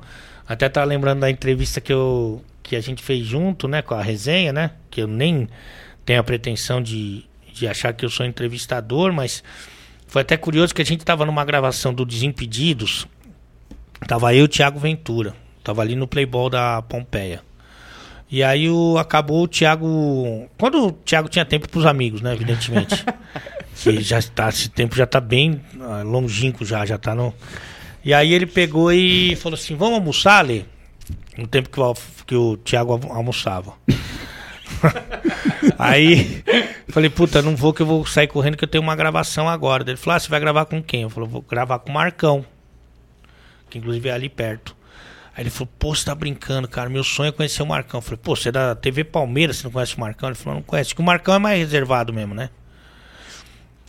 [0.48, 4.02] Até tá lembrando da entrevista que, eu, que a gente fez junto, né, com a
[4.02, 4.72] resenha, né?
[4.90, 5.48] Que eu nem
[6.04, 9.44] tenho a pretensão de, de achar que eu sou entrevistador, mas
[10.08, 13.06] foi até curioso que a gente tava numa gravação do Desimpedidos.
[14.08, 15.36] Tava eu e o Thiago Ventura.
[15.64, 17.42] Tava ali no Playboy da Pompeia.
[18.32, 20.48] E aí o, acabou o Thiago.
[20.58, 22.34] Quando o Thiago tinha tempo pros amigos, né?
[22.34, 23.04] Evidentemente.
[23.76, 27.34] que já está, esse tempo já tá bem ah, longínquo já, já tá no.
[28.04, 30.64] E aí ele pegou e falou assim: vamos almoçar, Lê?
[31.38, 31.94] No tempo que o,
[32.28, 33.74] que o Thiago almo- almoçava.
[35.78, 36.44] aí
[36.90, 39.84] falei, puta, não vou que eu vou sair correndo que eu tenho uma gravação agora.
[39.84, 41.02] Ele falou: ah, você vai gravar com quem?
[41.02, 42.46] Eu falei, vou gravar com o Marcão.
[43.70, 44.76] Que inclusive é ali perto.
[45.40, 46.90] Aí ele falou, pô, você tá brincando, cara.
[46.90, 48.00] Meu sonho é conhecer o Marcão.
[48.00, 50.28] Eu falei, pô, você é da TV Palmeiras, você não conhece o Marcão?
[50.28, 50.94] Ele falou, não conhece.
[50.94, 52.50] Que o Marcão é mais reservado mesmo, né?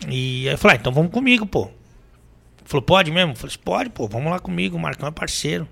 [0.07, 1.63] E aí eu falei, ah, então vamos comigo, pô.
[1.63, 3.33] Ele falou, pode mesmo?
[3.33, 5.67] Eu falei, pode, pô, vamos lá comigo, o Marcão é parceiro.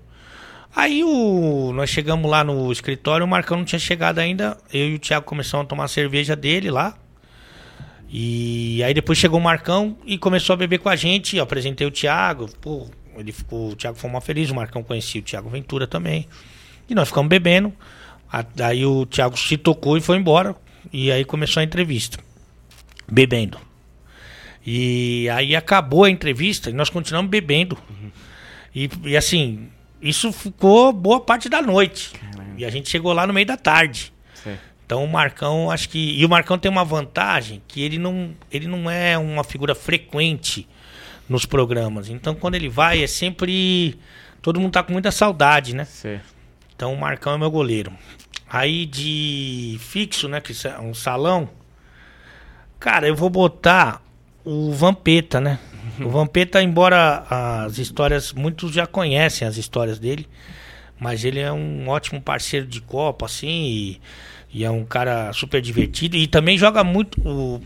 [0.75, 4.57] Aí o, nós chegamos lá no escritório, o Marcão não tinha chegado ainda.
[4.73, 6.97] Eu e o Thiago começamos a tomar a cerveja dele lá.
[8.09, 11.37] E aí depois chegou o Marcão e começou a beber com a gente.
[11.37, 12.49] Eu apresentei o Thiago.
[12.59, 12.85] Pô,
[13.19, 16.27] ele ficou, o Thiago foi uma feliz, o Marcão conhecia o Thiago Ventura também.
[16.89, 17.73] E nós ficamos bebendo.
[18.31, 20.55] A- Aí o Thiago se tocou e foi embora.
[20.93, 22.17] E aí começou a entrevista.
[23.11, 23.57] bebendo.
[24.65, 27.77] E aí acabou a entrevista e nós continuamos bebendo.
[28.75, 29.67] E, e assim,
[30.01, 32.11] isso ficou boa parte da noite.
[32.57, 34.13] E a gente chegou lá no meio da tarde.
[34.35, 34.57] Sei.
[34.85, 36.19] Então o Marcão, acho que.
[36.19, 40.67] E o Marcão tem uma vantagem que ele não, ele não é uma figura frequente
[41.29, 42.09] nos programas.
[42.09, 43.97] Então quando ele vai, é sempre.
[44.41, 45.85] Todo mundo tá com muita saudade, né?
[45.85, 46.19] Sei.
[46.75, 47.93] Então o Marcão é meu goleiro.
[48.49, 50.41] Aí de fixo, né?
[50.41, 51.47] Que é um salão.
[52.79, 54.01] Cara, eu vou botar
[54.43, 55.59] o Vampeta, né?
[55.99, 57.25] O Vampeta, embora
[57.63, 58.31] as histórias.
[58.33, 60.27] Muitos já conhecem as histórias dele.
[60.99, 63.47] Mas ele é um ótimo parceiro de Copa, assim.
[63.47, 64.01] E,
[64.53, 66.15] e é um cara super divertido.
[66.17, 67.19] E também joga muito.
[67.21, 67.61] O,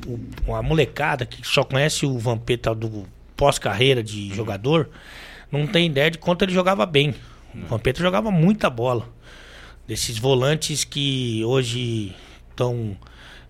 [0.48, 3.06] o- a molecada que só conhece o Vampeta do
[3.44, 4.90] pós-carreira de jogador.
[5.52, 7.14] Não tem ideia de quanto ele jogava bem.
[7.54, 9.10] O Vampeta jogava muita bola
[9.86, 12.16] desses volantes que hoje
[12.50, 12.96] estão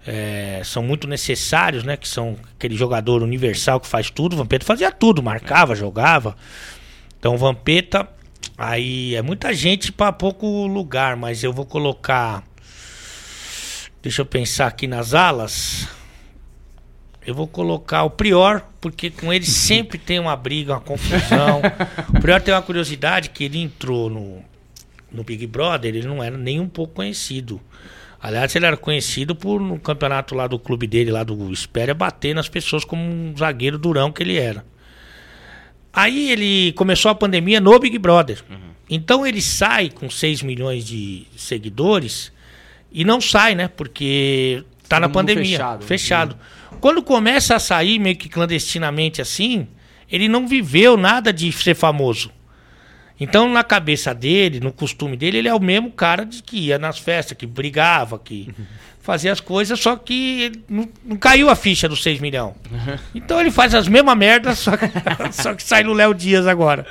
[0.04, 1.96] é, são muito necessários, né?
[1.96, 4.34] Que são aquele jogador universal que faz tudo.
[4.34, 6.36] O Vampeta fazia tudo, marcava, jogava.
[7.20, 8.10] Então, Vampeta,
[8.58, 12.44] aí é muita gente para pouco lugar, mas eu vou colocar.
[14.02, 15.88] Deixa eu pensar aqui nas alas.
[17.26, 21.62] Eu vou colocar o Prior, porque com ele sempre tem uma briga, uma confusão.
[22.10, 24.44] o Prior tem uma curiosidade que ele entrou no,
[25.12, 27.62] no Big Brother, ele não era nem um pouco conhecido.
[28.22, 32.34] Aliás, ele era conhecido por no campeonato lá do clube dele, lá do Espéria, bater
[32.34, 34.66] nas pessoas como um zagueiro durão que ele era.
[35.92, 38.42] Aí ele começou a pandemia no Big Brother.
[38.90, 42.32] Então ele sai com 6 milhões de seguidores
[42.92, 43.68] e não sai, né?
[43.68, 45.58] Porque tá Todo na pandemia.
[45.58, 45.86] fechado.
[45.86, 46.38] Fechado.
[46.80, 49.68] Quando começa a sair meio que clandestinamente assim,
[50.10, 52.32] ele não viveu nada de ser famoso.
[53.20, 56.80] Então, na cabeça dele, no costume dele, ele é o mesmo cara de que ia
[56.80, 58.54] nas festas, que brigava, que
[59.02, 62.56] fazia as coisas, só que não, não caiu a ficha dos 6 milhões.
[63.14, 64.86] Então ele faz as mesmas merdas, só que,
[65.32, 66.86] só que sai no Léo Dias agora.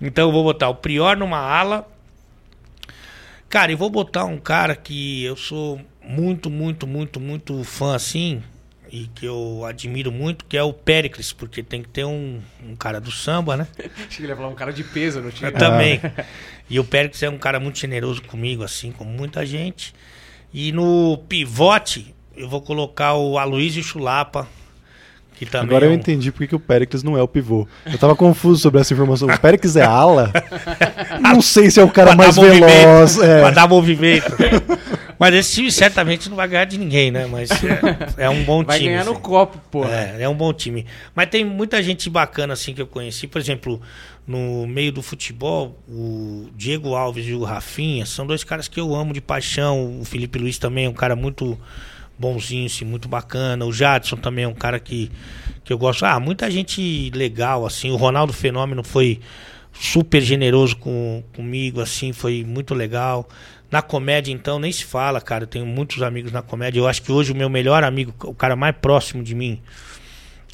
[0.00, 1.88] Então eu vou botar o Prior numa ala.
[3.48, 8.42] Cara, eu vou botar um cara que eu sou muito, muito, muito, muito fã assim.
[8.90, 12.74] E que eu admiro muito, que é o Péricles, porque tem que ter um, um
[12.74, 13.68] cara do samba, né?
[14.06, 15.50] Acho que ele ia falar um cara de peso no time.
[15.50, 16.00] Eu também.
[16.70, 19.94] E o Péricles é um cara muito generoso comigo, assim, com muita gente.
[20.52, 24.46] E no pivote, eu vou colocar o Aloysio Chulapa,
[25.54, 27.66] Agora é eu um- entendi por que o Péricles não é o pivô.
[27.86, 29.28] Eu tava confuso sobre essa informação.
[29.28, 30.32] O Péricles é ala?
[31.20, 33.16] Não sei se é o cara pra mais veloz.
[33.16, 33.50] Pra É.
[33.52, 34.32] dar movimento.
[35.18, 37.26] Mas esse time certamente não vai ganhar de ninguém, né?
[37.26, 37.50] Mas
[38.16, 38.90] é, é um bom Vai time.
[38.90, 39.20] ganhar no assim.
[39.20, 39.90] copo, porra.
[40.16, 40.86] É, é um bom time.
[41.14, 43.26] Mas tem muita gente bacana assim que eu conheci.
[43.26, 43.80] Por exemplo,
[44.26, 48.94] no meio do futebol, o Diego Alves e o Rafinha são dois caras que eu
[48.94, 49.98] amo de paixão.
[50.00, 51.58] O Felipe Luiz também é um cara muito
[52.18, 53.64] bonzinho, assim, muito bacana.
[53.64, 55.10] O Jadson também é um cara que,
[55.64, 56.04] que eu gosto.
[56.04, 57.90] Ah, muita gente legal, assim.
[57.90, 59.20] O Ronaldo Fenômeno foi
[59.72, 63.28] super generoso com, comigo, assim, foi muito legal.
[63.70, 65.44] Na comédia, então, nem se fala, cara.
[65.44, 66.80] Eu tenho muitos amigos na comédia.
[66.80, 69.60] Eu acho que hoje o meu melhor amigo, o cara mais próximo de mim,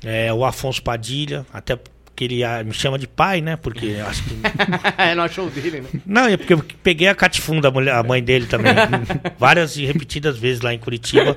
[0.05, 1.47] é o Afonso Padilha.
[1.53, 1.79] Até
[2.15, 3.57] porque ele ah, me chama de pai, né?
[3.57, 4.37] Porque eu acho que.
[4.97, 5.89] é no show dele, né?
[6.07, 8.73] Não, é porque eu peguei a catifunda, a, mulher- a mãe dele também.
[9.37, 11.37] Várias e repetidas vezes lá em Curitiba.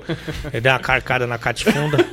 [0.53, 1.97] Eu dei uma carcada na catifunda.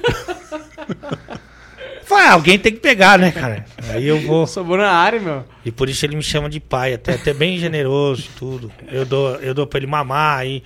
[2.05, 3.67] Falei, ah, alguém tem que pegar, né, cara?
[3.91, 4.47] Aí eu vou.
[4.47, 5.45] Sobrou na área, meu.
[5.65, 8.73] E por isso ele me chama de pai, até, até bem generoso tudo.
[8.91, 10.63] Eu dou, eu dou pra ele mamar aí.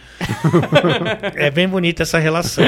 [1.35, 2.65] É bem bonita essa relação.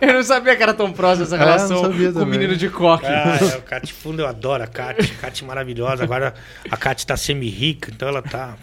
[0.00, 2.68] Eu não sabia que era tão próximo essa É, relação sabia com o menino de
[2.68, 3.06] coque.
[3.06, 5.08] Ah, é, o Catifundo eu adoro a Cati.
[5.14, 6.04] Cati maravilhosa.
[6.04, 6.34] Agora
[6.70, 8.54] a Cati tá semi-rica, então ela tá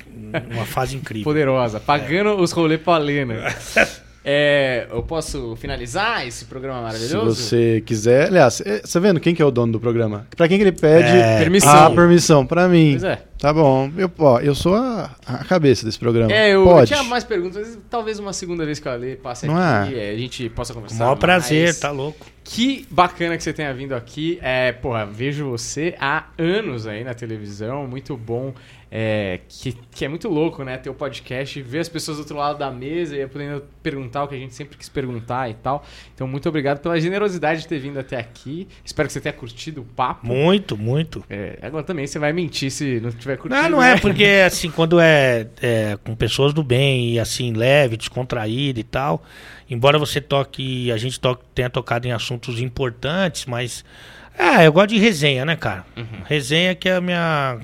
[0.49, 1.23] numa fase incrível.
[1.25, 3.35] Poderosa, pagando os rolês pra Lena.
[4.25, 7.35] É, eu posso finalizar esse programa Se maravilhoso?
[7.43, 8.27] você quiser.
[8.27, 10.25] Aliás, é, você vendo quem que é o dono do programa?
[10.35, 11.85] Pra quem que ele pede É, permissão.
[11.85, 12.45] a permissão?
[12.45, 12.91] Pra mim.
[12.91, 13.21] Pois é.
[13.37, 13.91] Tá bom.
[13.97, 16.31] Eu, ó, eu sou a, a cabeça desse programa.
[16.31, 16.87] É, eu, eu Pode.
[16.87, 20.11] tinha mais perguntas, mas talvez uma segunda vez que eu ler passe Não aqui, é?
[20.11, 21.03] é, a gente possa Com o conversar.
[21.03, 22.25] maior prazer, tá louco.
[22.45, 24.39] Que bacana que você tenha vindo aqui.
[24.41, 28.53] É, porra, vejo você há anos aí na televisão, muito bom.
[28.95, 30.77] É, que, que é muito louco, né?
[30.77, 34.27] Ter o podcast, ver as pessoas do outro lado da mesa e podendo perguntar o
[34.27, 35.83] que a gente sempre quis perguntar e tal.
[36.13, 38.67] Então, muito obrigado pela generosidade de ter vindo até aqui.
[38.85, 40.27] Espero que você tenha curtido o papo.
[40.27, 41.25] Muito, muito.
[41.27, 43.59] É, agora também você vai mentir se não tiver curtido.
[43.63, 43.99] Não, não é, né?
[43.99, 49.23] porque assim, quando é, é com pessoas do bem e assim, leve, descontraído e tal,
[49.67, 53.83] embora você toque, a gente toque, tenha tocado em assuntos importantes, mas.
[54.37, 55.83] É, eu gosto de resenha, né, cara?
[56.25, 57.59] Resenha que é a minha.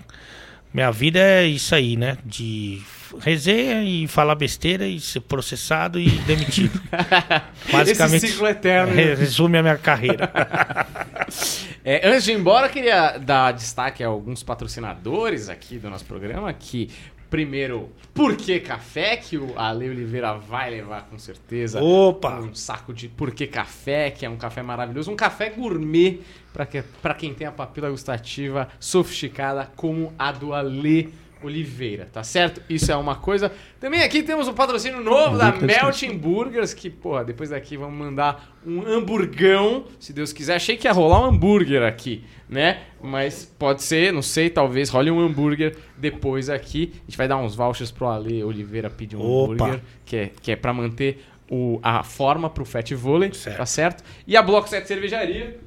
[0.73, 2.17] Minha vida é isso aí, né?
[2.23, 2.81] De
[3.19, 6.79] resenha e falar besteira e ser processado e demitido.
[7.87, 8.99] Esse ciclo eterno.
[8.99, 10.29] é, resume a minha carreira.
[11.83, 16.03] É, antes de ir embora, eu queria dar destaque a alguns patrocinadores aqui do nosso
[16.05, 16.89] programa, que
[17.30, 21.81] primeiro, Por que Café, que o Ale Oliveira vai levar com certeza.
[21.81, 22.39] Opa!
[22.39, 26.19] Um saco de Por que Café, que é um café maravilhoso, um café gourmet
[26.51, 32.23] para que, pra quem tem a papila gustativa sofisticada como a do Ale Oliveira, tá
[32.23, 32.61] certo?
[32.69, 33.51] Isso é uma coisa.
[33.79, 38.57] Também aqui temos um patrocínio novo da Melting Burgers, que, porra, depois daqui vamos mandar
[38.65, 40.55] um hamburgão, se Deus quiser.
[40.55, 42.81] Achei que ia rolar um hambúrguer aqui, né?
[43.01, 46.91] Mas pode ser, não sei, talvez role um hambúrguer depois aqui.
[46.95, 49.53] A gente vai dar uns vouchers pro Ale Oliveira pedir um Opa.
[49.53, 53.57] hambúrguer, que é, que é pra manter o, a forma pro Fat Vôlei, Certo.
[53.57, 54.03] tá certo?
[54.27, 55.57] E a Bloco 7 Cervejaria,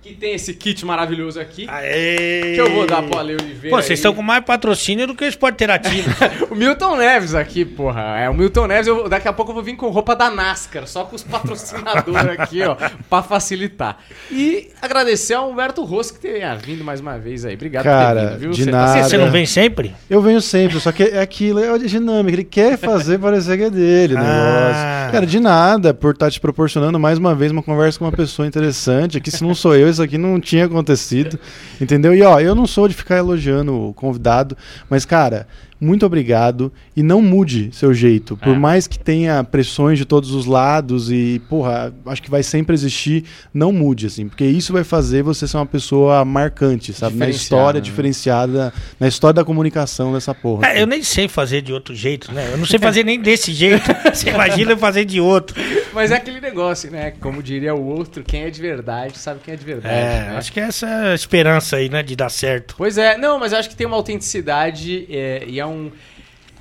[0.00, 1.66] que tem esse kit maravilhoso aqui.
[1.68, 2.52] Aê!
[2.54, 3.68] Que eu vou dar pro Ale Oliveira.
[3.68, 3.94] Pô, vocês aí.
[3.94, 6.08] estão com mais patrocínio do que o Esporte Interativo.
[6.50, 8.18] O Milton Neves aqui, porra.
[8.18, 10.86] É, o Milton Neves, eu- daqui a pouco eu vou vir com roupa da NASCAR,
[10.86, 12.74] só com os patrocinadores aqui, ó,
[13.10, 13.98] pra facilitar.
[14.30, 17.54] E agradecer ao Humberto Rosso que tenha vindo mais uma vez aí.
[17.54, 18.50] Obrigado Cara, por ter vindo, viu?
[18.52, 19.02] de Você nada.
[19.04, 19.94] Você, Tá não vem sempre?
[20.08, 22.34] Eu venho sempre, só que é aquilo, é a dinâmica.
[22.36, 24.22] Ele quer fazer parecer que é dele o Ah.
[24.22, 25.12] negócio.
[25.12, 28.46] Cara, de nada, por estar te proporcionando mais uma vez uma conversa com uma pessoa
[28.48, 29.18] interessante.
[29.18, 31.38] Aqui, se não sou eu, isso aqui não tinha acontecido.
[31.80, 32.14] Entendeu?
[32.14, 34.56] E ó, eu não sou de ficar elogiando o convidado,
[34.88, 35.46] mas, cara.
[35.80, 38.36] Muito obrigado e não mude seu jeito.
[38.36, 38.58] Por É.
[38.58, 43.24] mais que tenha pressões de todos os lados e, porra, acho que vai sempre existir,
[43.54, 47.16] não mude, assim, porque isso vai fazer você ser uma pessoa marcante, sabe?
[47.16, 47.84] Na história né?
[47.84, 50.66] diferenciada, na história da comunicação dessa porra.
[50.68, 52.50] É, eu nem sei fazer de outro jeito, né?
[52.52, 53.84] Eu não sei fazer nem desse jeito.
[54.12, 55.54] Você imagina eu fazer de outro.
[55.92, 57.12] Mas é aquele negócio, né?
[57.20, 59.94] Como diria o outro, quem é de verdade sabe quem é de verdade.
[59.94, 60.36] É, né?
[60.36, 62.74] acho que é essa esperança aí, né, de dar certo.
[62.76, 65.90] Pois é, não, mas eu acho que tem uma autenticidade é, e é um,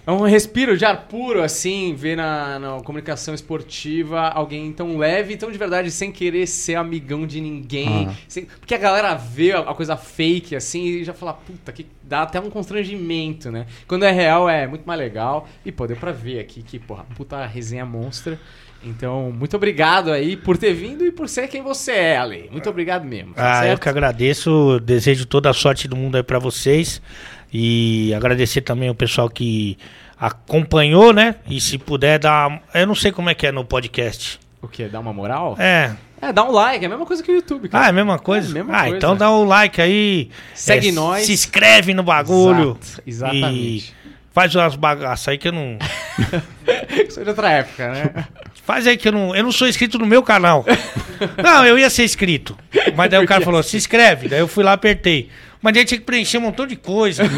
[0.05, 5.35] é um respiro de ar puro, assim, ver na, na comunicação esportiva alguém tão leve,
[5.35, 8.07] tão de verdade, sem querer ser amigão de ninguém.
[8.09, 8.13] Ah.
[8.27, 11.85] sem- porque a galera vê a, a coisa fake, assim, e já fala, puta, que
[12.03, 13.65] dá até um constrangimento, né?
[13.87, 15.47] Quando é real é muito mais legal.
[15.65, 18.39] E, pô, deu pra ver aqui que, porra, puta resenha monstra.
[18.83, 22.47] Então, muito obrigado aí por ter vindo e por ser quem você é, Ale.
[22.51, 23.33] Muito obrigado mesmo.
[23.33, 23.81] tá Ah, eu certo?
[23.81, 27.01] que agradeço, desejo toda a sorte do mundo aí pra vocês
[27.51, 29.77] e agradecer também o pessoal que
[30.19, 31.35] acompanhou, né?
[31.49, 34.39] E se puder dar, eu não sei como é que é no podcast.
[34.61, 34.87] O quê?
[34.87, 35.55] Dá uma moral?
[35.59, 37.85] É, É, dá um like, é a mesma coisa que o YouTube, cara.
[37.85, 38.47] ah, é a mesma coisa.
[38.47, 38.97] É a mesma ah, coisa.
[38.97, 41.25] então dá um like aí, Segue é, nós.
[41.25, 42.77] se inscreve no bagulho.
[42.81, 43.93] Exato, exatamente.
[43.93, 45.77] E faz umas bagaças aí que eu não
[47.07, 48.25] Isso é de outra época, né?
[48.63, 50.65] Faz aí que eu não, eu não sou inscrito no meu canal.
[51.41, 52.55] Não, eu ia ser inscrito.
[52.95, 54.27] Mas daí o cara falou, se inscreve.
[54.27, 55.29] Daí eu fui lá, apertei.
[55.61, 57.23] Mas daí tinha que preencher um montão de coisa.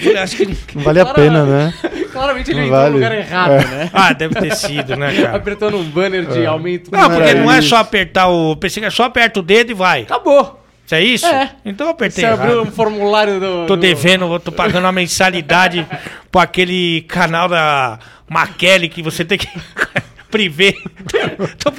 [0.00, 0.46] Eu acho que...
[0.76, 1.74] Não vale a pena, né?
[2.12, 2.94] Claramente ele Não entrou no vale.
[2.94, 3.64] lugar errado, É.
[3.64, 3.90] né?
[3.92, 5.36] Ah, deve ter sido, né, cara?
[5.36, 6.88] Apertando um banner de aumento.
[6.92, 7.70] Não, porque não é isso.
[7.70, 8.54] só apertar o...
[8.54, 10.02] Pensei que é só aperta o dedo e vai.
[10.02, 10.62] Acabou.
[10.86, 11.26] Isso é isso?
[11.26, 11.50] É.
[11.64, 13.66] Então eu apertei Você abriu um formulário do...
[13.66, 15.84] Tô do- devendo, tô pagando uma mensalidade
[16.30, 17.98] pra aquele canal da
[18.28, 19.48] Maquele que você tem que...
[20.30, 20.76] Privê.
[21.58, 21.70] Tô,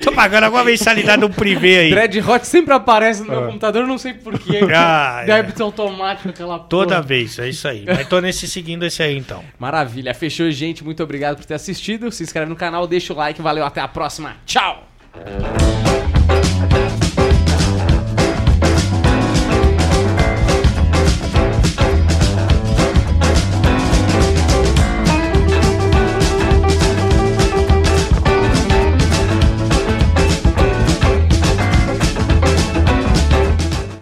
[0.00, 1.90] tô pagando alguma mensalidade do privê aí.
[1.90, 4.60] Dread Hot sempre aparece no meu computador, não sei porquê.
[4.74, 5.26] Ah, é.
[5.26, 6.68] Débito automático, aquela porra.
[6.68, 7.84] Toda vez, é isso aí.
[7.86, 9.42] Mas tô nesse seguindo esse aí então.
[9.58, 10.12] Maravilha.
[10.14, 10.84] Fechou, gente.
[10.84, 12.10] Muito obrigado por ter assistido.
[12.10, 13.40] Se inscreve no canal, deixa o like.
[13.40, 14.36] Valeu, até a próxima.
[14.44, 14.86] Tchau!